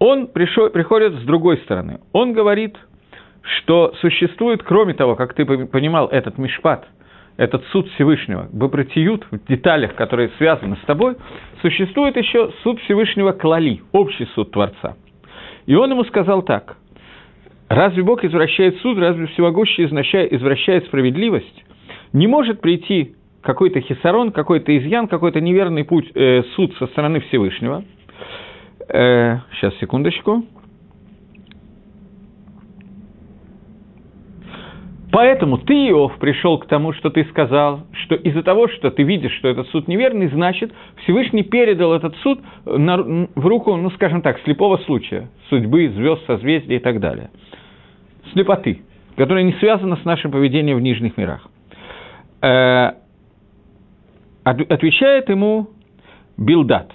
он 0.00 0.28
пришел, 0.28 0.70
приходит 0.70 1.12
с 1.12 1.22
другой 1.24 1.58
стороны. 1.58 2.00
Он 2.12 2.32
говорит, 2.32 2.76
что 3.42 3.94
существует, 4.00 4.62
кроме 4.62 4.94
того, 4.94 5.14
как 5.14 5.34
ты 5.34 5.44
понимал, 5.44 6.08
этот 6.08 6.38
мишпат, 6.38 6.88
этот 7.36 7.62
суд 7.66 7.86
Всевышнего, 7.92 8.48
Бапратиют, 8.50 9.26
в 9.30 9.46
деталях, 9.46 9.94
которые 9.94 10.30
связаны 10.38 10.76
с 10.82 10.86
тобой, 10.86 11.16
существует 11.60 12.16
еще 12.16 12.50
суд 12.62 12.80
Всевышнего 12.80 13.32
Клали, 13.32 13.82
общий 13.92 14.26
суд 14.34 14.50
Творца. 14.50 14.96
И 15.66 15.74
он 15.74 15.90
ему 15.90 16.04
сказал 16.04 16.42
так, 16.42 16.76
разве 17.68 18.02
Бог 18.02 18.24
извращает 18.24 18.78
суд, 18.78 18.98
разве 18.98 19.26
Всевогущий 19.28 19.84
извращает 19.84 20.86
справедливость? 20.86 21.64
Не 22.14 22.26
может 22.26 22.62
прийти 22.62 23.14
какой-то 23.42 23.80
хисарон, 23.80 24.32
какой-то 24.32 24.76
изъян, 24.76 25.08
какой-то 25.08 25.40
неверный 25.40 25.84
путь, 25.84 26.10
э, 26.14 26.42
суд 26.56 26.74
со 26.78 26.86
стороны 26.86 27.20
Всевышнего– 27.20 27.84
Э, 28.92 29.38
сейчас, 29.54 29.74
секундочку. 29.78 30.44
Поэтому 35.12 35.58
ты, 35.58 35.88
Иов, 35.88 36.16
пришел 36.18 36.58
к 36.58 36.66
тому, 36.66 36.92
что 36.92 37.10
ты 37.10 37.24
сказал, 37.24 37.80
что 37.92 38.14
из-за 38.14 38.42
того, 38.42 38.68
что 38.68 38.90
ты 38.90 39.02
видишь, 39.02 39.32
что 39.38 39.48
этот 39.48 39.68
суд 39.68 39.88
неверный, 39.88 40.28
значит, 40.28 40.72
Всевышний 41.02 41.42
передал 41.42 41.94
этот 41.94 42.14
суд 42.16 42.40
на, 42.64 43.26
в 43.34 43.46
руку, 43.46 43.74
ну, 43.76 43.90
скажем 43.90 44.22
так, 44.22 44.40
слепого 44.40 44.76
случая, 44.78 45.28
судьбы, 45.48 45.88
звезд, 45.88 46.24
созвездий 46.26 46.76
и 46.76 46.78
так 46.78 47.00
далее. 47.00 47.30
Слепоты, 48.32 48.82
которая 49.16 49.42
не 49.42 49.52
связана 49.54 49.96
с 49.96 50.04
нашим 50.04 50.30
поведением 50.30 50.76
в 50.76 50.80
нижних 50.80 51.16
мирах. 51.16 51.48
Э, 52.40 52.92
отвечает 54.44 55.28
ему 55.28 55.70
Билдат. 56.36 56.92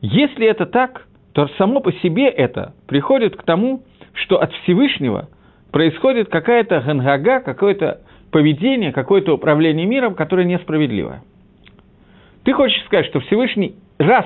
Если 0.00 0.46
это 0.46 0.64
так, 0.64 1.07
то 1.38 1.46
само 1.56 1.78
по 1.78 1.92
себе 1.92 2.26
это 2.26 2.74
приходит 2.88 3.36
к 3.36 3.44
тому, 3.44 3.84
что 4.12 4.42
от 4.42 4.52
Всевышнего 4.54 5.28
происходит 5.70 6.28
какая-то 6.30 6.80
гангага, 6.80 7.38
какое-то 7.38 8.00
поведение, 8.32 8.90
какое-то 8.90 9.34
управление 9.34 9.86
миром, 9.86 10.16
которое 10.16 10.44
несправедливое. 10.44 11.22
Ты 12.42 12.52
хочешь 12.54 12.84
сказать, 12.86 13.06
что 13.06 13.20
Всевышний, 13.20 13.76
раз 14.00 14.24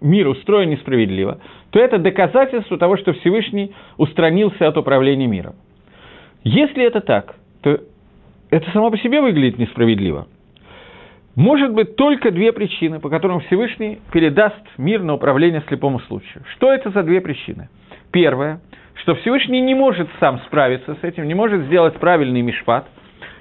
мир 0.00 0.26
устроен 0.26 0.70
несправедливо, 0.70 1.38
то 1.68 1.78
это 1.78 1.98
доказательство 1.98 2.78
того, 2.78 2.96
что 2.96 3.12
Всевышний 3.12 3.74
устранился 3.98 4.66
от 4.66 4.78
управления 4.78 5.26
миром. 5.26 5.56
Если 6.44 6.82
это 6.82 7.02
так, 7.02 7.36
то 7.60 7.78
это 8.48 8.70
само 8.70 8.90
по 8.90 8.96
себе 8.96 9.20
выглядит 9.20 9.58
несправедливо. 9.58 10.28
Может 11.36 11.72
быть 11.72 11.96
только 11.96 12.30
две 12.30 12.52
причины, 12.52 13.00
по 13.00 13.08
которым 13.08 13.40
Всевышний 13.40 13.98
передаст 14.12 14.62
мир 14.78 15.02
на 15.02 15.14
управление 15.14 15.62
слепому 15.66 15.98
случаю. 16.00 16.44
Что 16.54 16.72
это 16.72 16.90
за 16.90 17.02
две 17.02 17.20
причины? 17.20 17.68
Первое, 18.12 18.60
что 19.02 19.16
Всевышний 19.16 19.60
не 19.60 19.74
может 19.74 20.08
сам 20.20 20.38
справиться 20.46 20.94
с 20.94 21.04
этим, 21.04 21.26
не 21.26 21.34
может 21.34 21.62
сделать 21.64 21.94
правильный 21.94 22.42
мишпат, 22.42 22.86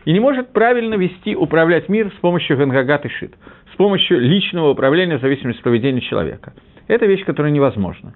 и 0.06 0.12
не 0.12 0.20
может 0.20 0.52
правильно 0.52 0.96
вести, 0.96 1.36
управлять 1.36 1.88
мир 1.88 2.12
с 2.18 2.20
помощью 2.20 2.58
Гангагат 2.58 3.06
и 3.06 3.10
Шит, 3.10 3.36
с 3.74 3.76
помощью 3.78 4.20
личного 4.20 4.72
управления 4.72 5.18
в 5.18 5.22
зависимости 5.22 5.60
от 5.60 5.64
поведения 5.64 6.02
человека. 6.02 6.54
Это 6.88 7.06
вещь, 7.06 7.24
которая 7.24 7.52
невозможна. 7.52 8.14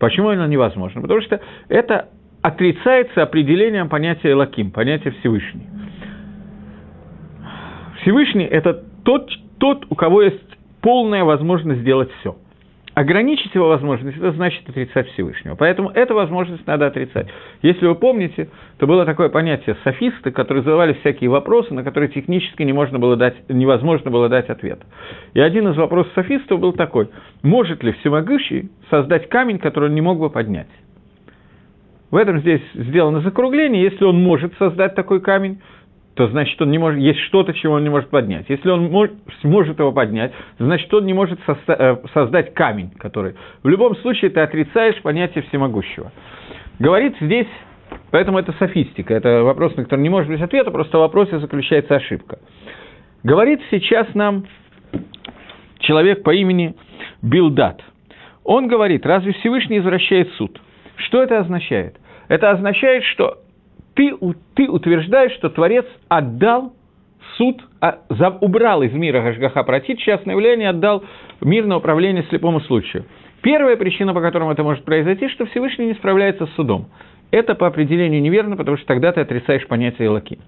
Почему 0.00 0.30
она 0.30 0.46
невозможна? 0.46 1.00
Потому 1.02 1.20
что 1.20 1.40
это 1.68 2.08
отрицается 2.42 3.22
определением 3.22 3.88
понятия 3.88 4.34
Лаким, 4.34 4.70
понятия 4.70 5.10
Всевышний. 5.20 5.66
Всевышний– 8.00 8.44
это 8.50 8.84
тот, 9.08 9.30
тот, 9.56 9.86
у 9.88 9.94
кого 9.94 10.20
есть 10.20 10.44
полная 10.82 11.24
возможность 11.24 11.80
сделать 11.80 12.10
все. 12.20 12.36
ограничить 12.92 13.54
его 13.54 13.68
возможность, 13.68 14.18
это 14.18 14.32
значит 14.32 14.68
отрицать 14.68 15.08
Всевышнего. 15.12 15.54
Поэтому 15.54 15.88
эту 15.88 16.14
возможность 16.14 16.66
надо 16.66 16.88
отрицать. 16.88 17.28
Если 17.62 17.86
вы 17.86 17.94
помните, 17.94 18.50
то 18.76 18.86
было 18.86 19.06
такое 19.06 19.30
понятие 19.30 19.76
софисты, 19.82 20.30
которые 20.30 20.62
задавали 20.62 20.92
всякие 20.92 21.30
вопросы, 21.30 21.72
на 21.72 21.84
которые 21.84 22.10
технически 22.10 22.64
не 22.64 22.74
можно 22.74 22.98
было 22.98 23.16
дать, 23.16 23.48
невозможно 23.48 24.10
было 24.10 24.28
дать 24.28 24.50
ответ. 24.50 24.80
И 25.32 25.40
один 25.40 25.68
из 25.68 25.76
вопросов 25.76 26.12
софистов 26.14 26.60
был 26.60 26.74
такой, 26.74 27.08
может 27.42 27.82
ли 27.82 27.92
всемогущий 27.92 28.70
создать 28.90 29.30
камень, 29.30 29.58
который 29.58 29.88
он 29.88 29.94
не 29.94 30.02
мог 30.02 30.18
бы 30.18 30.28
поднять? 30.28 30.68
В 32.10 32.16
этом 32.16 32.40
здесь 32.40 32.62
сделано 32.74 33.20
закругление. 33.20 33.84
Если 33.84 34.04
он 34.04 34.22
может 34.22 34.52
создать 34.58 34.94
такой 34.94 35.20
камень, 35.20 35.60
то 36.18 36.26
значит, 36.26 36.60
он 36.60 36.72
не 36.72 36.78
может, 36.78 36.98
есть 36.98 37.20
что-то, 37.28 37.54
чего 37.54 37.74
он 37.74 37.84
не 37.84 37.90
может 37.90 38.10
поднять. 38.10 38.46
Если 38.48 38.68
он 38.68 38.90
может, 38.90 39.14
сможет 39.40 39.78
его 39.78 39.92
поднять, 39.92 40.32
значит, 40.58 40.92
он 40.92 41.06
не 41.06 41.14
может 41.14 41.38
созда, 41.46 41.76
э, 41.78 41.96
создать 42.12 42.54
камень, 42.54 42.90
который... 42.98 43.36
В 43.62 43.68
любом 43.68 43.94
случае, 43.98 44.32
ты 44.32 44.40
отрицаешь 44.40 45.00
понятие 45.02 45.44
всемогущего. 45.44 46.10
Говорит 46.80 47.14
здесь, 47.20 47.46
поэтому 48.10 48.40
это 48.40 48.52
софистика, 48.58 49.14
это 49.14 49.44
вопрос, 49.44 49.76
на 49.76 49.84
который 49.84 50.00
не 50.00 50.08
может 50.08 50.28
быть 50.28 50.40
ответа, 50.40 50.72
просто 50.72 50.98
в 50.98 51.02
вопросе 51.02 51.38
заключается 51.38 51.94
ошибка. 51.94 52.40
Говорит 53.22 53.60
сейчас 53.70 54.12
нам 54.14 54.44
человек 55.78 56.24
по 56.24 56.34
имени 56.34 56.74
Билдат. 57.22 57.80
Он 58.42 58.66
говорит, 58.66 59.06
разве 59.06 59.34
Всевышний 59.34 59.78
извращает 59.78 60.32
суд? 60.32 60.60
Что 60.96 61.22
это 61.22 61.38
означает? 61.38 61.94
Это 62.26 62.50
означает, 62.50 63.04
что 63.04 63.38
ты, 63.98 64.14
ты 64.54 64.70
утверждаешь, 64.70 65.32
что 65.32 65.50
Творец 65.50 65.84
отдал 66.08 66.72
суд, 67.36 67.60
а, 67.80 67.98
убрал 68.40 68.82
из 68.82 68.92
мира 68.92 69.22
Гашгаха 69.22 69.64
Протит, 69.64 69.98
частное 69.98 70.36
явление, 70.36 70.68
отдал 70.68 71.02
мир 71.40 71.66
на 71.66 71.78
управление 71.78 72.24
слепому 72.30 72.60
случаю. 72.60 73.06
Первая 73.42 73.76
причина, 73.76 74.14
по 74.14 74.20
которой 74.20 74.52
это 74.52 74.62
может 74.62 74.84
произойти, 74.84 75.28
что 75.28 75.46
Всевышний 75.46 75.86
не 75.86 75.94
справляется 75.94 76.46
с 76.46 76.50
судом. 76.54 76.86
Это 77.32 77.56
по 77.56 77.66
определению 77.66 78.22
неверно, 78.22 78.56
потому 78.56 78.76
что 78.76 78.86
тогда 78.86 79.10
ты 79.10 79.20
отрицаешь 79.20 79.66
понятие 79.66 80.06
Элаки. 80.06 80.38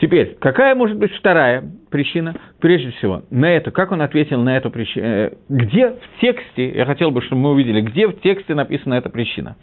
Теперь, 0.00 0.38
какая 0.40 0.74
может 0.74 0.96
быть 0.96 1.12
вторая 1.12 1.62
причина? 1.90 2.34
Прежде 2.58 2.90
всего, 2.92 3.22
на 3.28 3.50
это, 3.52 3.70
как 3.70 3.92
он 3.92 4.00
ответил 4.00 4.40
на 4.40 4.56
эту 4.56 4.70
причину? 4.70 5.06
Э, 5.06 5.32
где 5.50 5.90
в 5.90 6.20
тексте, 6.22 6.70
я 6.70 6.86
хотел 6.86 7.10
бы, 7.10 7.20
чтобы 7.20 7.42
мы 7.42 7.50
увидели, 7.50 7.82
где 7.82 8.06
в 8.06 8.18
тексте 8.22 8.54
написана 8.54 8.94
эта 8.94 9.10
причина. 9.10 9.56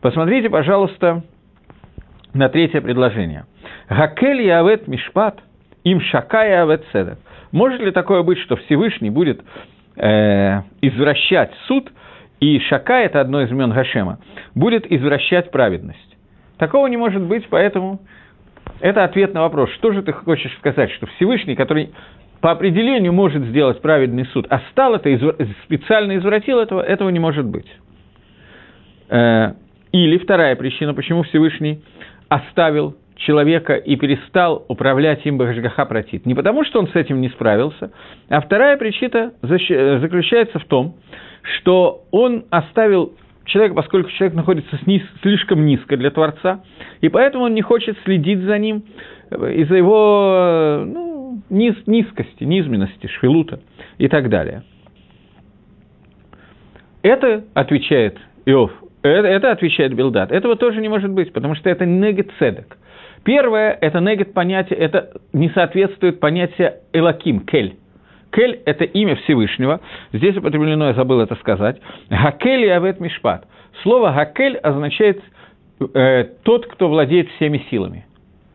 Посмотрите, 0.00 0.50
пожалуйста, 0.50 1.22
на 2.36 2.48
третье 2.48 2.80
предложение. 2.80 3.46
Гакель 3.88 4.42
явет 4.42 4.86
мишпат, 4.88 5.40
им 5.84 6.00
шакая 6.00 6.62
явет 6.62 6.84
седек. 6.92 7.18
Может 7.52 7.80
ли 7.80 7.90
такое 7.90 8.22
быть, 8.22 8.38
что 8.40 8.56
Всевышний 8.56 9.10
будет 9.10 9.40
э, 9.96 10.60
извращать 10.82 11.52
суд, 11.66 11.90
и 12.38 12.58
Шака, 12.60 13.00
это 13.00 13.20
одно 13.20 13.40
из 13.40 13.50
имен 13.50 13.70
Гашема, 13.70 14.18
будет 14.54 14.90
извращать 14.90 15.50
праведность? 15.50 16.16
Такого 16.58 16.86
не 16.86 16.98
может 16.98 17.22
быть, 17.22 17.46
поэтому 17.48 18.00
это 18.80 19.04
ответ 19.04 19.32
на 19.32 19.42
вопрос, 19.42 19.70
что 19.70 19.92
же 19.92 20.02
ты 20.02 20.12
хочешь 20.12 20.54
сказать, 20.58 20.90
что 20.92 21.06
Всевышний, 21.16 21.54
который 21.54 21.94
по 22.42 22.50
определению 22.50 23.14
может 23.14 23.42
сделать 23.44 23.80
праведный 23.80 24.26
суд, 24.26 24.46
а 24.50 24.60
стал 24.70 24.96
это, 24.96 25.34
специально 25.64 26.18
извратил 26.18 26.58
этого, 26.58 26.82
этого 26.82 27.08
не 27.08 27.18
может 27.18 27.46
быть. 27.46 27.66
Э, 29.08 29.54
или 29.92 30.18
вторая 30.18 30.56
причина, 30.56 30.92
почему 30.92 31.22
Всевышний 31.22 31.80
оставил 32.28 32.96
человека 33.16 33.74
и 33.74 33.96
перестал 33.96 34.64
управлять 34.68 35.24
им 35.24 35.38
Бахашгаха 35.38 35.86
Протит. 35.86 36.26
Не 36.26 36.34
потому, 36.34 36.64
что 36.64 36.78
он 36.78 36.88
с 36.88 36.94
этим 36.94 37.20
не 37.20 37.28
справился, 37.30 37.90
а 38.28 38.40
вторая 38.40 38.76
причина 38.76 39.32
заключается 39.42 40.58
в 40.58 40.64
том, 40.64 40.96
что 41.42 42.04
он 42.10 42.44
оставил 42.50 43.14
человека, 43.46 43.76
поскольку 43.76 44.10
человек 44.10 44.34
находится 44.36 44.76
сниз, 44.84 45.02
слишком 45.22 45.64
низко 45.64 45.96
для 45.96 46.10
Творца, 46.10 46.62
и 47.00 47.08
поэтому 47.08 47.44
он 47.44 47.54
не 47.54 47.62
хочет 47.62 47.96
следить 48.04 48.40
за 48.40 48.58
ним 48.58 48.84
из-за 49.30 49.76
его 49.76 50.82
ну, 50.84 51.42
низ, 51.48 51.74
низкости, 51.86 52.44
низменности, 52.44 53.06
швелута 53.06 53.60
и 53.98 54.08
так 54.08 54.28
далее. 54.28 54.62
Это, 57.02 57.44
отвечает 57.54 58.18
Иов, 58.46 58.72
это, 59.08 59.28
это 59.28 59.52
отвечает 59.52 59.94
Билдат. 59.94 60.32
Этого 60.32 60.56
тоже 60.56 60.80
не 60.80 60.88
может 60.88 61.10
быть, 61.10 61.32
потому 61.32 61.54
что 61.54 61.70
это 61.70 61.84
негет 61.84 62.30
цедек. 62.38 62.76
Первое, 63.24 63.76
это 63.80 64.00
негет 64.00 64.32
понятие, 64.32 64.78
это 64.78 65.10
не 65.32 65.50
соответствует 65.50 66.20
понятию 66.20 66.74
элаким, 66.92 67.40
кель. 67.40 67.76
Кель– 68.32 68.60
это 68.66 68.84
имя 68.84 69.16
Всевышнего. 69.16 69.80
Здесь 70.12 70.36
употреблено, 70.36 70.88
я 70.88 70.94
забыл 70.94 71.20
это 71.20 71.34
сказать. 71.36 71.80
Гакель 72.10 72.64
и 72.64 72.68
авет 72.68 73.00
мишпат. 73.00 73.46
Слово 73.82 74.12
гакель 74.12 74.56
означает 74.58 75.22
э, 75.94 76.24
тот, 76.42 76.66
кто 76.66 76.88
владеет 76.88 77.28
всеми 77.30 77.64
силами. 77.70 78.04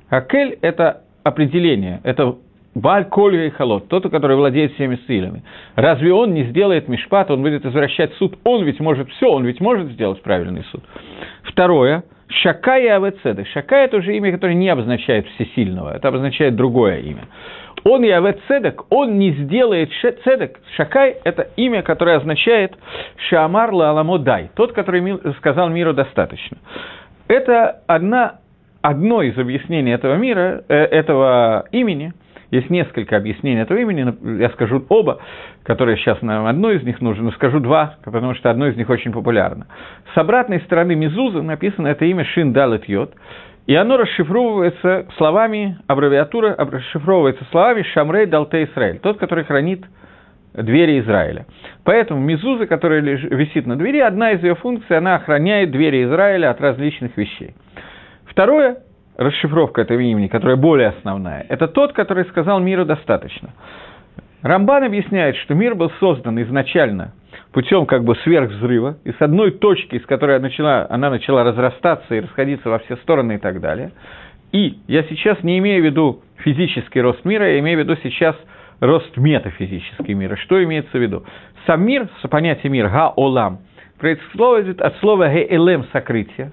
Гакель– 0.10 0.58
это 0.62 1.02
определение, 1.24 2.00
это 2.04 2.36
Баль 2.74 3.06
Кольга 3.06 3.46
и 3.46 3.52
тот, 3.90 4.10
который 4.10 4.38
владеет 4.38 4.74
всеми 4.74 4.98
силами. 5.08 5.44
Разве 5.76 6.14
он 6.14 6.34
не 6.34 6.44
сделает 6.46 6.88
мишпат, 6.88 7.30
он 7.30 7.42
будет 7.42 7.66
извращать 7.66 8.14
суд? 8.14 8.38
Он 8.46 8.64
ведь 8.64 8.80
может 8.80 9.10
все, 9.12 9.30
он 9.30 9.46
ведь 9.46 9.60
может 9.60 9.92
сделать 9.92 10.22
правильный 10.22 10.64
суд. 10.72 10.84
Второе. 11.44 12.04
Шака 12.30 12.78
и 12.78 12.88
Авецедек. 12.88 13.46
Шака– 13.48 13.76
это 13.84 13.98
уже 13.98 14.16
имя, 14.16 14.32
которое 14.32 14.54
не 14.56 14.70
обозначает 14.70 15.28
всесильного, 15.28 15.94
это 15.94 16.08
обозначает 16.08 16.56
другое 16.56 17.00
имя. 17.00 17.24
Он 17.84 18.06
и 18.06 18.10
Авецедек, 18.10 18.84
он 18.90 19.20
не 19.20 19.32
сделает 19.32 19.90
цедек. 20.24 20.62
Шакай– 20.78 21.18
это 21.26 21.50
имя, 21.58 21.82
которое 21.82 22.18
означает 22.18 22.78
Шамар 23.30 23.72
Дай, 24.20 24.50
тот, 24.56 24.72
который 24.72 25.20
сказал 25.40 25.68
миру 25.68 25.94
достаточно. 25.94 26.58
Это 27.28 27.82
одна, 27.88 28.40
одно 28.82 29.24
из 29.24 29.38
объяснений 29.38 29.92
этого 29.92 30.16
мира, 30.16 30.64
э, 30.70 30.76
этого 30.76 31.66
имени– 31.74 32.14
есть 32.52 32.70
несколько 32.70 33.18
объяснений 33.18 33.62
этого 33.62 33.80
имени, 33.80 34.40
я 34.40 34.50
скажу 34.50 34.86
оба, 34.90 35.20
которые 35.64 35.98
сейчас 35.98 36.22
нам 36.22 36.46
одно 36.46 36.72
из 36.72 36.84
них 36.84 37.02
нужно, 37.02 37.24
но 37.24 37.32
скажу 37.32 37.60
два, 37.60 37.96
потому 38.04 38.36
что 38.36 38.50
одно 38.50 38.68
из 38.68 38.76
них 38.76 38.90
очень 38.90 39.12
популярно. 39.12 39.68
С 40.14 40.18
обратной 40.18 40.60
стороны 40.62 40.96
Мизузы 40.96 41.42
написано 41.42 41.88
это 41.88 42.06
имя 42.06 42.26
Шин 42.26 42.54
Далет 42.54 42.88
Йод, 42.88 43.14
и 43.68 43.76
оно 43.76 43.98
расшифровывается 43.98 45.08
словами, 45.18 45.78
аббревиатура 45.88 46.56
расшифровывается 46.58 47.46
словами 47.52 47.84
Шамрей 47.94 48.26
Далте 48.26 48.64
Израиль, 48.64 49.00
тот, 49.00 49.18
который 49.18 49.46
хранит 49.46 49.86
двери 50.54 51.00
Израиля. 51.00 51.46
Поэтому 51.86 52.20
Мизуза, 52.20 52.68
которая 52.68 53.02
висит 53.02 53.66
на 53.66 53.78
двери, 53.78 54.00
одна 54.00 54.32
из 54.32 54.44
ее 54.44 54.56
функций, 54.56 54.98
она 54.98 55.16
охраняет 55.16 55.72
двери 55.72 56.04
Израиля 56.04 56.50
от 56.50 56.60
различных 56.60 57.16
вещей. 57.16 57.56
Второе, 58.26 58.80
расшифровка 59.22 59.82
этого 59.82 60.00
имени, 60.00 60.28
которая 60.28 60.56
более 60.56 60.90
основная, 60.90 61.46
это 61.50 61.68
тот, 61.68 61.94
который 61.94 62.26
сказал 62.26 62.60
миру 62.60 62.86
достаточно. 62.86 63.50
Рамбан 64.42 64.84
объясняет, 64.84 65.36
что 65.38 65.54
мир 65.54 65.76
был 65.76 65.92
создан 66.00 66.42
изначально 66.42 67.14
путем 67.54 67.86
как 67.86 68.04
бы 68.04 68.16
сверхвзрыва, 68.16 68.98
и 69.04 69.12
с 69.12 69.22
одной 69.22 69.52
точки, 69.52 69.96
из 69.96 70.06
которой 70.06 70.38
она 70.38 70.48
начала, 70.48 70.88
она 70.90 71.10
начала 71.10 71.44
разрастаться 71.44 72.16
и 72.16 72.22
расходиться 72.22 72.70
во 72.70 72.80
все 72.80 72.96
стороны 72.98 73.36
и 73.36 73.38
так 73.38 73.60
далее. 73.60 73.92
И 74.52 74.80
я 74.88 75.04
сейчас 75.04 75.42
не 75.44 75.60
имею 75.60 75.82
в 75.82 75.86
виду 75.86 76.24
физический 76.38 77.02
рост 77.02 77.24
мира, 77.24 77.52
я 77.52 77.60
имею 77.60 77.78
в 77.78 77.82
виду 77.82 77.96
сейчас 78.04 78.36
рост 78.80 79.16
метафизический 79.16 80.14
мира. 80.14 80.36
Что 80.38 80.64
имеется 80.64 80.98
в 80.98 81.02
виду? 81.02 81.24
Сам 81.68 81.86
мир, 81.86 82.08
понятие 82.30 82.72
мир, 82.72 82.90
га-олам, 82.90 83.60
происходит 84.00 84.82
от 84.82 84.98
слова 84.98 85.30
ге-элем– 85.30 85.86
сокрытие, 85.94 86.52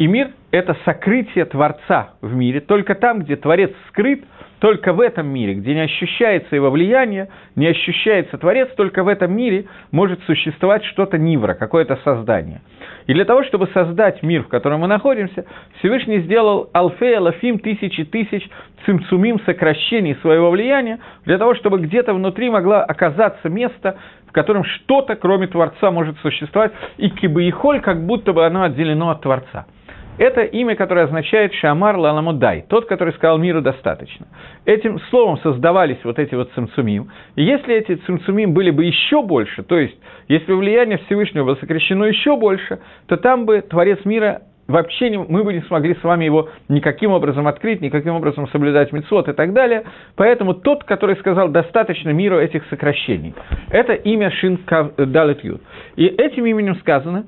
и 0.00 0.06
мир– 0.06 0.30
это 0.50 0.78
сокрытие 0.86 1.44
Творца 1.44 2.14
в 2.22 2.34
мире. 2.34 2.60
Только 2.60 2.94
там, 2.94 3.20
где 3.20 3.36
Творец 3.36 3.70
скрыт, 3.88 4.24
только 4.58 4.94
в 4.94 5.00
этом 5.02 5.26
мире, 5.26 5.52
где 5.52 5.74
не 5.74 5.80
ощущается 5.80 6.56
его 6.56 6.70
влияние, 6.70 7.28
не 7.54 7.66
ощущается 7.66 8.38
Творец, 8.38 8.70
только 8.76 9.04
в 9.04 9.08
этом 9.08 9.36
мире 9.36 9.66
может 9.90 10.22
существовать 10.22 10.86
что-то 10.86 11.18
нивра, 11.18 11.52
какое-то 11.52 11.96
создание. 12.02 12.62
И 13.08 13.12
для 13.12 13.26
того, 13.26 13.44
чтобы 13.44 13.66
создать 13.74 14.22
мир, 14.22 14.44
в 14.44 14.48
котором 14.48 14.80
мы 14.80 14.86
находимся, 14.86 15.44
Всевышний 15.80 16.20
сделал 16.20 16.70
алфея, 16.72 17.20
лафим, 17.20 17.58
тысячи 17.58 18.04
тысяч 18.04 18.48
цимцумим 18.86 19.38
сокращений 19.44 20.16
своего 20.22 20.50
влияния, 20.50 21.00
для 21.26 21.36
того, 21.36 21.54
чтобы 21.56 21.78
где-то 21.78 22.14
внутри 22.14 22.48
могло 22.48 22.76
оказаться 22.76 23.50
место, 23.50 23.98
в 24.28 24.32
котором 24.32 24.64
что-то, 24.64 25.14
кроме 25.16 25.46
Творца, 25.46 25.90
может 25.90 26.18
существовать, 26.20 26.72
и 26.96 27.10
кибаихоль, 27.10 27.82
как 27.82 28.06
будто 28.06 28.32
бы 28.32 28.46
оно 28.46 28.62
отделено 28.62 29.10
от 29.10 29.20
Творца– 29.20 29.66
это 30.20 30.42
имя, 30.42 30.76
которое 30.76 31.06
означает 31.06 31.54
Шамар 31.54 31.96
Лаламудай, 31.96 32.66
тот, 32.68 32.84
который 32.84 33.14
сказал 33.14 33.38
миру 33.38 33.62
достаточно. 33.62 34.26
Этим 34.66 35.00
словом 35.08 35.38
создавались 35.38 35.96
вот 36.04 36.18
эти 36.18 36.34
вот 36.34 36.52
цимцумим. 36.52 37.10
И 37.36 37.42
если 37.42 37.74
эти 37.74 37.94
цимцумим 38.04 38.52
были 38.52 38.70
бы 38.70 38.84
еще 38.84 39.22
больше, 39.22 39.62
то 39.62 39.78
есть 39.78 39.96
если 40.28 40.52
влияние 40.52 40.98
Всевышнего 41.06 41.46
было 41.46 41.54
сокращено 41.54 42.04
еще 42.04 42.36
больше, 42.36 42.80
то 43.06 43.16
там 43.16 43.46
бы 43.46 43.62
Творец 43.62 44.04
мира 44.04 44.42
вообще 44.68 45.08
не, 45.08 45.16
мы 45.16 45.42
бы 45.42 45.54
не 45.54 45.62
смогли 45.62 45.94
с 45.94 46.04
вами 46.04 46.26
его 46.26 46.50
никаким 46.68 47.12
образом 47.12 47.46
открыть, 47.46 47.80
никаким 47.80 48.14
образом 48.14 48.46
соблюдать 48.48 48.92
мецвод 48.92 49.26
и 49.26 49.32
так 49.32 49.54
далее. 49.54 49.84
Поэтому 50.16 50.52
тот, 50.52 50.84
который 50.84 51.16
сказал, 51.16 51.48
достаточно 51.48 52.10
миру 52.10 52.38
этих 52.38 52.66
сокращений, 52.68 53.34
это 53.70 53.94
имя 53.94 54.30
Шин 54.32 54.58
Далет 54.98 55.42
Юд. 55.42 55.62
И 55.96 56.04
этим 56.04 56.44
именем 56.44 56.76
сказано, 56.80 57.24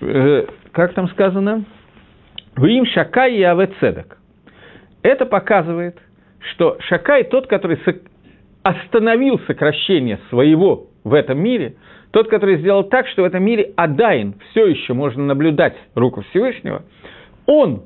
э, 0.00 0.46
как 0.70 0.94
там 0.94 1.08
сказано, 1.08 1.64
«Вим 2.56 2.86
Шакай 2.86 3.34
и 3.36 3.42
Аве 3.42 3.70
Цедек». 3.80 4.18
Это 5.02 5.26
показывает, 5.26 5.98
что 6.52 6.76
Шакай 6.80 7.24
тот, 7.24 7.46
который 7.46 7.78
остановил 8.62 9.40
сокращение 9.46 10.18
своего 10.28 10.88
в 11.04 11.14
этом 11.14 11.38
мире, 11.38 11.76
тот, 12.10 12.28
который 12.28 12.58
сделал 12.58 12.84
так, 12.84 13.06
что 13.08 13.22
в 13.22 13.24
этом 13.24 13.42
мире 13.42 13.72
Адайн 13.76 14.34
все 14.50 14.66
еще 14.66 14.92
можно 14.94 15.24
наблюдать 15.24 15.76
руку 15.94 16.22
Всевышнего, 16.30 16.82
он, 17.46 17.84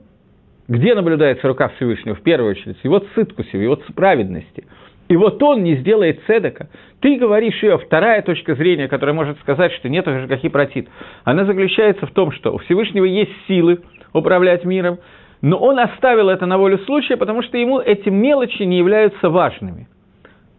где 0.66 0.94
наблюдается 0.94 1.46
рука 1.46 1.68
Всевышнего, 1.76 2.16
в 2.16 2.22
первую 2.22 2.52
очередь, 2.52 2.78
его 2.82 3.00
циткусе, 3.14 3.62
его 3.62 3.76
праведности, 3.94 4.66
и 5.08 5.16
вот 5.16 5.42
он 5.42 5.62
не 5.62 5.76
сделает 5.76 6.22
цедека, 6.26 6.70
ты 7.00 7.16
говоришь 7.16 7.62
ее, 7.62 7.76
вторая 7.78 8.22
точка 8.22 8.54
зрения, 8.54 8.88
которая 8.88 9.14
может 9.14 9.38
сказать, 9.40 9.72
что 9.72 9.88
нет 9.90 10.06
Гашгахи 10.06 10.48
протит, 10.48 10.88
она 11.24 11.44
заключается 11.44 12.06
в 12.06 12.10
том, 12.12 12.32
что 12.32 12.54
у 12.54 12.58
Всевышнего 12.58 13.04
есть 13.04 13.32
силы 13.46 13.80
управлять 14.14 14.64
миром, 14.64 14.98
но 15.42 15.58
он 15.58 15.78
оставил 15.78 16.30
это 16.30 16.46
на 16.46 16.56
волю 16.56 16.78
случая, 16.86 17.18
потому 17.18 17.42
что 17.42 17.58
ему 17.58 17.80
эти 17.80 18.08
мелочи 18.08 18.62
не 18.62 18.78
являются 18.78 19.28
важными. 19.28 19.88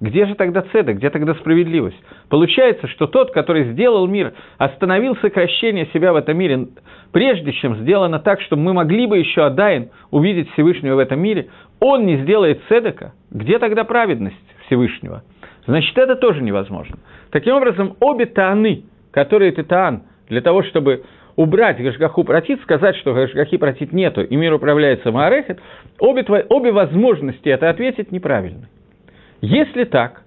Где 0.01 0.26
же 0.26 0.36
тогда 0.36 0.62
цеда, 0.74 0.93
где 0.93 1.10
тогда 1.10 1.34
справедливость? 1.36 1.97
Получается, 2.30 2.88
что 2.89 3.08
тот, 3.08 3.32
который 3.32 3.72
сделал 3.72 4.06
мир, 4.08 4.34
остановил 4.58 5.16
сокращение 5.18 5.88
себя 5.93 6.12
в 6.12 6.18
этом 6.18 6.38
мире, 6.38 6.68
прежде 7.14 7.53
чем 7.53 7.78
сделано 7.78 8.20
так, 8.20 8.41
чтобы 8.41 8.62
мы 8.62 8.74
могли 8.74 9.08
бы 9.08 9.18
еще 9.18 9.45
Адайн 9.45 9.89
увидеть 10.12 10.51
Всевышнего 10.51 10.95
в 10.95 10.99
этом 10.99 11.20
мире, 11.20 11.47
он 11.80 12.06
не 12.06 12.18
сделает 12.18 12.62
цедека, 12.68 13.14
где 13.32 13.58
тогда 13.58 13.86
праведность 13.86 14.36
Всевышнего? 14.68 15.24
Значит, 15.66 15.97
это 15.97 16.16
тоже 16.16 16.43
невозможно. 16.43 16.97
Таким 17.32 17.56
образом, 17.56 17.95
обе 18.01 18.26
тааны, 18.26 18.84
которые 19.12 19.53
ты 19.53 19.64
таан, 19.64 20.03
для 20.28 20.41
того, 20.41 20.64
чтобы 20.64 21.03
убрать 21.36 21.81
Гашгаху 21.81 22.23
протит, 22.23 22.61
сказать, 22.61 22.95
что 22.97 23.13
Гашгахи 23.13 23.57
протит 23.57 23.93
нету, 23.93 24.21
и 24.21 24.36
мир 24.36 24.53
управляется 24.53 25.11
Маарехет, 25.11 25.59
обе, 25.99 26.23
твои, 26.23 26.43
обе 26.49 26.71
возможности 26.71 27.49
это 27.49 27.69
ответить 27.69 28.11
неправильно. 28.11 28.69
Если 29.41 29.83
так, 29.83 30.23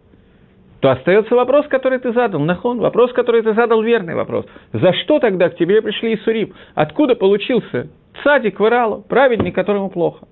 то 0.81 0.91
остается 0.91 1.35
вопрос, 1.35 1.67
который 1.67 1.99
ты 1.99 2.13
задал, 2.13 2.41
Нахон, 2.41 2.79
вопрос, 2.79 3.13
который 3.13 3.43
ты 3.43 3.53
задал, 3.55 3.83
верный 3.83 4.15
вопрос. 4.15 4.47
За 4.73 4.93
что 4.93 5.19
тогда 5.19 5.49
к 5.49 5.57
тебе 5.57 5.83
пришли 5.83 6.15
Исурим? 6.15 6.55
Откуда 6.75 7.17
получился 7.17 7.89
цадик 8.23 8.61
Вырало, 8.61 9.01
праведник, 9.01 9.55
которому 9.55 9.91
плохо? 9.91 10.27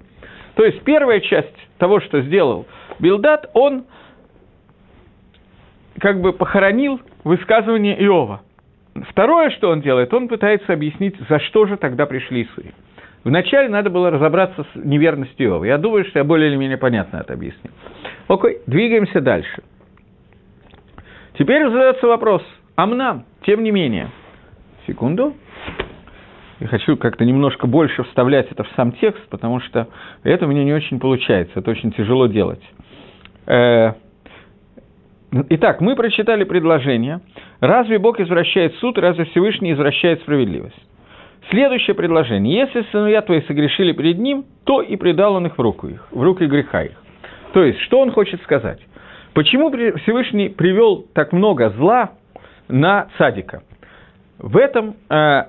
То 0.54 0.64
есть 0.64 0.82
первая 0.82 1.20
часть 1.20 1.54
того, 1.78 2.00
что 2.00 2.22
сделал 2.22 2.66
Билдат, 2.98 3.50
он 3.54 3.84
как 5.98 6.20
бы 6.20 6.32
похоронил 6.32 7.00
высказывание 7.24 7.96
Иова. 8.04 8.42
Второе, 9.04 9.50
что 9.50 9.70
он 9.70 9.80
делает, 9.80 10.12
он 10.14 10.28
пытается 10.28 10.72
объяснить, 10.72 11.16
за 11.28 11.38
что 11.40 11.66
же 11.66 11.76
тогда 11.76 12.06
пришли 12.06 12.42
Исурим. 12.42 12.72
Вначале 13.24 13.68
надо 13.68 13.90
было 13.90 14.10
разобраться 14.10 14.64
с 14.72 14.76
неверностью 14.76 15.48
Иова. 15.48 15.64
Я 15.64 15.78
думаю, 15.78 16.04
что 16.04 16.20
я 16.20 16.24
более 16.24 16.48
или 16.48 16.56
менее 16.56 16.78
понятно 16.78 17.18
это 17.18 17.34
объяснил. 17.34 17.72
Окей, 18.28 18.58
двигаемся 18.66 19.20
дальше. 19.20 19.62
Теперь 21.38 21.68
задается 21.68 22.06
вопрос, 22.06 22.42
Амнам, 22.76 23.24
тем 23.44 23.62
не 23.62 23.70
менее, 23.70 24.08
секунду, 24.86 25.34
я 26.60 26.68
хочу 26.68 26.96
как-то 26.96 27.24
немножко 27.24 27.66
больше 27.66 28.02
вставлять 28.04 28.50
это 28.50 28.64
в 28.64 28.68
сам 28.76 28.92
текст, 28.92 29.28
потому 29.28 29.60
что 29.60 29.88
это 30.22 30.46
у 30.46 30.48
меня 30.48 30.64
не 30.64 30.72
очень 30.72 30.98
получается, 30.98 31.58
это 31.60 31.70
очень 31.70 31.92
тяжело 31.92 32.28
делать. 32.28 32.62
Э, 33.46 33.92
итак, 35.50 35.80
мы 35.80 35.96
прочитали 35.96 36.44
предложение. 36.44 37.20
Разве 37.60 37.98
Бог 37.98 38.20
извращает 38.20 38.74
суд, 38.76 38.98
разве 38.98 39.24
Всевышний 39.26 39.72
извращает 39.72 40.20
справедливость? 40.20 40.76
Следующее 41.50 41.94
предложение. 41.94 42.56
Если 42.58 42.82
сыновья 42.90 43.22
твои 43.22 43.40
согрешили 43.42 43.92
перед 43.92 44.18
ним, 44.18 44.44
то 44.64 44.82
и 44.82 44.96
предал 44.96 45.34
он 45.34 45.46
их 45.46 45.56
в 45.56 45.60
руку 45.60 45.86
их, 45.86 46.06
в 46.10 46.20
руки 46.22 46.44
греха 46.46 46.82
их. 46.82 47.00
То 47.52 47.62
есть, 47.62 47.78
что 47.80 48.00
он 48.00 48.10
хочет 48.10 48.42
сказать? 48.42 48.80
Почему 49.32 49.70
Всевышний 49.70 50.48
привел 50.48 51.06
так 51.14 51.32
много 51.32 51.70
зла 51.70 52.12
на 52.68 53.08
цадика? 53.16 53.62
В 54.38 54.56
этом, 54.56 54.96
э, 55.08 55.42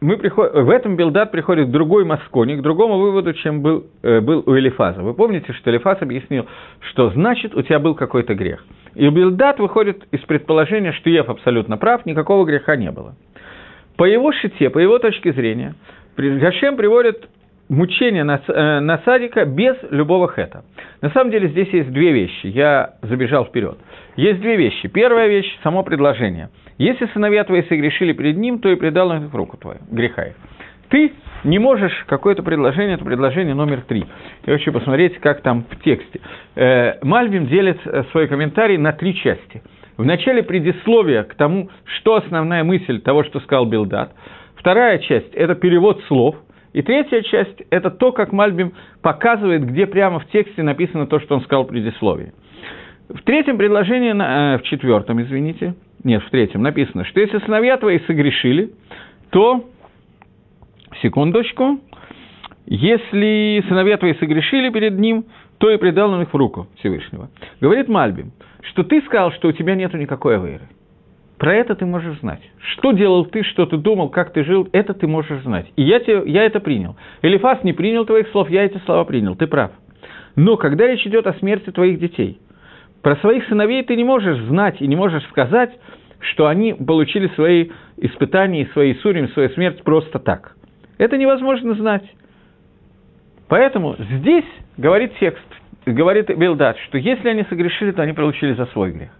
мы 0.00 0.16
приход... 0.16 0.52
в 0.52 0.70
этом 0.70 0.96
Билдат 0.96 1.30
приходит 1.30 1.68
к 1.68 1.70
другой 1.70 2.04
Масконе, 2.04 2.56
к 2.56 2.62
другому 2.62 2.98
выводу, 2.98 3.32
чем 3.32 3.62
был, 3.62 3.86
э, 4.02 4.20
был 4.20 4.42
у 4.46 4.56
Элифаза. 4.56 5.02
Вы 5.02 5.14
помните, 5.14 5.52
что 5.52 5.70
Элифаз 5.70 6.02
объяснил, 6.02 6.46
что 6.90 7.10
значит 7.10 7.54
у 7.54 7.62
тебя 7.62 7.78
был 7.78 7.94
какой-то 7.94 8.34
грех. 8.34 8.64
И 8.94 9.08
Билдат 9.08 9.58
выходит 9.58 10.04
из 10.12 10.20
предположения, 10.20 10.92
что 10.92 11.10
Ев 11.10 11.28
абсолютно 11.28 11.76
прав, 11.76 12.04
никакого 12.06 12.44
греха 12.44 12.76
не 12.76 12.90
было. 12.90 13.14
По 13.96 14.04
его 14.04 14.32
шите, 14.32 14.70
по 14.70 14.78
его 14.78 14.98
точке 14.98 15.32
зрения, 15.32 15.74
Гашем 16.16 16.76
приводит 16.76 17.28
мучение 17.68 18.24
на, 18.24 18.40
э, 18.46 18.80
на 18.80 18.98
садика 19.04 19.44
без 19.44 19.76
любого 19.90 20.28
хета. 20.28 20.64
На 21.00 21.10
самом 21.10 21.30
деле 21.30 21.48
здесь 21.48 21.68
есть 21.68 21.90
две 21.90 22.12
вещи. 22.12 22.46
Я 22.46 22.94
забежал 23.02 23.46
вперед. 23.46 23.78
Есть 24.16 24.40
две 24.40 24.56
вещи. 24.56 24.88
Первая 24.88 25.28
вещь– 25.28 25.58
само 25.62 25.82
предложение. 25.82 26.50
Если 26.78 27.06
сыновья 27.06 27.44
твои 27.44 27.62
согрешили 27.62 28.12
перед 28.12 28.36
ним, 28.36 28.58
то 28.58 28.68
и 28.68 28.76
предал 28.76 29.12
их 29.12 29.30
в 29.30 29.34
руку 29.34 29.56
твою, 29.56 29.78
греха 29.90 30.24
их. 30.24 30.34
Ты 30.88 31.12
не 31.44 31.58
можешь 31.58 31.92
какое-то 32.06 32.42
предложение, 32.42 32.94
это 32.94 33.04
предложение 33.04 33.54
номер 33.54 33.82
три. 33.82 34.04
Я 34.46 34.52
хочу 34.52 34.72
посмотреть, 34.72 35.18
как 35.18 35.40
там 35.42 35.64
в 35.70 35.82
тексте. 35.82 36.20
Э, 36.56 36.98
Мальбим 37.02 37.46
делит 37.46 37.80
э, 37.84 38.04
свой 38.10 38.28
комментарий 38.28 38.76
на 38.76 38.92
три 38.92 39.14
части. 39.14 39.62
В 39.96 40.04
начале 40.04 40.42
предисловия 40.42 41.22
к 41.22 41.34
тому, 41.34 41.70
что 41.84 42.16
основная 42.16 42.64
мысль 42.64 43.00
того, 43.00 43.24
что 43.24 43.40
сказал 43.40 43.66
Билдат. 43.66 44.12
Вторая 44.56 44.98
часть– 44.98 45.32
это 45.34 45.54
перевод 45.54 46.02
слов– 46.08 46.36
и 46.74 46.82
третья 46.82 47.22
часть– 47.22 47.62
это 47.70 47.88
то, 47.90 48.10
как 48.10 48.32
Мальбим 48.32 48.74
показывает, 49.00 49.64
где 49.64 49.86
прямо 49.86 50.18
в 50.18 50.26
тексте 50.26 50.62
написано 50.62 51.06
то, 51.06 51.20
что 51.20 51.36
он 51.36 51.42
сказал 51.42 51.62
в 51.62 51.68
предисловии. 51.68 52.32
В 53.08 53.22
третьем 53.22 53.56
предложении, 53.58 54.10
э, 54.10 54.58
в 54.58 54.62
четвертом, 54.62 55.22
извините, 55.22 55.76
нет, 56.04 56.22
в 56.22 56.30
третьем 56.30 56.62
написано, 56.62 57.04
что 57.04 57.20
если 57.20 57.38
сыновья 57.38 57.76
твои 57.78 57.98
согрешили, 58.00 58.72
то, 59.30 59.64
секундочку, 61.02 61.80
если 62.66 63.64
сыновья 63.68 63.96
твои 63.96 64.14
согрешили 64.14 64.70
перед 64.70 64.98
ним, 64.98 65.24
то 65.58 65.70
и 65.70 65.76
предал 65.76 66.12
он 66.12 66.22
их 66.22 66.32
в 66.32 66.36
руку 66.36 66.68
Всевышнего. 66.78 67.30
Говорит 67.60 67.88
Мальбим, 67.88 68.32
что 68.62 68.82
ты 68.84 69.00
сказал, 69.02 69.32
что 69.32 69.48
у 69.48 69.52
тебя 69.52 69.74
нет 69.74 69.92
никакой 69.94 70.36
авейры. 70.36 70.68
Про 71.38 71.54
это 71.56 71.74
ты 71.74 71.84
можешь 71.84 72.20
знать. 72.20 72.40
Что 72.58 72.92
делал 72.92 73.24
ты, 73.26 73.42
что 73.42 73.66
ты 73.66 73.76
думал, 73.76 74.08
как 74.08 74.32
ты 74.32 74.44
жил, 74.44 74.68
это 74.72 74.94
ты 74.94 75.06
можешь 75.06 75.42
знать. 75.42 75.66
И 75.76 75.82
я, 75.82 76.00
тебе, 76.00 76.22
я 76.26 76.44
это 76.44 76.60
принял. 76.60 76.96
Элифас 77.22 77.62
не 77.64 77.72
принял 77.72 78.06
твоих 78.06 78.28
слов, 78.28 78.48
я 78.50 78.64
эти 78.64 78.78
слова 78.84 79.04
принял, 79.04 79.34
ты 79.34 79.46
прав. 79.46 79.72
Но 80.36 80.56
когда 80.56 80.86
речь 80.86 81.06
идет 81.06 81.26
о 81.26 81.34
смерти 81.34 81.70
твоих 81.70 81.98
детей, 81.98 82.38
про 83.04 83.16
своих 83.16 83.46
сыновей 83.48 83.84
ты 83.84 83.96
не 83.96 84.02
можешь 84.02 84.38
знать 84.44 84.80
и 84.80 84.86
не 84.86 84.96
можешь 84.96 85.22
сказать, 85.28 85.70
что 86.20 86.46
они 86.46 86.72
получили 86.72 87.28
свои 87.34 87.68
испытания 87.98 88.66
свои 88.72 88.94
сурим, 88.94 89.28
свою 89.28 89.50
смерть 89.50 89.84
просто 89.84 90.18
так. 90.18 90.56
Это 90.96 91.18
невозможно 91.18 91.74
знать. 91.74 92.04
Поэтому 93.48 93.94
здесь 93.98 94.46
говорит 94.78 95.12
текст, 95.20 95.44
говорит 95.84 96.34
Билдат, 96.34 96.78
что 96.88 96.96
если 96.96 97.28
они 97.28 97.44
согрешили, 97.44 97.90
то 97.92 98.02
они 98.02 98.14
получили 98.14 98.54
за 98.54 98.64
свой 98.66 98.92
грех. 98.92 99.10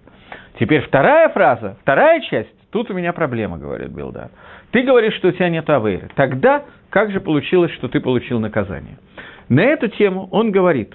Теперь 0.58 0.80
вторая 0.80 1.28
фраза, 1.28 1.76
вторая 1.82 2.22
часть, 2.22 2.70
тут 2.70 2.90
у 2.90 2.94
меня 2.94 3.12
проблема, 3.12 3.58
говорит 3.58 3.90
Билдар. 3.90 4.30
Ты 4.70 4.82
говоришь, 4.82 5.14
что 5.16 5.28
у 5.28 5.32
тебя 5.32 5.50
нет 5.50 5.68
авейры. 5.68 6.08
Тогда 6.14 6.64
как 6.88 7.10
же 7.10 7.20
получилось, 7.20 7.72
что 7.72 7.88
ты 7.88 8.00
получил 8.00 8.40
наказание? 8.40 8.96
На 9.50 9.60
эту 9.60 9.88
тему 9.88 10.28
он 10.30 10.52
говорит, 10.52 10.94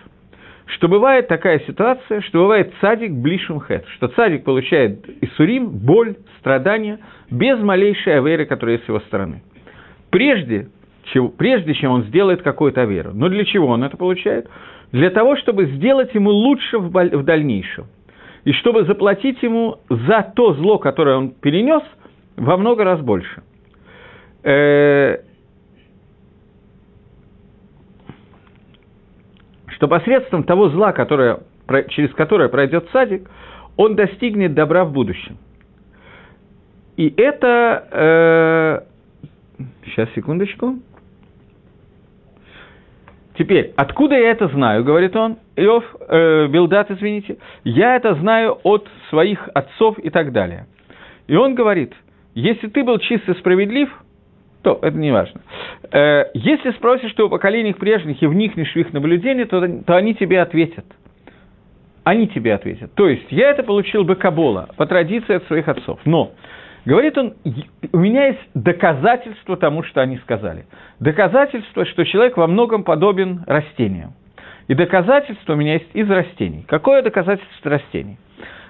что 0.76 0.88
бывает 0.88 1.28
такая 1.28 1.60
ситуация, 1.62 2.22
что 2.22 2.40
бывает 2.40 2.74
цадик 2.80 3.12
блишим 3.12 3.60
хэт, 3.60 3.86
что 3.96 4.08
цадик 4.10 4.44
получает 4.44 5.06
исурим, 5.24 5.70
боль, 5.70 6.16
страдания, 6.40 7.00
без 7.32 7.60
малейшей 7.60 8.18
аверы, 8.18 8.46
которая 8.46 8.76
есть 8.76 8.86
с 8.86 8.90
его 8.90 9.00
стороны. 9.02 9.42
Прежде, 10.12 10.70
чего, 11.06 11.30
прежде 11.30 11.74
чем 11.74 11.92
он 11.92 12.04
сделает 12.04 12.42
какую-то 12.44 12.82
аверу. 12.82 13.12
Но 13.14 13.30
для 13.30 13.46
чего 13.46 13.68
он 13.68 13.84
это 13.84 13.98
получает? 13.98 14.48
Для 14.92 15.10
того, 15.10 15.36
чтобы 15.38 15.66
сделать 15.66 16.14
ему 16.14 16.30
лучше 16.30 16.78
в, 16.78 16.90
в 16.90 17.24
дальнейшем 17.24 17.86
и 18.46 18.52
чтобы 18.54 18.86
заплатить 18.86 19.42
ему 19.42 19.78
за 19.90 20.32
то 20.36 20.54
зло, 20.54 20.78
которое 20.78 21.18
он 21.18 21.32
перенес, 21.32 21.84
во 22.38 22.58
много 22.58 22.84
раз 22.84 23.02
больше. 23.02 23.44
Э, 24.44 25.18
что 29.80 29.88
посредством 29.88 30.44
того 30.44 30.68
зла, 30.70 30.92
которое, 30.92 31.40
через 31.88 32.14
которое 32.14 32.50
пройдет 32.50 32.90
садик, 32.92 33.30
он 33.78 33.96
достигнет 33.96 34.54
добра 34.54 34.84
в 34.84 34.92
будущем. 34.92 35.38
И 36.98 37.14
это... 37.16 38.84
Э, 39.58 39.64
сейчас, 39.86 40.10
секундочку. 40.16 40.80
Теперь, 43.38 43.72
откуда 43.78 44.16
я 44.16 44.32
это 44.32 44.50
знаю, 44.50 44.84
говорит 44.84 45.16
он, 45.16 45.38
Иов, 45.56 45.86
э, 46.10 46.48
Билдат, 46.48 46.92
извините, 46.92 47.38
я 47.64 47.96
это 47.96 48.16
знаю 48.16 48.60
от 48.64 48.86
своих 49.10 49.48
отцов 49.54 49.98
и 50.00 50.10
так 50.10 50.34
далее. 50.34 50.68
И 51.28 51.38
он 51.38 51.56
говорит, 51.56 51.94
если 52.36 52.68
ты 52.68 52.84
был 52.84 52.98
чисто 53.00 53.34
справедлив, 53.36 53.90
то 54.62 54.80
это 54.82 54.98
не 54.98 55.12
важно. 55.12 55.42
Э, 55.92 56.26
если 56.34 56.72
спросишь 56.72 57.14
ты 57.14 57.24
у 57.24 57.30
поколений 57.30 57.74
прежних 57.74 58.22
и 58.22 58.28
в 58.28 58.34
их 58.34 58.94
наблюдение, 58.94 59.46
то, 59.46 59.66
то 59.84 59.96
они 59.96 60.16
тебе 60.16 60.42
ответят. 60.42 60.86
Они 62.04 62.28
тебе 62.28 62.54
ответят. 62.54 62.94
То 62.96 63.08
есть, 63.08 63.32
я 63.32 63.52
это 63.52 63.64
получил 63.64 64.04
бы 64.04 64.16
Кабола, 64.16 64.70
по 64.78 64.86
традиции 64.86 65.36
от 65.36 65.46
своих 65.46 65.68
отцов. 65.68 66.00
Но 66.06 66.32
Говорит 66.86 67.18
он, 67.18 67.34
у 67.92 67.98
меня 67.98 68.28
есть 68.28 68.40
доказательство 68.54 69.58
тому, 69.58 69.84
что 69.84 70.02
они 70.02 70.18
сказали. 70.20 70.66
Доказательство, 71.00 71.86
что 71.86 72.06
человек 72.06 72.38
во 72.38 72.48
многом 72.48 72.84
подобен 72.84 73.44
растению. 73.46 74.14
И 74.68 74.74
доказательство 74.76 75.54
у 75.54 75.56
меня 75.56 75.74
есть 75.74 75.90
из 75.94 76.10
растений. 76.10 76.66
Какое 76.68 77.02
доказательство 77.02 77.72
растений? 77.72 78.18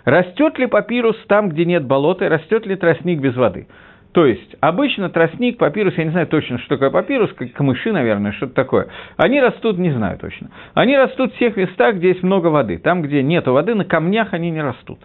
Растет 0.06 0.58
ли 0.58 0.66
папирус 0.66 1.18
там, 1.28 1.50
где 1.50 1.66
нет 1.66 1.86
болота, 1.86 2.28
растет 2.30 2.66
ли 2.66 2.76
тростник 2.76 3.20
без 3.20 3.36
воды? 3.36 3.68
То 4.12 4.26
есть, 4.26 4.56
обычно 4.60 5.10
тростник, 5.10 5.58
папирус, 5.58 5.94
я 5.96 6.04
не 6.04 6.10
знаю 6.10 6.26
точно, 6.28 6.58
что 6.60 6.70
такое 6.70 6.90
папирус, 6.90 7.32
как 7.34 7.52
камыши, 7.54 7.92
наверное, 7.92 8.32
что-то 8.32 8.54
такое. 8.54 8.88
Они 9.18 9.40
растут, 9.40 9.78
не 9.78 9.92
знаю 9.92 10.18
точно. 10.18 10.50
Они 10.74 10.98
растут 10.98 11.34
в 11.34 11.38
тех 11.38 11.56
местах, 11.56 11.96
где 11.96 12.10
есть 12.10 12.24
много 12.24 12.48
воды. 12.48 12.80
Там, 12.80 13.04
где 13.04 13.22
нет 13.22 13.46
воды, 13.46 13.76
на 13.76 13.86
камнях 13.86 14.34
они 14.34 14.50
не 14.50 14.62
растут. 14.62 15.00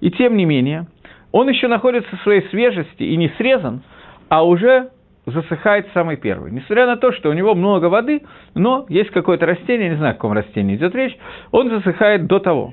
И 0.00 0.10
тем 0.10 0.36
не 0.38 0.46
менее, 0.46 0.86
он 1.32 1.50
еще 1.50 1.68
находится 1.68 2.16
в 2.16 2.22
своей 2.22 2.48
свежести 2.48 3.02
и 3.02 3.16
не 3.16 3.28
срезан, 3.36 3.82
а 4.30 4.42
уже 4.44 4.88
засыхает 5.26 5.88
самый 5.92 6.16
первый. 6.16 6.50
Несмотря 6.50 6.86
на 6.86 6.96
то, 6.96 7.12
что 7.12 7.28
у 7.28 7.34
него 7.34 7.54
много 7.54 7.86
воды, 7.86 8.22
но 8.54 8.86
есть 8.88 9.10
какое-то 9.10 9.44
растение, 9.44 9.90
не 9.90 9.96
знаю, 9.96 10.12
о 10.12 10.14
каком 10.14 10.32
растении 10.32 10.76
идет 10.76 10.94
речь, 10.94 11.16
он 11.50 11.68
засыхает 11.68 12.26
до 12.26 12.38
того. 12.38 12.72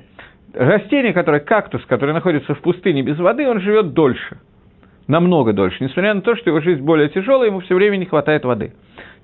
Растение, 0.54 1.12
которое 1.12 1.40
кактус, 1.40 1.84
который 1.84 2.14
находится 2.14 2.54
в 2.54 2.60
пустыне 2.60 3.02
без 3.02 3.18
воды, 3.18 3.46
он 3.46 3.60
живет 3.60 3.92
дольше, 3.92 4.38
намного 5.08 5.52
дольше, 5.52 5.82
несмотря 5.82 6.14
на 6.14 6.20
то, 6.20 6.36
что 6.36 6.50
его 6.50 6.60
жизнь 6.60 6.82
более 6.82 7.08
тяжелая, 7.08 7.48
ему 7.48 7.60
все 7.60 7.74
время 7.74 7.96
не 7.96 8.04
хватает 8.04 8.44
воды. 8.44 8.72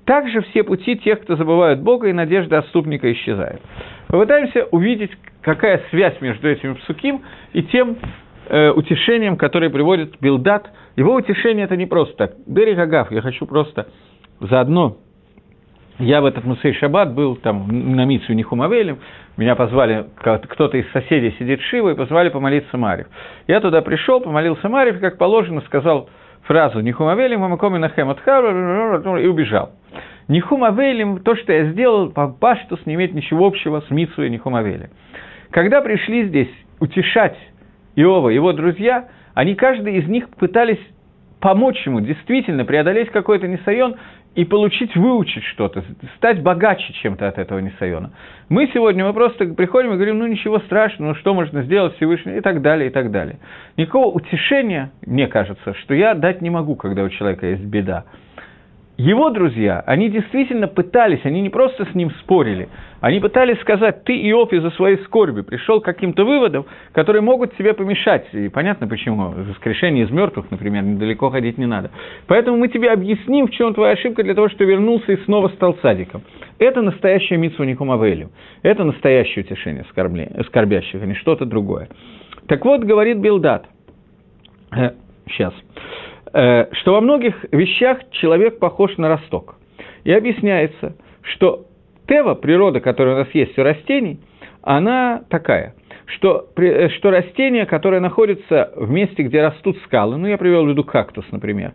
Также 0.05 0.43
все 0.43 0.65
пути 0.65 0.97
тех, 0.97 1.21
кто 1.23 1.37
забывают 1.37 1.81
Бога, 1.81 2.09
и 2.09 2.13
надежда 2.13 2.59
отступника 2.59 3.11
исчезает. 3.13 3.61
Попытаемся 4.09 4.65
увидеть, 4.71 5.11
какая 5.41 5.83
связь 5.91 6.21
между 6.21 6.49
этим 6.49 6.75
псуким 6.77 7.23
и 7.53 7.63
тем, 7.63 7.97
э, 8.49 8.71
утешением, 8.71 9.37
которое 9.37 9.71
приводит 9.71 10.17
Билдат. 10.21 10.71
Его 10.97 11.15
утешение– 11.15 11.65
это 11.67 11.77
не 11.77 11.87
просто 11.87 12.17
так. 12.17 12.33
Бери 12.47 12.75
Гагав, 12.75 13.11
я 13.13 13.23
хочу 13.23 13.47
просто 13.47 13.87
заодно 14.41 14.99
я 15.99 16.21
в 16.21 16.27
этот 16.27 16.45
Мусей 16.45 16.75
Шаббат 16.75 17.15
был 17.15 17.37
там 17.37 17.69
на 17.69 18.05
Митсу 18.05 18.33
Нихумавелем, 18.33 18.99
меня 19.37 19.55
позвали, 19.55 20.07
кто-то 20.17 20.77
из 20.77 20.91
соседей 20.93 21.35
сидит 21.39 21.61
Шива, 21.63 21.91
и 21.91 21.95
позвали 21.95 22.31
помолиться 22.31 22.77
Марев. 22.77 23.07
Я 23.47 23.61
туда 23.61 23.81
пришел, 23.81 24.21
помолился 24.21 24.69
Марев, 24.69 25.01
как 25.01 25.19
положено, 25.19 25.61
сказал 25.63 26.09
фразу 26.43 26.81
Нихумавелем, 26.81 27.41
Мамакоми 27.41 27.79
Нахем 27.79 28.11
и 28.11 29.27
убежал. 29.27 29.73
Нихумавелем, 30.29 31.21
то, 31.21 31.37
что 31.37 31.53
я 31.53 31.67
сделал, 31.67 32.11
по 32.11 32.29
Паштус 32.29 32.85
не 32.87 32.95
имеет 32.95 33.15
ничего 33.15 33.47
общего 33.47 33.81
с 33.81 33.91
Митсу 33.91 34.23
и 34.25 34.31
Нихумавелем. 34.31 34.91
Когда 35.51 35.81
пришли 35.81 36.25
здесь 36.25 36.51
утешать 36.81 37.37
Иова, 37.95 38.31
его 38.31 38.53
друзья, 38.53 39.09
они 39.35 39.55
каждый 39.55 39.97
из 39.97 40.09
них 40.09 40.29
пытались 40.31 40.81
помочь 41.41 41.85
ему 41.87 42.01
действительно 42.01 42.65
преодолеть 42.65 43.11
какой-то 43.11 43.47
несайон 43.47 43.97
и 44.35 44.45
получить, 44.45 44.97
выучить 44.97 45.45
что-то, 45.45 45.85
стать 46.17 46.43
богаче 46.43 46.93
чем-то 46.95 47.29
от 47.29 47.39
этого 47.39 47.61
несайона. 47.61 48.13
Мы 48.49 48.69
сегодня, 48.75 49.05
мы 49.05 49.13
просто 49.13 49.47
приходим 49.47 49.93
и 49.93 49.95
говорим, 49.95 50.19
ну 50.19 50.27
ничего 50.27 50.59
страшного, 50.61 51.11
ну 51.11 51.15
что 51.17 51.35
можно 51.35 51.63
сделать 51.63 51.97
Всевышний, 51.97 52.39
и 52.39 52.41
так 52.41 52.61
далее, 52.61 52.89
и 52.89 52.93
так 52.93 53.11
далее. 53.11 53.39
Никакого 53.77 54.15
утешения, 54.15 54.91
мне 55.07 55.29
кажется, 55.29 55.75
что 55.75 55.95
я 55.95 56.15
дать 56.15 56.43
не 56.43 56.51
могу, 56.51 56.75
когда 56.75 57.05
у 57.05 57.09
человека 57.09 57.47
есть 57.47 57.65
беда 57.65 58.05
его 58.97 59.31
друзья, 59.31 59.83
они 59.87 60.09
действительно 60.09 60.69
пытались, 60.69 61.21
они 61.25 61.41
не 61.41 61.51
просто 61.51 61.85
с 61.85 61.95
ним 61.97 62.13
спорили, 62.21 62.69
они 63.01 63.19
пытались 63.19 63.59
сказать, 63.61 64.05
ты, 64.05 64.13
Иов, 64.31 64.53
из-за 64.53 64.71
своей 64.71 64.99
скорби 65.05 65.43
пришел 65.43 65.81
к 65.81 65.85
каким-то 65.85 66.25
выводам, 66.25 66.65
которые 66.93 67.21
могут 67.21 67.57
тебе 67.57 67.75
помешать. 67.75 68.27
И 68.33 68.49
понятно 68.49 68.87
почему. 68.87 69.31
Воскрешение 69.31 70.05
из 70.05 70.11
мертвых, 70.11 70.51
например, 70.51 70.85
недалеко 70.85 71.29
ходить 71.31 71.59
не 71.59 71.67
надо. 71.67 71.91
Поэтому 72.29 72.57
мы 72.57 72.69
тебе 72.69 72.93
объясним, 72.93 73.49
в 73.49 73.51
чем 73.51 73.75
твоя 73.75 73.95
ошибка, 73.95 74.23
для 74.23 74.35
того, 74.35 74.49
чтобы 74.49 74.71
вернулся 74.71 75.13
и 75.13 75.17
снова 75.25 75.49
стал 75.49 75.77
садиком. 75.83 76.23
Это 76.59 76.81
настоящее 76.81 77.39
митсу 77.39 77.65
Никумавелю. 77.65 78.31
Это 78.63 78.85
настоящее 78.85 79.45
утешение 79.45 79.85
скорбящих, 79.91 81.03
а 81.03 81.07
не 81.07 81.15
что-то 81.15 81.45
другое. 81.47 81.89
Так 82.47 82.65
вот, 82.65 82.85
говорит 82.85 83.19
Билдат. 83.19 83.67
Сейчас. 85.29 85.53
Э, 86.35 86.67
что 86.73 86.95
во 86.95 87.01
многих 87.01 87.47
вещах 87.53 88.11
человек 88.11 88.59
похож 88.59 88.97
на 88.97 89.09
росток. 89.09 89.55
И 90.03 90.11
объясняется, 90.11 90.97
что 91.23 91.67
тева, 92.09 92.35
природа, 92.35 92.81
которая 92.81 93.15
у 93.15 93.19
нас 93.19 93.29
есть 93.35 93.57
у 93.57 93.63
растений, 93.63 94.19
она 94.61 95.23
такая, 95.31 95.77
что, 96.07 96.49
э, 96.57 96.89
что 96.89 97.13
растение, 97.13 97.67
которое 97.67 98.01
находится 98.01 98.73
в 98.75 98.91
месте, 98.91 99.23
где 99.23 99.43
растут 99.43 99.79
скалы, 99.85 100.17
ну, 100.17 100.27
я 100.27 100.37
привел 100.37 100.65
в 100.65 100.69
виду 100.69 100.83
кактус, 100.83 101.25
например, 101.31 101.73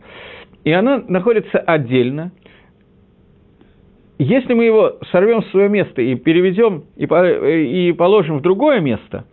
и 0.66 0.74
оно 0.74 1.01
находится 1.07 1.60
отдельно, 1.60 2.34
если 4.18 4.53
мы 4.53 4.66
его 4.66 4.97
сорвем 5.10 5.41
с 5.41 5.51
своего 5.51 5.70
места 5.70 6.01
и 6.01 6.16
переведем 6.16 6.84
и, 6.97 7.07
э, 7.10 7.62
и 7.62 7.93
положим 7.93 8.39
в 8.39 8.41
другое 8.41 8.82
место, 8.82 9.24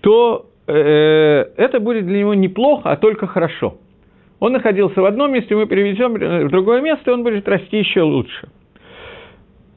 то 0.00 0.46
э, 0.66 0.72
это 0.72 1.78
будет 1.78 2.06
для 2.06 2.18
него 2.18 2.34
неплохо, 2.34 2.90
а 2.90 2.96
только 2.96 3.28
хорошо– 3.28 3.76
он 4.40 4.52
находился 4.52 5.00
в 5.00 5.04
одном 5.04 5.32
месте, 5.32 5.54
мы 5.54 5.66
переведем 5.66 6.14
в 6.14 6.50
другое 6.50 6.80
место, 6.80 7.10
и 7.10 7.14
он 7.14 7.22
будет 7.22 7.48
расти 7.48 7.78
еще 7.78 8.02
лучше. 8.02 8.48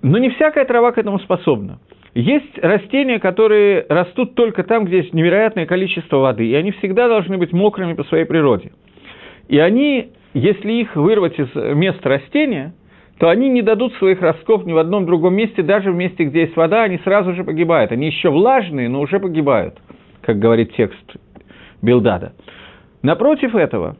Но 0.02 0.18
не 0.18 0.30
всякая 0.30 0.66
трава 0.66 0.92
к 0.92 0.98
этому 0.98 1.20
способна. 1.20 1.80
Есть 2.14 2.58
растения, 2.58 3.20
которые 3.20 3.86
растут 3.88 4.36
только 4.36 4.64
там, 4.64 4.86
где 4.86 4.98
есть 4.98 5.14
невероятное 5.14 5.66
количество 5.66 6.18
воды, 6.18 6.46
и 6.46 6.56
они 6.56 6.72
всегда 6.72 7.08
должны 7.08 7.38
быть 7.38 7.54
мокрыми 7.54 7.94
по 7.94 8.04
своей 8.04 8.26
природе. 8.26 8.72
И 9.48 9.58
они, 9.58 10.10
если 10.34 10.72
их 10.74 10.96
вырвать 10.96 11.40
из 11.40 11.54
места 11.56 12.10
растения, 12.10 12.74
то 13.18 13.30
они 13.30 13.50
не 13.50 13.62
дадут 13.62 13.94
своих 13.96 14.22
ростков 14.22 14.66
ни 14.66 14.74
в 14.74 14.78
одном 14.78 15.06
другом 15.06 15.36
месте, 15.36 15.62
даже 15.62 15.92
в 15.92 15.96
месте, 15.96 16.26
где 16.26 16.42
есть 16.42 16.56
вода, 16.56 16.84
они 16.84 16.98
сразу 17.04 17.34
же 17.34 17.44
погибают. 17.44 17.92
Они 17.92 18.08
еще 18.08 18.30
влажные, 18.30 18.90
но 18.90 19.00
уже 19.00 19.20
погибают, 19.20 19.78
как 20.22 20.40
говорит 20.40 20.74
текст 20.76 21.16
Билдада. 21.82 22.34
Напротив 23.04 23.56
этого, 23.56 23.96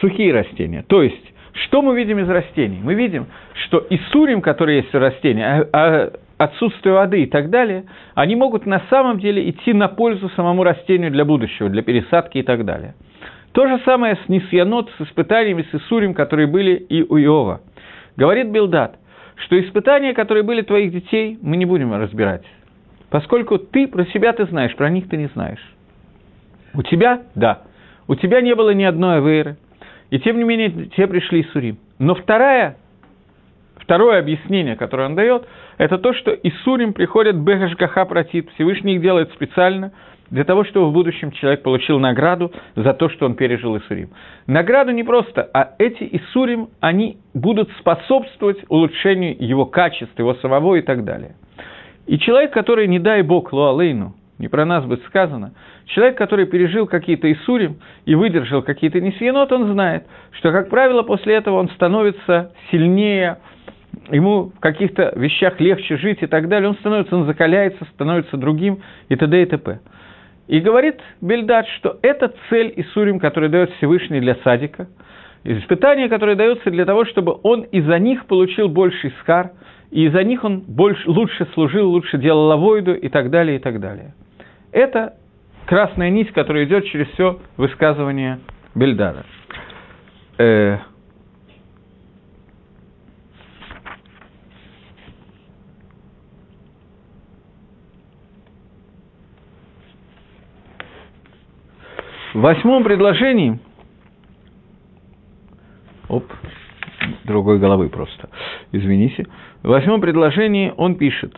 сухие 0.00 0.32
растения. 0.32 0.84
То 0.86 1.02
есть, 1.02 1.32
что 1.52 1.82
мы 1.82 1.96
видим 1.96 2.18
из 2.18 2.28
растений? 2.28 2.80
Мы 2.82 2.94
видим, 2.94 3.26
что 3.66 3.84
иссурим, 3.90 4.40
которые 4.40 4.78
есть 4.78 4.94
у 4.94 4.98
растений, 4.98 5.42
а, 5.42 5.68
а 5.72 6.12
отсутствие 6.38 6.94
воды 6.94 7.22
и 7.22 7.26
так 7.26 7.50
далее, 7.50 7.84
они 8.14 8.36
могут 8.36 8.64
на 8.64 8.82
самом 8.90 9.18
деле 9.18 9.50
идти 9.50 9.72
на 9.72 9.88
пользу 9.88 10.28
самому 10.30 10.62
растению 10.62 11.10
для 11.10 11.24
будущего, 11.24 11.68
для 11.68 11.82
пересадки 11.82 12.38
и 12.38 12.42
так 12.42 12.64
далее. 12.64 12.94
То 13.52 13.66
же 13.66 13.80
самое 13.84 14.16
с 14.24 14.28
Нисьянот, 14.28 14.90
с 14.98 15.00
испытаниями 15.00 15.66
с 15.70 15.74
Исурим, 15.74 16.14
которые 16.14 16.46
были 16.46 16.74
и 16.74 17.02
у 17.02 17.18
Иова. 17.18 17.60
Говорит 18.16 18.50
Билдат, 18.50 18.96
что 19.36 19.60
испытания, 19.60 20.14
которые 20.14 20.44
были 20.44 20.62
твоих 20.62 20.92
детей, 20.92 21.38
мы 21.42 21.56
не 21.56 21.64
будем 21.64 21.92
разбирать. 21.92 22.44
Поскольку 23.10 23.58
ты 23.58 23.88
про 23.88 24.04
себя 24.06 24.32
ты 24.32 24.44
знаешь, 24.46 24.76
про 24.76 24.90
них 24.90 25.08
ты 25.08 25.16
не 25.16 25.26
знаешь. 25.28 25.64
У 26.74 26.82
тебя– 26.82 27.22
да. 27.34 27.62
У 28.06 28.14
тебя 28.14 28.40
не 28.40 28.54
было 28.54 28.70
ни 28.70 28.84
одной 28.84 29.18
авейры, 29.18 29.56
и 30.10 30.18
тем 30.18 30.38
не 30.38 30.44
менее, 30.44 30.86
те 30.96 31.06
пришли 31.06 31.42
Исурим. 31.42 31.78
Но 31.98 32.14
вторая, 32.14 32.76
второе 33.76 34.18
объяснение, 34.20 34.76
которое 34.76 35.08
он 35.08 35.14
дает, 35.14 35.46
это 35.76 35.98
то, 35.98 36.14
что 36.14 36.32
Исурим 36.32 36.92
приходят 36.92 37.36
Бехашгаха 37.36 38.04
протит, 38.04 38.50
Всевышний 38.54 38.94
их 38.94 39.02
делает 39.02 39.32
специально, 39.32 39.92
для 40.30 40.44
того, 40.44 40.64
чтобы 40.64 40.90
в 40.90 40.92
будущем 40.92 41.30
человек 41.32 41.62
получил 41.62 41.98
награду 41.98 42.52
за 42.76 42.92
то, 42.92 43.08
что 43.08 43.26
он 43.26 43.34
пережил 43.34 43.78
Исурим. 43.78 44.10
Награду 44.46 44.92
не 44.92 45.02
просто, 45.02 45.48
а 45.54 45.70
эти 45.78 46.06
Исурим, 46.12 46.68
они 46.80 47.18
будут 47.32 47.70
способствовать 47.80 48.58
улучшению 48.68 49.36
его 49.38 49.64
качеств, 49.64 50.18
его 50.18 50.34
самого 50.34 50.76
и 50.76 50.82
так 50.82 51.04
далее. 51.04 51.34
И 52.06 52.18
человек, 52.18 52.52
который, 52.52 52.88
не 52.88 52.98
дай 52.98 53.22
Бог, 53.22 53.52
Луалейну, 53.52 54.14
не 54.38 54.48
про 54.48 54.64
нас 54.64 54.84
будет 54.84 55.04
сказано, 55.04 55.52
человек, 55.86 56.16
который 56.16 56.46
пережил 56.46 56.86
какие-то 56.86 57.30
Исурим 57.32 57.78
и 58.04 58.14
выдержал 58.14 58.62
какие-то 58.62 59.00
Несьенот, 59.00 59.52
он 59.52 59.72
знает, 59.72 60.06
что, 60.32 60.52
как 60.52 60.70
правило, 60.70 61.02
после 61.02 61.34
этого 61.34 61.56
он 61.56 61.68
становится 61.70 62.52
сильнее, 62.70 63.38
ему 64.10 64.52
в 64.56 64.60
каких-то 64.60 65.12
вещах 65.16 65.60
легче 65.60 65.96
жить 65.96 66.18
и 66.22 66.26
так 66.26 66.48
далее, 66.48 66.68
он 66.68 66.76
становится, 66.76 67.16
он 67.16 67.26
закаляется, 67.26 67.84
становится 67.94 68.36
другим 68.36 68.80
и 69.08 69.16
т.д. 69.16 69.42
и 69.42 69.46
т.п. 69.46 69.80
И 70.46 70.60
говорит 70.60 70.96
Бельдат, 71.20 71.66
что 71.78 71.98
это 72.00 72.32
цель 72.48 72.72
Исурим, 72.76 73.18
который 73.18 73.50
дает 73.50 73.70
Всевышний 73.74 74.20
для 74.20 74.34
садика, 74.36 74.88
Испытания, 75.44 76.08
которые 76.08 76.36
даются 76.36 76.70
для 76.70 76.84
того, 76.84 77.04
чтобы 77.04 77.36
он 77.42 77.62
из-за 77.62 77.98
них 77.98 78.26
получил 78.26 78.68
больший 78.68 79.12
схар, 79.20 79.52
и 79.90 80.06
из-за 80.06 80.22
них 80.24 80.44
он 80.44 80.60
больше, 80.60 81.08
лучше 81.08 81.46
служил, 81.54 81.90
лучше 81.90 82.18
делал 82.18 82.46
лавойду 82.46 82.94
и 82.94 83.08
так 83.08 83.30
далее, 83.30 83.56
и 83.56 83.58
так 83.58 83.80
далее. 83.80 84.14
Это 84.78 85.16
красная 85.66 86.08
нить, 86.08 86.30
которая 86.30 86.64
идет 86.64 86.84
через 86.84 87.08
все 87.08 87.40
высказывание 87.56 88.38
Бельдара. 88.76 89.26
Э, 90.38 90.78
В 102.34 102.40
восьмом 102.40 102.84
предложении, 102.84 103.58
оп, 106.08 106.24
другой 107.24 107.58
головы 107.58 107.88
просто, 107.88 108.28
извините, 108.70 109.26
в 109.64 109.68
восьмом 109.68 110.00
предложении 110.00 110.72
он 110.76 110.94
пишет, 110.94 111.34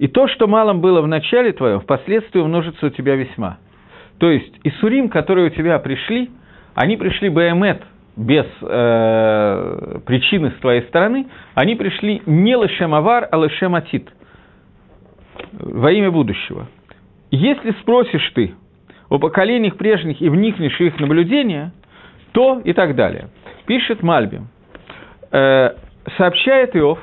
«И 0.00 0.08
то, 0.08 0.28
что 0.28 0.48
малом 0.48 0.80
было 0.80 1.02
в 1.02 1.06
начале 1.06 1.52
твоем, 1.52 1.80
впоследствии 1.80 2.40
умножится 2.40 2.86
у 2.86 2.88
тебя 2.88 3.16
весьма». 3.16 3.58
То 4.16 4.30
есть, 4.30 4.52
Исурим, 4.64 5.10
которые 5.10 5.48
у 5.48 5.50
тебя 5.50 5.78
пришли, 5.78 6.30
они 6.74 6.96
пришли 6.96 7.28
Баэмет 7.28 7.82
без 8.16 8.46
э, 8.62 9.98
причины 10.06 10.52
с 10.56 10.60
твоей 10.60 10.82
стороны, 10.88 11.26
они 11.54 11.74
пришли 11.74 12.22
не 12.24 12.54
Лешем 12.54 12.94
Авар, 12.94 13.28
а 13.30 13.36
Лешем 13.36 13.74
Атит, 13.74 14.10
во 15.52 15.92
имя 15.92 16.10
будущего. 16.10 16.68
Если 17.30 17.72
спросишь 17.82 18.32
ты, 18.34 18.54
о 19.10 19.18
поколениях 19.18 19.76
прежних 19.76 20.22
и 20.22 20.30
вникнешь 20.30 20.76
в 20.76 20.80
их 20.80 20.98
наблюдения, 20.98 21.72
то 22.32 22.62
и 22.64 22.72
так 22.72 22.94
далее. 22.96 23.28
Пишет 23.66 24.02
Мальби. 24.02 24.40
Э, 25.30 25.72
сообщает 26.16 26.74
Иов, 26.74 26.98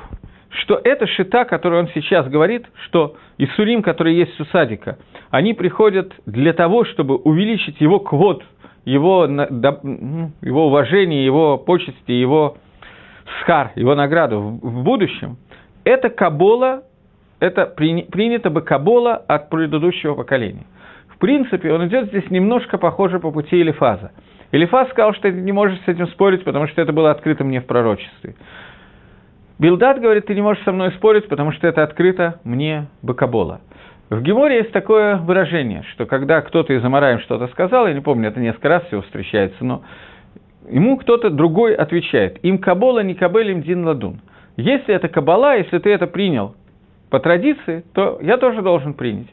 что 0.50 0.80
это 0.82 1.06
шита, 1.06 1.44
которую 1.44 1.82
он 1.82 1.88
сейчас 1.94 2.26
говорит, 2.28 2.66
что 2.86 3.16
Исурим, 3.38 3.82
который 3.82 4.14
есть 4.14 4.38
у 4.40 4.44
Садика, 4.46 4.98
они 5.30 5.54
приходят 5.54 6.12
для 6.26 6.52
того, 6.52 6.84
чтобы 6.84 7.16
увеличить 7.16 7.80
его 7.80 8.00
квот, 8.00 8.42
его, 8.84 9.24
его 9.26 10.66
уважение, 10.66 11.24
его 11.24 11.58
почести, 11.58 12.12
его 12.12 12.56
схар, 13.40 13.72
его 13.74 13.94
награду 13.94 14.40
в 14.62 14.82
будущем. 14.82 15.36
Это 15.84 16.08
кабола, 16.08 16.84
это 17.40 17.66
принято 17.66 18.50
бы 18.50 18.62
кабола 18.62 19.14
от 19.14 19.50
предыдущего 19.50 20.14
поколения– 20.14 20.66
в 21.18 21.20
принципе, 21.20 21.72
он 21.72 21.88
идет 21.88 22.06
здесь 22.06 22.30
немножко 22.30 22.78
похоже 22.78 23.18
по 23.18 23.32
пути 23.32 23.60
Элифаза. 23.60 24.12
Элифаз 24.52 24.88
сказал, 24.90 25.14
что 25.14 25.22
ты 25.22 25.32
не 25.32 25.50
можешь 25.50 25.80
с 25.80 25.88
этим 25.88 26.06
спорить, 26.06 26.44
потому 26.44 26.68
что 26.68 26.80
это 26.80 26.92
было 26.92 27.10
открыто 27.10 27.42
мне 27.42 27.60
в 27.60 27.66
пророчестве. 27.66 28.36
Билдат 29.58 30.00
говорит, 30.00 30.26
ты 30.26 30.34
не 30.34 30.42
можешь 30.42 30.62
со 30.62 30.72
мной 30.72 30.92
спорить, 30.92 31.28
потому 31.28 31.50
что 31.52 31.66
это 31.66 31.82
открыто 31.82 32.40
мне 32.44 32.86
Бакабола. 33.02 33.60
В 34.08 34.22
Геморе 34.22 34.58
есть 34.58 34.72
такое 34.72 35.16
выражение, 35.16 35.82
что 35.92 36.06
когда 36.06 36.40
кто-то 36.40 36.72
из 36.72 36.84
Амараем 36.84 37.18
что-то 37.20 37.48
сказал, 37.48 37.86
я 37.88 37.92
не 37.92 38.00
помню, 38.00 38.28
это 38.28 38.40
несколько 38.40 38.68
раз 38.68 38.84
всего 38.84 39.02
встречается, 39.02 39.64
но 39.64 39.82
ему 40.70 40.96
кто-то 40.96 41.28
другой 41.28 41.74
отвечает, 41.74 42.38
им 42.42 42.58
Кабола, 42.58 43.00
не 43.00 43.14
Кабель, 43.14 43.50
им 43.50 43.62
Дин 43.62 43.84
Ладун. 43.84 44.20
Если 44.56 44.94
это 44.94 45.08
Кабала, 45.08 45.56
если 45.56 45.78
ты 45.78 45.90
это 45.90 46.06
принял 46.06 46.54
по 47.10 47.18
традиции, 47.18 47.84
то 47.94 48.18
я 48.22 48.38
тоже 48.38 48.62
должен 48.62 48.94
принять 48.94 49.28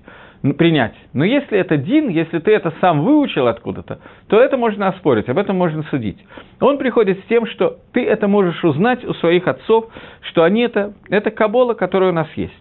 принять. 0.53 0.93
Но 1.13 1.23
если 1.23 1.57
это 1.57 1.77
дин, 1.77 2.09
если 2.09 2.39
ты 2.39 2.51
это 2.51 2.73
сам 2.81 3.01
выучил 3.01 3.47
откуда-то, 3.47 3.99
то 4.27 4.39
это 4.39 4.57
можно 4.57 4.87
оспорить, 4.87 5.29
об 5.29 5.37
этом 5.37 5.55
можно 5.55 5.83
судить. 5.83 6.17
Он 6.59 6.77
приходит 6.77 7.19
с 7.19 7.23
тем, 7.27 7.47
что 7.47 7.77
ты 7.93 8.05
это 8.05 8.27
можешь 8.27 8.63
узнать 8.63 9.03
у 9.03 9.13
своих 9.15 9.47
отцов, 9.47 9.85
что 10.21 10.43
они 10.43 10.61
это, 10.61 10.93
это 11.09 11.31
кабола, 11.31 11.73
которая 11.73 12.11
у 12.11 12.13
нас 12.13 12.27
есть. 12.35 12.53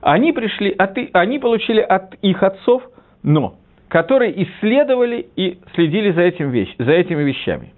Они 0.00 0.32
пришли, 0.32 0.70
от, 0.70 0.96
они 1.12 1.38
получили 1.38 1.80
от 1.80 2.14
их 2.22 2.42
отцов, 2.42 2.82
но 3.22 3.56
которые 3.88 4.42
исследовали 4.42 5.26
и 5.34 5.58
следили 5.74 6.12
за, 6.12 6.22
этим 6.22 6.50
вещь, 6.50 6.74
за 6.78 6.92
этими 6.92 7.22
вещами. 7.22 7.72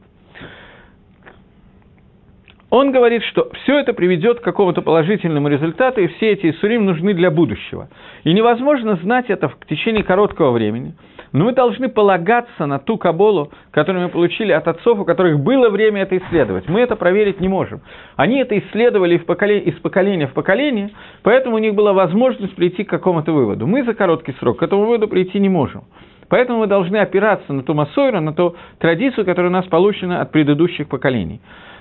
Он 2.70 2.92
говорит, 2.92 3.24
что 3.24 3.50
все 3.62 3.80
это 3.80 3.92
приведет 3.92 4.40
к 4.40 4.44
какому-то 4.44 4.80
положительному 4.80 5.48
результату, 5.48 6.00
и 6.00 6.06
все 6.06 6.30
эти 6.30 6.50
Исурим 6.50 6.86
нужны 6.86 7.14
для 7.14 7.30
будущего. 7.30 7.88
И 8.22 8.32
невозможно 8.32 8.94
знать 9.02 9.26
это 9.28 9.48
в 9.48 9.58
течение 9.68 10.04
короткого 10.04 10.52
времени. 10.52 10.94
Но 11.32 11.46
мы 11.46 11.52
должны 11.52 11.88
полагаться 11.88 12.66
на 12.66 12.78
ту 12.78 12.96
каболу, 12.96 13.50
которую 13.72 14.04
мы 14.04 14.08
получили 14.08 14.52
от 14.52 14.68
отцов, 14.68 15.00
у 15.00 15.04
которых 15.04 15.40
было 15.40 15.68
время 15.68 16.02
это 16.02 16.16
исследовать. 16.16 16.68
Мы 16.68 16.80
это 16.80 16.94
проверить 16.94 17.40
не 17.40 17.48
можем. 17.48 17.80
Они 18.14 18.38
это 18.38 18.56
исследовали 18.56 19.16
из 19.16 19.24
поколения 19.80 20.26
в 20.28 20.32
поколение, 20.32 20.90
поэтому 21.22 21.56
у 21.56 21.58
них 21.58 21.74
была 21.74 21.92
возможность 21.92 22.54
прийти 22.54 22.84
к 22.84 22.90
какому-то 22.90 23.32
выводу. 23.32 23.66
Мы 23.66 23.82
за 23.84 23.94
короткий 23.94 24.32
срок 24.38 24.58
к 24.58 24.62
этому 24.62 24.82
выводу 24.82 25.08
прийти 25.08 25.40
не 25.40 25.48
можем. 25.48 25.84
Поэтому 26.28 26.60
мы 26.60 26.68
должны 26.68 26.98
опираться 26.98 27.52
на 27.52 27.64
ту 27.64 27.74
массойру, 27.74 28.20
на 28.20 28.32
ту 28.32 28.54
традицию, 28.78 29.24
которая 29.24 29.50
у 29.50 29.52
нас 29.52 29.66
получена 29.66 30.20
от 30.20 30.30
предыдущих 30.30 30.88
поколений. 30.88 31.40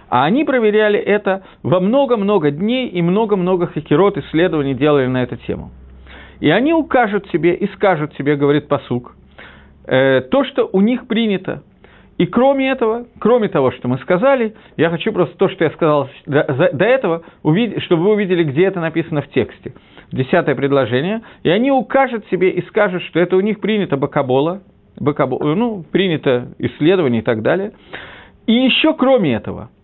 А 0.09 0.25
они 0.25 0.43
проверяли 0.43 0.97
это 0.97 1.43
во 1.61 1.79
много-много 1.79 2.49
дней 2.51 2.87
и 2.87 3.01
много-много 3.01 3.67
хакерот 3.67 4.17
исследований 4.17 4.73
делали 4.73 5.05
на 5.05 5.23
эту 5.23 5.37
тему. 5.37 5.71
И 6.39 6.49
они 6.49 6.73
укажут 6.73 7.29
тебе 7.29 7.53
и 7.53 7.67
скажут 7.73 8.15
тебе, 8.17 8.35
говорит 8.35 8.67
посук, 8.67 9.15
э, 9.85 10.21
то, 10.21 10.43
что 10.45 10.67
у 10.71 10.81
них 10.81 11.07
принято. 11.07 11.63
И 12.17 12.25
кроме 12.25 12.69
этого, 12.69 13.05
кроме 13.19 13.49
того, 13.49 13.71
что 13.71 13.87
мы 13.87 13.97
сказали, 13.99 14.55
я 14.77 14.89
хочу 14.89 15.13
просто 15.13 15.37
то, 15.37 15.47
что 15.47 15.63
я 15.63 15.69
сказал 15.71 16.09
до, 16.25 16.69
до 16.73 16.85
этого, 16.85 17.21
увидеть, 17.43 17.83
чтобы 17.83 18.03
вы 18.03 18.13
увидели, 18.13 18.43
где 18.43 18.65
это 18.65 18.79
написано 18.79 19.21
в 19.21 19.29
тексте. 19.29 19.73
Десятое 20.11 20.55
предложение. 20.55 21.21
И 21.43 21.49
они 21.49 21.71
укажут 21.71 22.25
себе 22.31 22.49
и 22.49 22.65
скажут, 22.67 23.03
что 23.03 23.19
это 23.19 23.37
у 23.37 23.41
них 23.41 23.59
принято 23.59 23.95
бакабола, 23.95 24.63
бакабола 24.99 25.55
ну, 25.55 25.83
принято 25.83 26.47
исследование 26.57 27.21
и 27.21 27.23
так 27.23 27.41
далее. 27.41 27.73
И 28.47 28.53
еще 28.53 28.95
кроме 28.95 29.35
этого– 29.35 29.69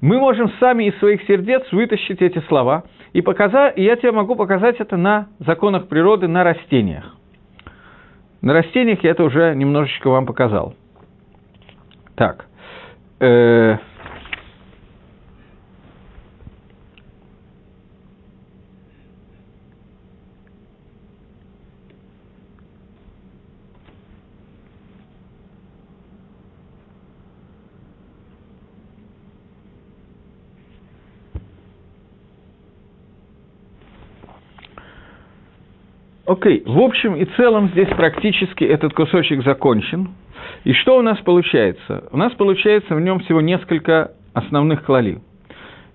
мы 0.00 0.18
можем 0.18 0.50
сами 0.60 0.84
из 0.84 0.98
своих 0.98 1.22
сердец 1.24 1.62
вытащить 1.72 2.22
эти 2.22 2.38
слова, 2.48 2.84
и, 3.12 3.20
показать, 3.22 3.76
и 3.76 3.82
я 3.82 3.96
тебе 3.96 4.12
могу 4.12 4.36
показать 4.36 4.76
это 4.78 4.96
на 4.96 5.28
законах 5.40 5.88
природы, 5.88 6.28
на 6.28 6.44
растениях. 6.44 7.16
На 8.40 8.54
растениях 8.54 9.02
я 9.02 9.10
это 9.10 9.24
уже 9.24 9.54
немножечко 9.54 10.08
вам 10.08 10.26
показал. 10.26 10.74
Так. 12.14 12.46
Э, 13.18 13.76
Окей, 36.30 36.58
okay. 36.60 36.72
в 36.72 36.78
общем 36.78 37.16
и 37.16 37.24
целом 37.36 37.70
здесь 37.70 37.88
практически 37.88 38.62
этот 38.62 38.94
кусочек 38.94 39.42
закончен. 39.42 40.10
И 40.62 40.72
что 40.74 40.96
у 40.96 41.02
нас 41.02 41.18
получается? 41.18 42.04
У 42.12 42.16
нас 42.16 42.32
получается 42.34 42.94
в 42.94 43.00
нем 43.00 43.18
всего 43.18 43.40
несколько 43.40 44.12
основных 44.32 44.84
клали. 44.84 45.20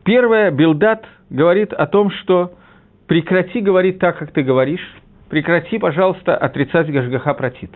Первое, 0.04 0.52
Билдат 0.52 1.06
говорит 1.30 1.72
о 1.72 1.88
том, 1.88 2.12
что 2.12 2.52
прекрати 3.08 3.62
говорить 3.62 4.00
так, 4.00 4.18
как 4.18 4.32
ты 4.32 4.44
говоришь, 4.44 4.86
прекрати, 5.30 5.78
пожалуйста, 5.78 6.36
отрицать 6.36 6.92
Гашгаха 6.92 7.34
Протит. 7.34 7.72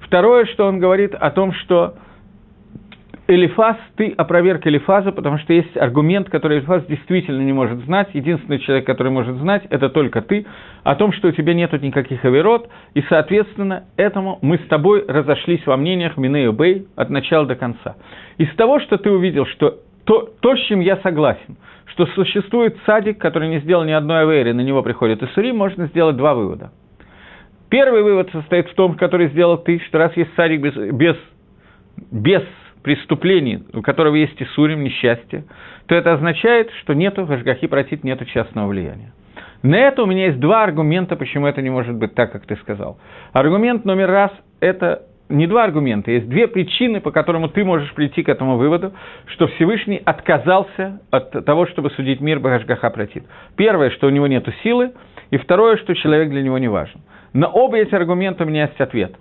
Второе, 0.00 0.44
что 0.46 0.66
он 0.66 0.80
говорит 0.80 1.14
о 1.14 1.30
том, 1.30 1.52
что 1.52 1.94
Элифаз, 3.28 3.76
ты 3.96 4.14
опроверг 4.16 4.64
Элифаза, 4.68 5.10
потому 5.10 5.38
что 5.38 5.52
есть 5.52 5.76
аргумент, 5.76 6.30
который 6.30 6.58
Элифаз 6.58 6.86
действительно 6.86 7.42
не 7.42 7.52
может 7.52 7.80
знать. 7.84 8.08
Единственный 8.12 8.60
человек, 8.60 8.86
который 8.86 9.10
может 9.10 9.36
знать, 9.36 9.64
это 9.68 9.88
только 9.88 10.22
ты, 10.22 10.46
о 10.84 10.94
том, 10.94 11.12
что 11.12 11.28
у 11.28 11.32
тебя 11.32 11.52
нет 11.52 11.72
никаких 11.82 12.24
оверот, 12.24 12.68
и, 12.94 13.02
соответственно, 13.08 13.84
этому 13.96 14.38
мы 14.42 14.58
с 14.58 14.66
тобой 14.68 15.04
разошлись 15.08 15.66
во 15.66 15.76
мнениях 15.76 16.16
Минею 16.16 16.52
Бей 16.52 16.86
от 16.94 17.10
начала 17.10 17.46
до 17.46 17.56
конца. 17.56 17.96
Из 18.38 18.54
того, 18.54 18.78
что 18.78 18.96
ты 18.96 19.10
увидел, 19.10 19.44
что 19.46 19.80
то, 20.04 20.30
то, 20.40 20.56
с 20.56 20.60
чем 20.66 20.78
я 20.78 20.98
согласен, 20.98 21.56
что 21.86 22.06
существует 22.06 22.76
садик, 22.86 23.18
который 23.18 23.48
не 23.48 23.58
сделал 23.58 23.82
ни 23.82 23.90
одной 23.90 24.22
аверы, 24.22 24.54
на 24.54 24.60
него 24.60 24.82
приходит 24.82 25.20
Исури, 25.24 25.50
можно 25.50 25.86
сделать 25.86 26.16
два 26.16 26.34
вывода. 26.34 26.70
Первый 27.70 28.04
вывод 28.04 28.30
состоит 28.30 28.68
в 28.68 28.74
том, 28.74 28.94
который 28.94 29.28
сделал 29.30 29.58
ты, 29.58 29.80
что 29.80 29.98
раз 29.98 30.16
есть 30.16 30.30
садик 30.36 30.60
без, 30.60 30.74
без, 30.92 31.16
без 32.12 32.44
преступлений, 32.86 33.64
у 33.74 33.82
которого 33.82 34.14
есть 34.14 34.40
Исурим, 34.40 34.84
несчастье, 34.84 35.42
то 35.86 35.96
это 35.96 36.12
означает, 36.12 36.70
что 36.82 36.94
нету 36.94 37.24
в 37.24 37.32
Ашгахи 37.32 37.66
Протит, 37.66 38.04
нету 38.04 38.24
частного 38.26 38.68
влияния. 38.68 39.12
На 39.64 39.74
это 39.74 40.04
у 40.04 40.06
меня 40.06 40.26
есть 40.26 40.38
два 40.38 40.62
аргумента, 40.62 41.16
почему 41.16 41.48
это 41.48 41.62
не 41.62 41.68
может 41.70 41.96
быть 41.96 42.14
так, 42.14 42.30
как 42.30 42.46
ты 42.46 42.54
сказал. 42.54 42.98
Аргумент 43.32 43.84
номер 43.84 44.08
раз– 44.08 44.30
это 44.60 45.02
не 45.28 45.48
два 45.48 45.64
аргумента, 45.64 46.12
есть 46.12 46.28
две 46.28 46.46
причины, 46.46 47.00
по 47.00 47.10
которым 47.10 47.48
ты 47.48 47.64
можешь 47.64 47.92
прийти 47.92 48.22
к 48.22 48.28
этому 48.28 48.56
выводу, 48.56 48.92
что 49.32 49.48
Всевышний 49.48 50.00
отказался 50.04 51.00
от 51.10 51.44
того, 51.44 51.66
чтобы 51.66 51.90
судить 51.90 52.20
мир 52.20 52.38
Багашгаха 52.38 52.90
Протит. 52.90 53.24
Первое, 53.56 53.90
что 53.90 54.06
у 54.06 54.10
него 54.10 54.28
нет 54.28 54.46
силы, 54.62 54.92
и 55.30 55.38
второе, 55.38 55.76
что 55.78 55.92
человек 55.96 56.30
для 56.30 56.42
него 56.42 56.58
не 56.58 56.68
важен. 56.68 57.00
На 57.32 57.48
оба 57.48 57.78
эти 57.78 57.96
аргумента 57.96 58.44
у 58.44 58.46
меня 58.46 58.66
есть 58.66 58.80
ответ. 58.80 59.16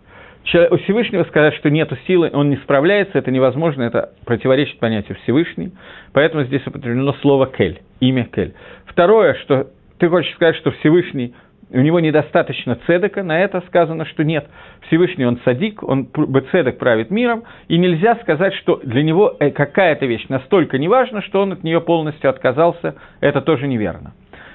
У 0.53 0.77
Всевышнего 0.77 1.23
сказать, 1.23 1.55
что 1.55 1.69
нет 1.69 1.91
силы, 2.05 2.29
он 2.31 2.49
не 2.49 2.57
справляется, 2.57 3.17
это 3.17 3.31
невозможно, 3.31 3.81
это 3.81 4.11
противоречит 4.25 4.77
понятию 4.79 5.17
Всевышний, 5.23 5.71
поэтому 6.13 6.43
здесь 6.43 6.65
употреблено 6.67 7.13
слово 7.21 7.47
«кель», 7.47 7.81
имя 7.99 8.25
«кель». 8.25 8.53
Второе, 8.85 9.33
что 9.35 9.67
ты 9.97 10.07
хочешь 10.07 10.33
сказать, 10.35 10.55
что 10.57 10.71
Всевышний 10.71 11.33
у 11.71 11.79
него 11.79 11.99
недостаточно 11.99 12.77
цедека, 12.85 13.23
на 13.23 13.39
это 13.39 13.61
сказано, 13.67 14.05
что 14.05 14.23
нет. 14.23 14.47
Всевышний 14.87 15.25
он 15.25 15.39
садик, 15.43 15.81
он 15.81 16.07
цедек 16.51 16.77
правит 16.77 17.09
миром, 17.09 17.43
и 17.67 17.77
нельзя 17.77 18.15
сказать, 18.17 18.53
что 18.55 18.79
для 18.83 19.01
него 19.01 19.35
э, 19.39 19.49
какая-то 19.49 20.05
вещь 20.05 20.25
настолько 20.29 20.77
неважна, 20.77 21.21
что 21.23 21.41
он 21.41 21.53
от 21.53 21.63
нее 21.63 21.81
полностью 21.81 22.29
отказался, 22.29 22.95
это 23.19 23.41
тоже 23.41 23.67
неверно. 23.67 24.13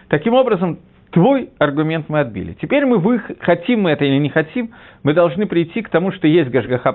Таким 0.09 0.35
образом, 0.35 0.79
твой 1.11 1.51
аргумент 1.59 2.09
мы 2.09 2.21
отбили. 2.21 2.57
Теперь 2.61 2.87
мы, 2.87 2.99
вы, 2.99 3.21
хотим 3.41 3.83
мы 3.83 3.91
это 3.91 4.05
или 4.05 4.19
не 4.19 4.29
хотим, 4.29 4.71
мы 5.03 5.15
должны 5.15 5.47
прийти 5.47 5.83
к 5.83 5.89
тому, 5.89 6.13
что 6.13 6.27
есть 6.27 6.51
Гашгаха 6.51 6.95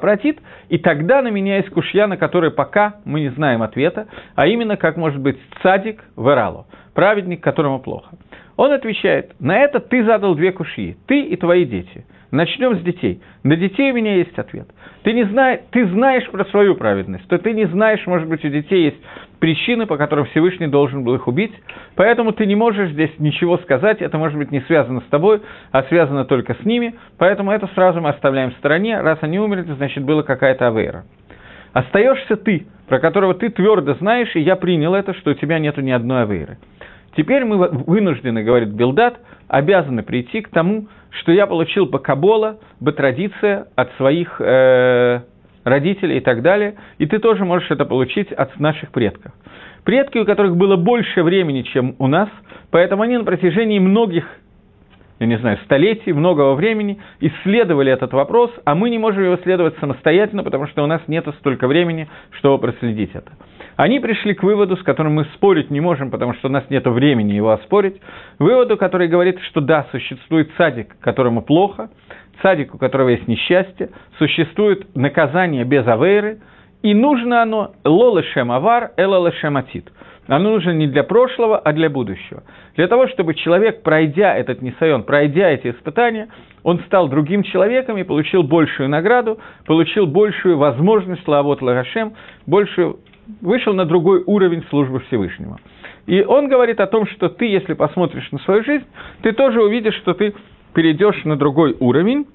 и 0.69 0.77
тогда 0.77 1.21
на 1.21 1.29
меня 1.29 1.57
есть 1.57 1.69
кушья, 1.69 2.07
на 2.07 2.17
который 2.17 2.51
пока 2.51 2.95
мы 3.05 3.21
не 3.21 3.29
знаем 3.29 3.61
ответа, 3.61 4.07
а 4.35 4.47
именно, 4.47 4.77
как 4.77 4.97
может 4.97 5.19
быть 5.19 5.37
цадик 5.61 6.03
в 6.15 6.27
Эралу, 6.29 6.65
праведник, 6.93 7.41
которому 7.41 7.79
плохо. 7.79 8.15
Он 8.57 8.71
отвечает, 8.71 9.33
на 9.39 9.57
это 9.57 9.79
ты 9.79 10.03
задал 10.05 10.35
две 10.35 10.51
кушьи, 10.51 10.97
ты 11.07 11.21
и 11.21 11.35
твои 11.35 11.65
дети. 11.65 12.05
Начнем 12.31 12.77
с 12.77 12.81
детей. 12.81 13.21
На 13.43 13.55
детей 13.55 13.91
у 13.91 13.95
меня 13.95 14.15
есть 14.15 14.37
ответ. 14.37 14.67
Ты, 15.03 15.13
не 15.13 15.23
знаешь, 15.25 15.61
ты 15.71 15.87
знаешь 15.87 16.29
про 16.29 16.43
свою 16.45 16.75
праведность, 16.75 17.27
то 17.27 17.37
ты 17.37 17.53
не 17.53 17.65
знаешь, 17.67 18.05
может 18.07 18.27
быть, 18.27 18.43
у 18.43 18.49
детей 18.49 18.85
есть 18.85 18.97
причины, 19.39 19.85
по 19.85 19.97
которым 19.97 20.25
Всевышний 20.25 20.67
должен 20.67 21.03
был 21.03 21.15
их 21.15 21.27
убить, 21.27 21.53
поэтому 21.95 22.31
ты 22.31 22.45
не 22.45 22.55
можешь 22.55 22.91
здесь 22.91 23.11
ничего 23.19 23.57
сказать, 23.59 24.01
это 24.01 24.17
может 24.17 24.37
быть 24.37 24.51
не 24.51 24.61
связано 24.61 25.01
с 25.01 25.09
тобой, 25.09 25.41
а 25.71 25.83
связано 25.83 26.25
только 26.25 26.55
с 26.55 26.65
ними, 26.65 26.95
поэтому 27.17 27.51
это 27.51 27.67
сразу 27.75 28.01
мы 28.01 28.09
оставляем 28.09 28.51
в 28.51 28.55
стороне, 28.55 28.99
раз 29.01 29.19
они 29.21 29.39
умерли, 29.39 29.73
значит, 29.73 30.03
была 30.03 30.23
какая-то 30.23 30.67
авейра. 30.67 31.05
Остаешься 31.73 32.37
ты, 32.37 32.67
про 32.87 32.99
которого 32.99 33.33
ты 33.33 33.49
твердо 33.49 33.95
знаешь, 33.95 34.33
и 34.35 34.39
я 34.39 34.55
принял 34.55 34.95
это, 34.95 35.13
что 35.15 35.31
у 35.31 35.33
тебя 35.33 35.59
нету 35.59 35.81
ни 35.81 35.91
одной 35.91 36.23
авейры. 36.23 36.57
Теперь 37.17 37.45
мы 37.45 37.69
вынуждены, 37.69 38.43
говорит 38.43 38.69
Билдат, 38.69 39.19
обязаны 39.47 40.03
прийти 40.03 40.41
к 40.41 40.49
тому, 40.49 40.87
что 41.09 41.31
я 41.31 41.47
получил 41.47 41.87
по 41.87 41.99
Кабола, 41.99 42.59
бы 42.79 42.91
традиция 42.91 43.67
от 43.75 43.91
своих 43.93 44.39
э, 44.39 45.21
родителей 45.65 46.17
и 46.17 46.21
так 46.21 46.41
далее, 46.41 46.75
и 46.97 47.05
ты 47.05 47.19
тоже 47.19 47.43
можешь 47.43 47.69
это 47.69 47.83
получить 47.83 48.31
от 48.31 48.57
наших 48.59 48.91
предков. 48.91 49.33
Предки, 49.83 50.17
у 50.17 50.25
которых 50.25 50.55
было 50.55 50.77
больше 50.77 51.21
времени, 51.23 51.63
чем 51.63 51.95
у 51.99 52.07
нас, 52.07 52.29
поэтому 52.71 53.03
они 53.03 53.17
на 53.17 53.25
протяжении 53.25 53.79
многих 53.79 54.25
я 55.19 55.27
не 55.27 55.37
знаю, 55.37 55.57
столетий, 55.63 56.11
многого 56.11 56.55
времени 56.55 56.99
исследовали 57.21 57.89
этот 57.89 58.11
вопрос, 58.11 58.51
а 58.65 58.75
мы 58.75 58.89
не 58.89 58.97
можем 58.97 59.23
его 59.23 59.35
исследовать 59.35 59.77
самостоятельно, 59.79 60.43
потому 60.43 60.67
что 60.67 60.83
у 60.83 60.87
нас 60.87 61.01
нет 61.07 61.25
столько 61.39 61.67
времени, 61.67 62.09
чтобы 62.31 62.59
проследить 62.59 63.11
это. 63.13 63.31
Они 63.77 63.99
пришли 63.99 64.33
к 64.33 64.43
выводу, 64.43 64.75
с 64.75 64.83
которым 64.83 65.13
мы 65.13 65.25
спорить 65.35 65.71
не 65.71 65.79
можем, 65.79 66.11
потому 66.11 66.33
что 66.33 66.49
у 66.49 66.51
нас 66.51 66.65
нет 66.69 66.85
времени 66.85 67.33
его 67.33 67.51
оспорить, 67.51 68.01
выводу, 68.39 68.75
который 68.75 69.07
говорит, 69.07 69.39
что 69.43 69.61
да, 69.61 69.87
существует 69.91 70.49
садик, 70.57 70.97
которому 70.99 71.41
плохо, 71.41 71.89
садик, 72.41 72.75
у 72.75 72.77
которого 72.77 73.09
есть 73.09 73.27
несчастье, 73.27 73.89
существует 74.17 74.95
наказание 74.95 75.63
без 75.63 75.87
авейры, 75.87 76.39
и 76.81 76.93
нужно 76.93 77.41
оно 77.41 77.73
лолешем 77.83 78.51
авар, 78.51 78.91
элолешем 78.97 79.57
атит– 79.57 79.91
оно 80.27 80.51
нужно 80.51 80.71
не 80.71 80.87
для 80.87 81.03
прошлого, 81.03 81.57
а 81.59 81.71
для 81.73 81.89
будущего. 81.89 82.43
Для 82.75 82.87
того, 82.87 83.07
чтобы 83.07 83.35
человек, 83.35 83.83
пройдя 83.83 84.35
этот 84.35 84.61
несайон, 84.61 85.03
пройдя 85.03 85.51
эти 85.51 85.69
испытания, 85.69 86.29
он 86.63 86.79
стал 86.87 87.07
другим 87.09 87.43
человеком 87.43 87.97
и 87.97 88.03
получил 88.03 88.41
большую 88.43 88.89
награду, 88.89 89.39
получил 89.65 90.07
большую 90.07 90.57
возможность 90.57 91.27
лавот 91.27 91.61
лагашем, 91.61 92.13
большую, 92.47 92.99
вышел 93.41 93.73
на 93.73 93.85
другой 93.85 94.23
уровень 94.25 94.63
службы 94.69 94.99
Всевышнего. 95.01 95.59
И 96.07 96.23
он 96.23 96.47
говорит 96.47 96.79
о 96.79 96.87
том, 96.87 97.07
что 97.07 97.29
ты, 97.29 97.45
если 97.45 97.73
посмотришь 97.73 98.31
на 98.31 98.39
свою 98.39 98.63
жизнь, 98.63 98.85
ты 99.21 99.31
тоже 99.31 99.61
увидишь, 99.61 99.95
что 99.95 100.13
ты 100.13 100.33
перейдешь 100.75 101.23
на 101.23 101.35
другой 101.35 101.75
уровень. 101.79 102.27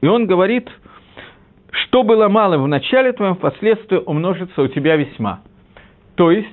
И 0.00 0.06
он 0.06 0.26
говорит, 0.26 0.68
что 1.70 2.02
было 2.02 2.28
мало 2.28 2.58
в 2.58 2.66
начале 2.66 3.12
твоем, 3.12 3.36
впоследствии 3.36 3.98
умножится 3.98 4.62
у 4.62 4.66
тебя 4.66 4.96
весьма– 4.96 5.42
то 6.14 6.30
есть, 6.30 6.48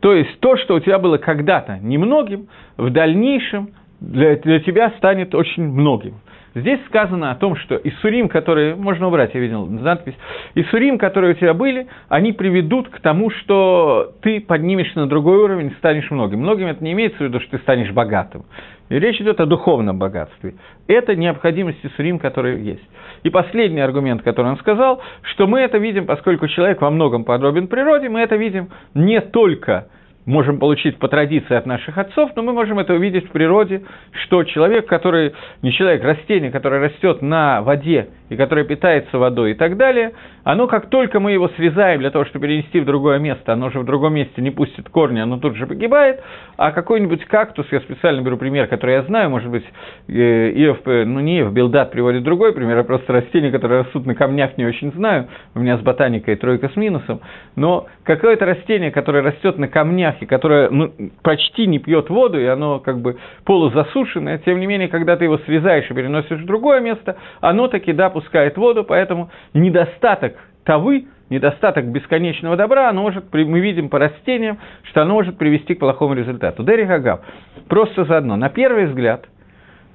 то 0.00 0.14
есть 0.14 0.40
то, 0.40 0.56
что 0.56 0.74
у 0.74 0.80
тебя 0.80 0.98
было 0.98 1.18
когда-то 1.18 1.78
немногим, 1.78 2.48
в 2.76 2.90
дальнейшем 2.90 3.70
для, 4.00 4.36
для 4.36 4.60
тебя 4.60 4.90
станет 4.98 5.34
очень 5.34 5.64
многим. 5.64 6.14
Здесь 6.54 6.80
сказано 6.86 7.30
о 7.30 7.34
том, 7.34 7.56
что 7.56 7.76
Исурим, 7.76 8.28
которые, 8.28 8.74
можно 8.74 9.08
убрать, 9.08 9.32
я 9.34 9.40
видел 9.40 9.66
надпись, 9.66 10.14
Исурим, 10.54 10.98
которые 10.98 11.32
у 11.32 11.36
тебя 11.36 11.54
были, 11.54 11.86
они 12.08 12.32
приведут 12.32 12.90
к 12.90 13.00
тому, 13.00 13.30
что 13.30 14.12
ты 14.20 14.40
поднимешься 14.40 14.98
на 14.98 15.06
другой 15.06 15.38
уровень, 15.38 15.72
станешь 15.78 16.10
многим. 16.10 16.40
Многим 16.40 16.66
это 16.66 16.84
не 16.84 16.92
имеется 16.92 17.18
в 17.18 17.20
виду, 17.22 17.40
что 17.40 17.52
ты 17.52 17.58
станешь 17.58 17.90
богатым. 17.90 18.44
И 18.90 18.98
речь 18.98 19.18
идет 19.20 19.40
о 19.40 19.46
духовном 19.46 19.98
богатстве. 19.98 20.54
Это 20.86 21.16
необходимость 21.16 21.78
Исурим, 21.82 22.18
которые 22.18 22.62
есть. 22.62 22.84
И 23.22 23.30
последний 23.30 23.80
аргумент, 23.80 24.22
который 24.22 24.48
он 24.48 24.58
сказал, 24.58 25.00
что 25.22 25.46
мы 25.46 25.60
это 25.60 25.78
видим, 25.78 26.04
поскольку 26.04 26.48
человек 26.48 26.82
во 26.82 26.90
многом 26.90 27.24
подобен 27.24 27.68
природе, 27.68 28.10
мы 28.10 28.20
это 28.20 28.36
видим 28.36 28.68
не 28.92 29.20
только 29.22 29.86
можем 30.26 30.58
получить 30.58 30.98
по 30.98 31.08
традиции 31.08 31.54
от 31.54 31.66
наших 31.66 31.98
отцов, 31.98 32.30
но 32.36 32.42
мы 32.42 32.52
можем 32.52 32.78
это 32.78 32.94
увидеть 32.94 33.26
в 33.28 33.30
природе, 33.32 33.82
что 34.24 34.44
человек, 34.44 34.86
который, 34.86 35.32
не 35.62 35.72
человек, 35.72 36.04
растение, 36.04 36.50
которое 36.50 36.80
растет 36.80 37.22
на 37.22 37.62
воде 37.62 38.08
и 38.28 38.36
которое 38.36 38.64
питается 38.64 39.18
водой 39.18 39.52
и 39.52 39.54
так 39.54 39.76
далее, 39.76 40.12
оно 40.44 40.66
как 40.68 40.90
только 40.90 41.20
мы 41.20 41.32
его 41.32 41.48
срезаем 41.56 42.00
для 42.00 42.10
того, 42.10 42.24
чтобы 42.24 42.46
перенести 42.46 42.80
в 42.80 42.84
другое 42.84 43.18
место, 43.18 43.52
оно 43.52 43.70
же 43.70 43.80
в 43.80 43.84
другом 43.84 44.14
месте 44.14 44.40
не 44.40 44.50
пустит 44.50 44.88
корни, 44.88 45.20
оно 45.20 45.38
тут 45.38 45.56
же 45.56 45.66
погибает, 45.66 46.22
а 46.56 46.70
какой-нибудь 46.70 47.24
кактус, 47.24 47.66
я 47.70 47.80
специально 47.80 48.22
беру 48.22 48.36
пример, 48.36 48.68
который 48.68 48.94
я 48.94 49.02
знаю, 49.02 49.30
может 49.30 49.50
быть, 49.50 49.64
э, 50.08 50.12
Иов, 50.12 50.78
э, 50.86 51.04
ну 51.04 51.20
не 51.20 51.40
Иов, 51.40 51.52
Билдат 51.52 51.90
приводит 51.90 52.22
другой 52.22 52.52
пример, 52.52 52.78
я 52.78 52.84
просто 52.84 53.12
растения, 53.12 53.50
которые 53.50 53.82
растут 53.82 54.06
на 54.06 54.14
камнях, 54.14 54.56
не 54.56 54.64
очень 54.64 54.92
знаю, 54.92 55.28
у 55.54 55.58
меня 55.58 55.76
с 55.78 55.80
ботаникой 55.80 56.36
тройка 56.36 56.68
с 56.68 56.76
минусом, 56.76 57.20
но 57.56 57.86
какое-то 58.04 58.46
растение, 58.46 58.90
которое 58.90 59.22
растет 59.22 59.58
на 59.58 59.68
камнях 59.68 60.11
и 60.20 60.26
которое 60.26 60.70
ну, 60.70 60.92
почти 61.22 61.66
не 61.66 61.78
пьет 61.78 62.10
воду, 62.10 62.40
и 62.40 62.46
оно 62.46 62.80
как 62.80 63.00
бы 63.00 63.16
полузасушенное, 63.44 64.38
тем 64.38 64.60
не 64.60 64.66
менее, 64.66 64.88
когда 64.88 65.16
ты 65.16 65.24
его 65.24 65.38
срезаешь 65.38 65.90
и 65.90 65.94
переносишь 65.94 66.40
в 66.40 66.46
другое 66.46 66.80
место, 66.80 67.16
оно 67.40 67.68
таки, 67.68 67.92
да, 67.92 68.10
пускает 68.10 68.56
воду, 68.56 68.84
поэтому 68.84 69.30
недостаток 69.54 70.34
тавы, 70.64 71.06
недостаток 71.30 71.86
бесконечного 71.86 72.56
добра, 72.56 72.90
оно 72.90 73.02
может, 73.02 73.24
мы 73.32 73.60
видим 73.60 73.88
по 73.88 73.98
растениям, 73.98 74.58
что 74.84 75.02
оно 75.02 75.14
может 75.14 75.38
привести 75.38 75.74
к 75.74 75.80
плохому 75.80 76.14
результату. 76.14 76.62
Дерри 76.62 76.86
Хагав, 76.86 77.20
просто 77.68 78.04
заодно, 78.04 78.36
на 78.36 78.48
первый 78.48 78.86
взгляд, 78.86 79.26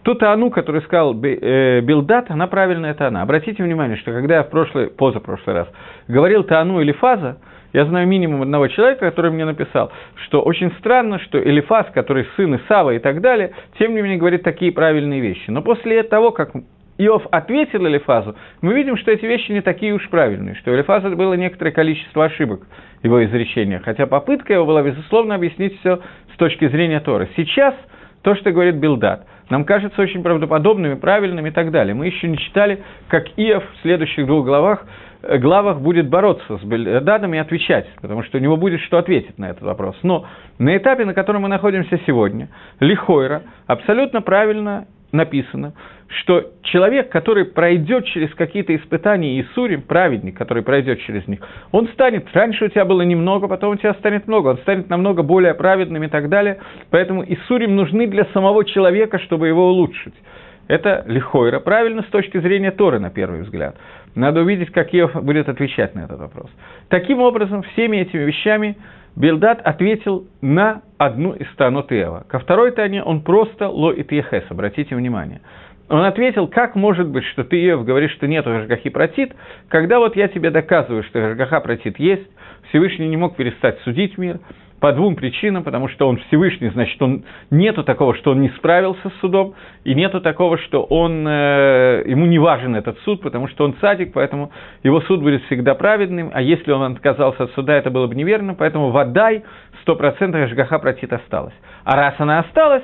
ту 0.03 0.15
Таану, 0.15 0.49
который 0.49 0.81
сказал 0.81 1.13
э, 1.21 1.81
Билдат, 1.81 2.31
она 2.31 2.47
правильная 2.47 2.93
Таана. 2.93 3.21
Обратите 3.21 3.61
внимание, 3.61 3.97
что 3.97 4.11
когда 4.11 4.35
я 4.35 4.43
в 4.43 4.49
прошлый, 4.49 4.87
позапрошлый 4.87 5.55
раз 5.55 5.67
говорил 6.07 6.43
Таану 6.43 6.79
или 6.79 6.93
Фаза, 6.93 7.37
я 7.77 7.85
знаю 7.85 8.07
минимум 8.07 8.41
одного 8.41 8.67
человека, 8.69 9.01
который 9.01 9.29
мне 9.29 9.45
написал, 9.45 9.91
что 10.25 10.41
очень 10.41 10.71
странно, 10.79 11.19
что 11.19 11.37
Элифаз, 11.39 11.85
который 11.93 12.25
сын 12.35 12.55
Исава 12.55 12.95
и 12.95 12.99
так 12.99 13.21
далее, 13.21 13.51
тем 13.77 13.93
не 13.93 14.01
менее 14.01 14.17
говорит 14.17 14.41
такие 14.41 14.71
правильные 14.71 15.21
вещи. 15.21 15.51
Но 15.51 15.61
после 15.61 16.01
того, 16.01 16.31
как 16.31 16.53
Иов 16.97 17.27
ответил 17.29 17.85
Элифазу, 17.85 18.35
мы 18.61 18.73
видим, 18.73 18.97
что 18.97 19.11
эти 19.11 19.27
вещи 19.27 19.51
не 19.51 19.61
такие 19.61 19.93
уж 19.93 20.09
правильные, 20.09 20.55
что 20.55 20.71
у 20.71 20.73
Элифаза 20.73 21.11
было 21.11 21.35
некоторое 21.35 21.69
количество 21.69 22.25
ошибок 22.25 22.61
его 23.03 23.23
изречения, 23.23 23.79
хотя 23.85 24.07
попытка 24.07 24.53
его 24.53 24.65
была, 24.65 24.81
безусловно, 24.81 25.35
объяснить 25.35 25.79
все 25.81 25.99
с 26.33 26.37
точки 26.37 26.67
зрения 26.69 26.99
Торы. 26.99 27.29
Сейчас 27.35 27.75
то, 28.23 28.33
что 28.33 28.51
говорит 28.51 28.77
Билдат, 28.77 29.27
нам 29.51 29.65
кажется 29.65 30.01
очень 30.01 30.23
правдоподобным 30.23 30.93
и 30.93 30.99
правильным 30.99 31.45
и 31.45 31.51
так 31.51 31.69
далее. 31.69 31.93
Мы 31.93 32.07
еще 32.07 32.27
не 32.27 32.39
читали, 32.39 32.81
как 33.07 33.27
Иов 33.37 33.63
в 33.63 33.81
следующих 33.83 34.25
двух 34.25 34.45
главах, 34.45 34.83
главах 35.21 35.79
будет 35.79 36.09
бороться 36.09 36.57
с 36.57 36.63
Бельдадом 36.63 37.33
и 37.33 37.37
отвечать, 37.37 37.87
потому 38.01 38.23
что 38.23 38.37
у 38.37 38.41
него 38.41 38.57
будет 38.57 38.81
что 38.81 38.97
ответить 38.97 39.37
на 39.37 39.49
этот 39.49 39.63
вопрос. 39.63 39.95
Но 40.03 40.25
на 40.59 40.75
этапе, 40.75 41.05
на 41.05 41.13
котором 41.13 41.43
мы 41.43 41.49
находимся 41.49 41.99
сегодня, 42.05 42.49
Лихойра 42.79 43.43
абсолютно 43.67 44.21
правильно 44.21 44.87
написано, 45.11 45.73
что 46.07 46.51
человек, 46.63 47.09
который 47.09 47.45
пройдет 47.45 48.05
через 48.05 48.33
какие-то 48.33 48.75
испытания 48.75 49.39
Иисурим, 49.39 49.81
праведник, 49.81 50.37
который 50.37 50.63
пройдет 50.63 50.99
через 51.01 51.27
них, 51.27 51.39
он 51.71 51.87
станет, 51.89 52.27
раньше 52.33 52.65
у 52.65 52.67
тебя 52.69 52.85
было 52.85 53.01
немного, 53.01 53.47
потом 53.47 53.73
у 53.73 53.75
тебя 53.75 53.93
станет 53.95 54.27
много, 54.27 54.49
он 54.49 54.57
станет 54.59 54.89
намного 54.89 55.23
более 55.23 55.53
праведным 55.53 56.03
и 56.03 56.07
так 56.07 56.29
далее. 56.29 56.59
Поэтому 56.89 57.25
Иисурим 57.25 57.75
нужны 57.75 58.07
для 58.07 58.25
самого 58.33 58.63
человека, 58.65 59.19
чтобы 59.19 59.47
его 59.47 59.69
улучшить. 59.69 60.13
Это 60.67 61.03
лихойра, 61.05 61.59
правильно 61.59 62.01
с 62.03 62.07
точки 62.07 62.39
зрения 62.39 62.71
Торы, 62.71 62.99
на 62.99 63.09
первый 63.09 63.41
взгляд. 63.41 63.75
Надо 64.15 64.41
увидеть, 64.41 64.71
как 64.71 64.93
Иов 64.93 65.13
будет 65.23 65.47
отвечать 65.47 65.95
на 65.95 66.01
этот 66.01 66.19
вопрос. 66.19 66.49
Таким 66.89 67.19
образом, 67.19 67.63
всеми 67.63 67.97
этими 67.97 68.23
вещами 68.23 68.77
Бельдат 69.15 69.61
ответил 69.63 70.27
на 70.41 70.81
одну 70.97 71.33
из 71.33 71.49
станот 71.53 71.91
Иова. 71.91 72.25
Ко 72.27 72.39
второй 72.39 72.71
тане 72.71 73.01
он 73.01 73.21
просто 73.21 73.67
ло 73.67 73.91
и 73.91 74.03
тьехес, 74.03 74.43
обратите 74.49 74.95
внимание. 74.95 75.41
Он 75.89 76.03
ответил, 76.03 76.47
как 76.47 76.75
может 76.75 77.07
быть, 77.07 77.23
что 77.25 77.45
ты, 77.45 77.65
Иов, 77.65 77.85
говоришь, 77.85 78.11
что 78.11 78.27
нет 78.27 78.45
Гашгахи 78.45 78.89
протит, 78.89 79.33
когда 79.69 79.99
вот 79.99 80.15
я 80.17 80.27
тебе 80.27 80.51
доказываю, 80.51 81.03
что 81.03 81.19
Гашгаха 81.19 81.61
протит 81.61 81.97
есть, 81.97 82.27
Всевышний 82.69 83.07
не 83.07 83.15
мог 83.15 83.37
перестать 83.37 83.79
судить 83.79 84.17
мир, 84.17 84.39
по 84.79 84.93
двум 84.93 85.15
причинам, 85.15 85.63
потому 85.63 85.87
что 85.89 86.07
он 86.07 86.17
Всевышний, 86.27 86.69
значит, 86.69 87.01
он, 87.01 87.23
нету 87.49 87.83
такого, 87.83 88.15
что 88.15 88.31
он 88.31 88.41
не 88.41 88.49
справился 88.49 89.09
с 89.09 89.19
судом, 89.19 89.55
и 89.83 89.95
нету 89.95 90.21
такого, 90.21 90.57
что 90.59 90.83
он, 90.83 91.27
э, 91.27 92.03
ему 92.05 92.25
не 92.27 92.37
важен 92.37 92.75
этот 92.75 92.99
суд, 92.99 93.21
потому 93.21 93.47
что 93.47 93.65
он 93.65 93.75
садик, 93.81 94.13
поэтому 94.13 94.51
его 94.83 95.01
суд 95.01 95.21
будет 95.21 95.43
всегда 95.45 95.73
праведным, 95.73 96.29
а 96.33 96.41
если 96.41 96.71
он 96.71 96.93
отказался 96.93 97.45
от 97.45 97.51
суда, 97.53 97.75
это 97.75 97.89
было 97.89 98.07
бы 98.07 98.15
неверно, 98.15 98.53
поэтому 98.53 98.91
водай 98.91 99.43
100% 99.85 100.47
Жгаха 100.49 100.79
протит 100.79 101.11
осталась. 101.11 101.53
А 101.83 101.95
раз 101.95 102.13
она 102.19 102.39
осталась, 102.39 102.83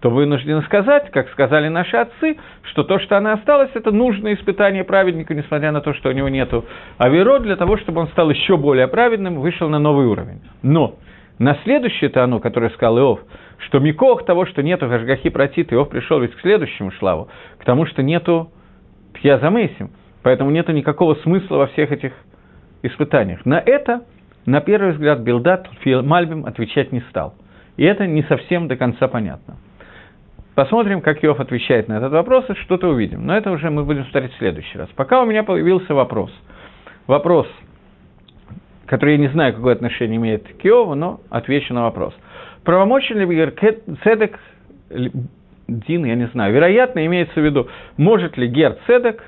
то 0.00 0.10
вынуждены 0.10 0.62
сказать, 0.62 1.10
как 1.10 1.28
сказали 1.30 1.68
наши 1.68 1.96
отцы, 1.96 2.36
что 2.62 2.84
то, 2.84 2.98
что 2.98 3.16
она 3.16 3.34
осталась, 3.34 3.70
это 3.74 3.90
нужное 3.90 4.34
испытание 4.34 4.82
праведника, 4.82 5.34
несмотря 5.34 5.72
на 5.72 5.80
то, 5.80 5.94
что 5.94 6.08
у 6.08 6.12
него 6.12 6.28
нету 6.28 6.64
аверо, 6.98 7.38
для 7.38 7.56
того, 7.56 7.76
чтобы 7.76 8.00
он 8.00 8.08
стал 8.08 8.30
еще 8.30 8.56
более 8.56 8.88
праведным, 8.88 9.40
вышел 9.40 9.68
на 9.68 9.78
новый 9.78 10.06
уровень. 10.06 10.40
Но 10.62 10.96
на 11.40 11.56
следующее-то 11.64 12.22
оно, 12.22 12.38
которое 12.38 12.68
сказал 12.68 12.98
Иов, 12.98 13.20
что 13.66 13.78
Микох 13.78 14.26
того, 14.26 14.44
что 14.44 14.62
нету 14.62 14.86
Гашгахи 14.88 15.30
протит, 15.30 15.72
Иов 15.72 15.88
пришел 15.88 16.20
ведь 16.20 16.34
к 16.34 16.40
следующему 16.40 16.90
шлаву, 16.92 17.28
к 17.58 17.64
тому, 17.64 17.86
что 17.86 18.02
нету 18.02 18.52
Пьязамейсим, 19.14 19.90
поэтому 20.22 20.50
нету 20.50 20.72
никакого 20.72 21.14
смысла 21.14 21.56
во 21.56 21.66
всех 21.68 21.92
этих 21.92 22.12
испытаниях. 22.82 23.46
На 23.46 23.58
это, 23.58 24.04
на 24.44 24.60
первый 24.60 24.92
взгляд, 24.92 25.20
Билдат 25.20 25.66
Мальбим 25.86 26.44
отвечать 26.44 26.92
не 26.92 27.00
стал. 27.08 27.34
И 27.78 27.84
это 27.84 28.06
не 28.06 28.22
совсем 28.24 28.68
до 28.68 28.76
конца 28.76 29.08
понятно. 29.08 29.56
Посмотрим, 30.54 31.00
как 31.00 31.24
Иов 31.24 31.40
отвечает 31.40 31.88
на 31.88 31.94
этот 31.94 32.12
вопрос, 32.12 32.50
и 32.50 32.54
что-то 32.54 32.88
увидим. 32.88 33.24
Но 33.24 33.34
это 33.34 33.50
уже 33.50 33.70
мы 33.70 33.84
будем 33.84 34.04
смотреть 34.10 34.34
в 34.34 34.38
следующий 34.38 34.76
раз. 34.76 34.90
Пока 34.94 35.22
у 35.22 35.26
меня 35.26 35.42
появился 35.42 35.94
вопрос. 35.94 36.30
Вопрос– 37.06 37.46
который 38.90 39.12
я 39.12 39.18
не 39.18 39.28
знаю, 39.28 39.54
какое 39.54 39.74
отношение 39.74 40.16
имеет 40.16 40.42
к 40.60 40.66
Иову, 40.66 40.96
но 40.96 41.20
отвечу 41.30 41.72
на 41.72 41.84
вопрос. 41.84 42.12
Правомочен 42.64 43.20
ли 43.20 43.36
Гер 43.36 43.54
Цедек 44.02 44.36
Дин, 45.68 46.04
я 46.04 46.16
не 46.16 46.26
знаю, 46.26 46.52
вероятно, 46.52 47.06
имеется 47.06 47.40
в 47.40 47.44
виду, 47.44 47.68
может 47.96 48.36
ли 48.36 48.48
Гер 48.48 48.78
Цедек, 48.88 49.22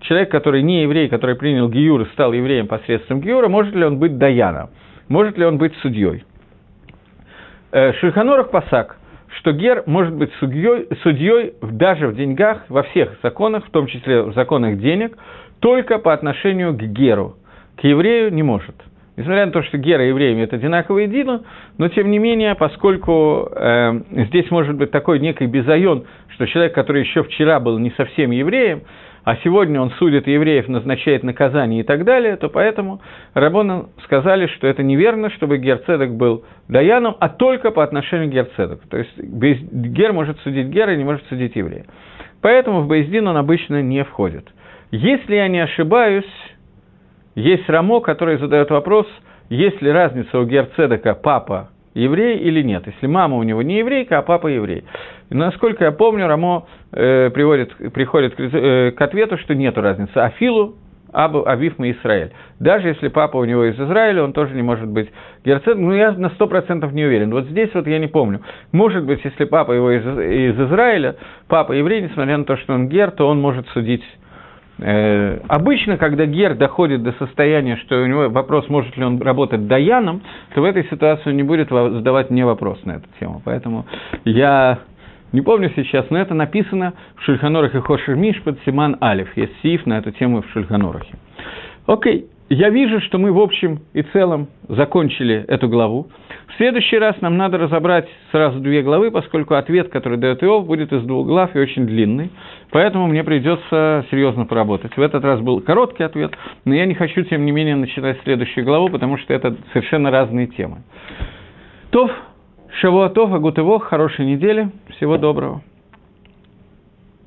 человек, 0.00 0.32
который 0.32 0.62
не 0.62 0.82
еврей, 0.82 1.08
который 1.08 1.36
принял 1.36 1.68
Гиюр 1.68 2.02
и 2.02 2.06
стал 2.06 2.32
евреем 2.32 2.66
посредством 2.66 3.20
Гиюра, 3.20 3.46
может 3.46 3.72
ли 3.76 3.84
он 3.84 4.00
быть 4.00 4.18
Даяном, 4.18 4.70
может 5.06 5.38
ли 5.38 5.44
он 5.44 5.58
быть 5.58 5.76
судьей. 5.76 6.24
Э, 7.70 7.92
Шульханорах 7.92 8.50
Пасак, 8.50 8.96
что 9.36 9.52
Гер 9.52 9.84
может 9.86 10.12
быть 10.12 10.32
судьей, 10.40 10.88
судьей 11.04 11.52
даже 11.62 12.08
в 12.08 12.16
деньгах, 12.16 12.64
во 12.68 12.82
всех 12.82 13.16
законах, 13.22 13.64
в 13.64 13.70
том 13.70 13.86
числе 13.86 14.22
в 14.22 14.34
законах 14.34 14.78
денег, 14.78 15.16
только 15.60 16.00
по 16.00 16.12
отношению 16.12 16.74
к 16.74 16.82
Геру. 16.82 17.36
К 17.76 17.84
еврею 17.84 18.34
не 18.34 18.42
может– 18.42 18.74
Несмотря 19.16 19.46
на 19.46 19.52
то, 19.52 19.62
что 19.62 19.78
гера 19.78 20.04
и 20.04 20.08
евреи 20.08 20.32
имеют 20.32 20.52
одинаковые 20.52 21.06
дину, 21.06 21.44
но 21.78 21.88
тем 21.88 22.10
не 22.10 22.18
менее, 22.18 22.56
поскольку 22.56 23.48
э, 23.54 24.00
здесь 24.10 24.50
может 24.50 24.76
быть 24.76 24.90
такой 24.90 25.20
некий 25.20 25.46
безайон, 25.46 26.04
что 26.30 26.46
человек, 26.46 26.74
который 26.74 27.02
еще 27.02 27.22
вчера 27.22 27.60
был 27.60 27.78
не 27.78 27.90
совсем 27.92 28.32
евреем, 28.32 28.82
а 29.24 29.36
сегодня 29.36 29.80
он 29.80 29.90
судит 29.92 30.26
евреев, 30.26 30.68
назначает 30.68 31.22
наказание 31.22 31.80
и 31.80 31.82
так 31.82 32.04
далее, 32.04 32.36
то 32.36 32.48
поэтому 32.48 33.00
Рабоны 33.32 33.86
сказали, 34.04 34.48
что 34.48 34.66
это 34.66 34.82
неверно, 34.82 35.30
чтобы 35.30 35.58
Герцедок 35.58 36.14
был 36.14 36.44
Даяном, 36.68 37.16
а 37.20 37.28
только 37.30 37.70
по 37.70 37.82
отношению 37.82 38.28
к 38.28 38.32
Герцедоку. 38.32 38.82
То 38.88 38.98
есть 38.98 39.16
Гер 39.16 40.12
может 40.12 40.38
судить 40.40 40.66
Гера 40.66 40.94
не 40.96 41.04
может 41.04 41.24
судить 41.28 41.56
еврея. 41.56 41.86
Поэтому 42.42 42.82
в 42.82 42.88
Бейздин 42.88 43.26
он 43.26 43.38
обычно 43.38 43.80
не 43.80 44.04
входит. 44.04 44.46
Если 44.90 45.34
я 45.34 45.48
не 45.48 45.60
ошибаюсь, 45.60 46.28
есть 47.34 47.68
Рамо, 47.68 48.00
который 48.00 48.38
задает 48.38 48.70
вопрос, 48.70 49.06
есть 49.48 49.80
ли 49.82 49.90
разница 49.90 50.38
у 50.38 50.44
Герцедека 50.44 51.14
папа 51.14 51.70
еврей 51.94 52.38
или 52.38 52.62
нет, 52.62 52.86
если 52.86 53.06
мама 53.06 53.36
у 53.36 53.42
него 53.42 53.62
не 53.62 53.78
еврейка, 53.78 54.18
а 54.18 54.22
папа 54.22 54.48
еврей. 54.48 54.84
И 55.30 55.34
насколько 55.34 55.84
я 55.84 55.92
помню, 55.92 56.26
Рамо 56.26 56.66
э, 56.92 57.30
приводит, 57.30 57.74
приходит 57.92 58.34
к, 58.34 58.40
э, 58.40 58.90
к 58.92 59.00
ответу, 59.00 59.38
что 59.38 59.54
нет 59.54 59.76
разницы. 59.78 60.16
Афилу 60.16 60.76
Абу 61.14 61.46
Авив 61.46 61.78
мы 61.78 61.92
Израиль. 61.92 62.32
Даже 62.58 62.88
если 62.88 63.06
папа 63.06 63.36
у 63.36 63.44
него 63.44 63.64
из 63.64 63.78
Израиля, 63.78 64.24
он 64.24 64.32
тоже 64.32 64.52
не 64.54 64.62
может 64.62 64.88
быть 64.88 65.08
герцог. 65.44 65.76
Ну, 65.76 65.92
я 65.92 66.10
на 66.12 66.30
сто 66.30 66.48
процентов 66.48 66.92
не 66.92 67.04
уверен. 67.04 67.30
Вот 67.30 67.44
здесь 67.44 67.70
вот 67.72 67.86
я 67.86 68.00
не 68.00 68.08
помню. 68.08 68.40
Может 68.72 69.04
быть, 69.04 69.24
если 69.24 69.44
папа 69.44 69.70
его 69.72 69.92
из, 69.92 70.02
из 70.02 70.60
Израиля, 70.60 71.14
папа 71.46 71.72
еврей, 71.72 72.02
несмотря 72.02 72.36
на 72.36 72.44
то, 72.44 72.56
что 72.56 72.74
он 72.74 72.88
гер, 72.88 73.12
то 73.12 73.28
он 73.28 73.40
может 73.40 73.68
судить 73.68 74.02
обычно, 74.78 75.96
когда 75.98 76.26
гер 76.26 76.54
доходит 76.56 77.02
до 77.02 77.12
состояния, 77.12 77.76
что 77.76 78.02
у 78.02 78.06
него 78.06 78.28
вопрос, 78.28 78.68
может 78.68 78.96
ли 78.96 79.04
он 79.04 79.20
работать 79.20 79.66
даяном, 79.68 80.22
то 80.54 80.60
в 80.60 80.64
этой 80.64 80.84
ситуации 80.84 81.30
он 81.30 81.36
не 81.36 81.42
будет 81.42 81.68
задавать 81.68 82.30
мне 82.30 82.44
вопрос 82.44 82.78
на 82.84 82.92
эту 82.92 83.06
тему. 83.20 83.40
Поэтому 83.44 83.86
я 84.24 84.80
не 85.32 85.40
помню 85.40 85.70
сейчас, 85.74 86.06
но 86.10 86.18
это 86.18 86.34
написано 86.34 86.94
в 87.16 87.22
Шульханорах 87.22 87.74
и 87.74 87.80
Хошер 87.80 88.16
под 88.44 88.58
Симан 88.64 88.96
Алиф. 89.00 89.36
Есть 89.36 89.52
сиф 89.62 89.86
на 89.86 89.98
эту 89.98 90.12
тему 90.12 90.42
в 90.42 90.48
Шульханорахе. 90.50 91.14
Окей, 91.86 92.26
я 92.50 92.68
вижу, 92.68 93.00
что 93.00 93.18
мы 93.18 93.32
в 93.32 93.40
общем 93.40 93.80
и 93.94 94.02
целом 94.02 94.48
закончили 94.68 95.44
эту 95.48 95.68
главу. 95.68 96.08
В 96.48 96.56
следующий 96.56 96.98
раз 96.98 97.18
нам 97.20 97.36
надо 97.36 97.56
разобрать 97.58 98.06
сразу 98.32 98.60
две 98.60 98.82
главы, 98.82 99.10
поскольку 99.10 99.54
ответ, 99.54 99.88
который 99.88 100.18
дает 100.18 100.42
Иов, 100.42 100.66
будет 100.66 100.92
из 100.92 101.02
двух 101.04 101.26
глав 101.26 101.56
и 101.56 101.58
очень 101.58 101.86
длинный. 101.86 102.30
Поэтому 102.70 103.06
мне 103.06 103.24
придется 103.24 104.04
серьезно 104.10 104.44
поработать. 104.44 104.96
В 104.96 105.00
этот 105.00 105.24
раз 105.24 105.40
был 105.40 105.60
короткий 105.60 106.02
ответ, 106.02 106.32
но 106.64 106.74
я 106.74 106.84
не 106.84 106.94
хочу, 106.94 107.22
тем 107.22 107.46
не 107.46 107.52
менее, 107.52 107.76
начинать 107.76 108.20
следующую 108.24 108.64
главу, 108.64 108.88
потому 108.90 109.16
что 109.16 109.32
это 109.32 109.56
совершенно 109.72 110.10
разные 110.10 110.46
темы. 110.48 110.82
Тов, 111.90 112.10
Шавуатов, 112.80 113.32
Агутывох, 113.32 113.84
хорошей 113.84 114.26
недели, 114.26 114.70
всего 114.96 115.16
доброго. 115.16 115.62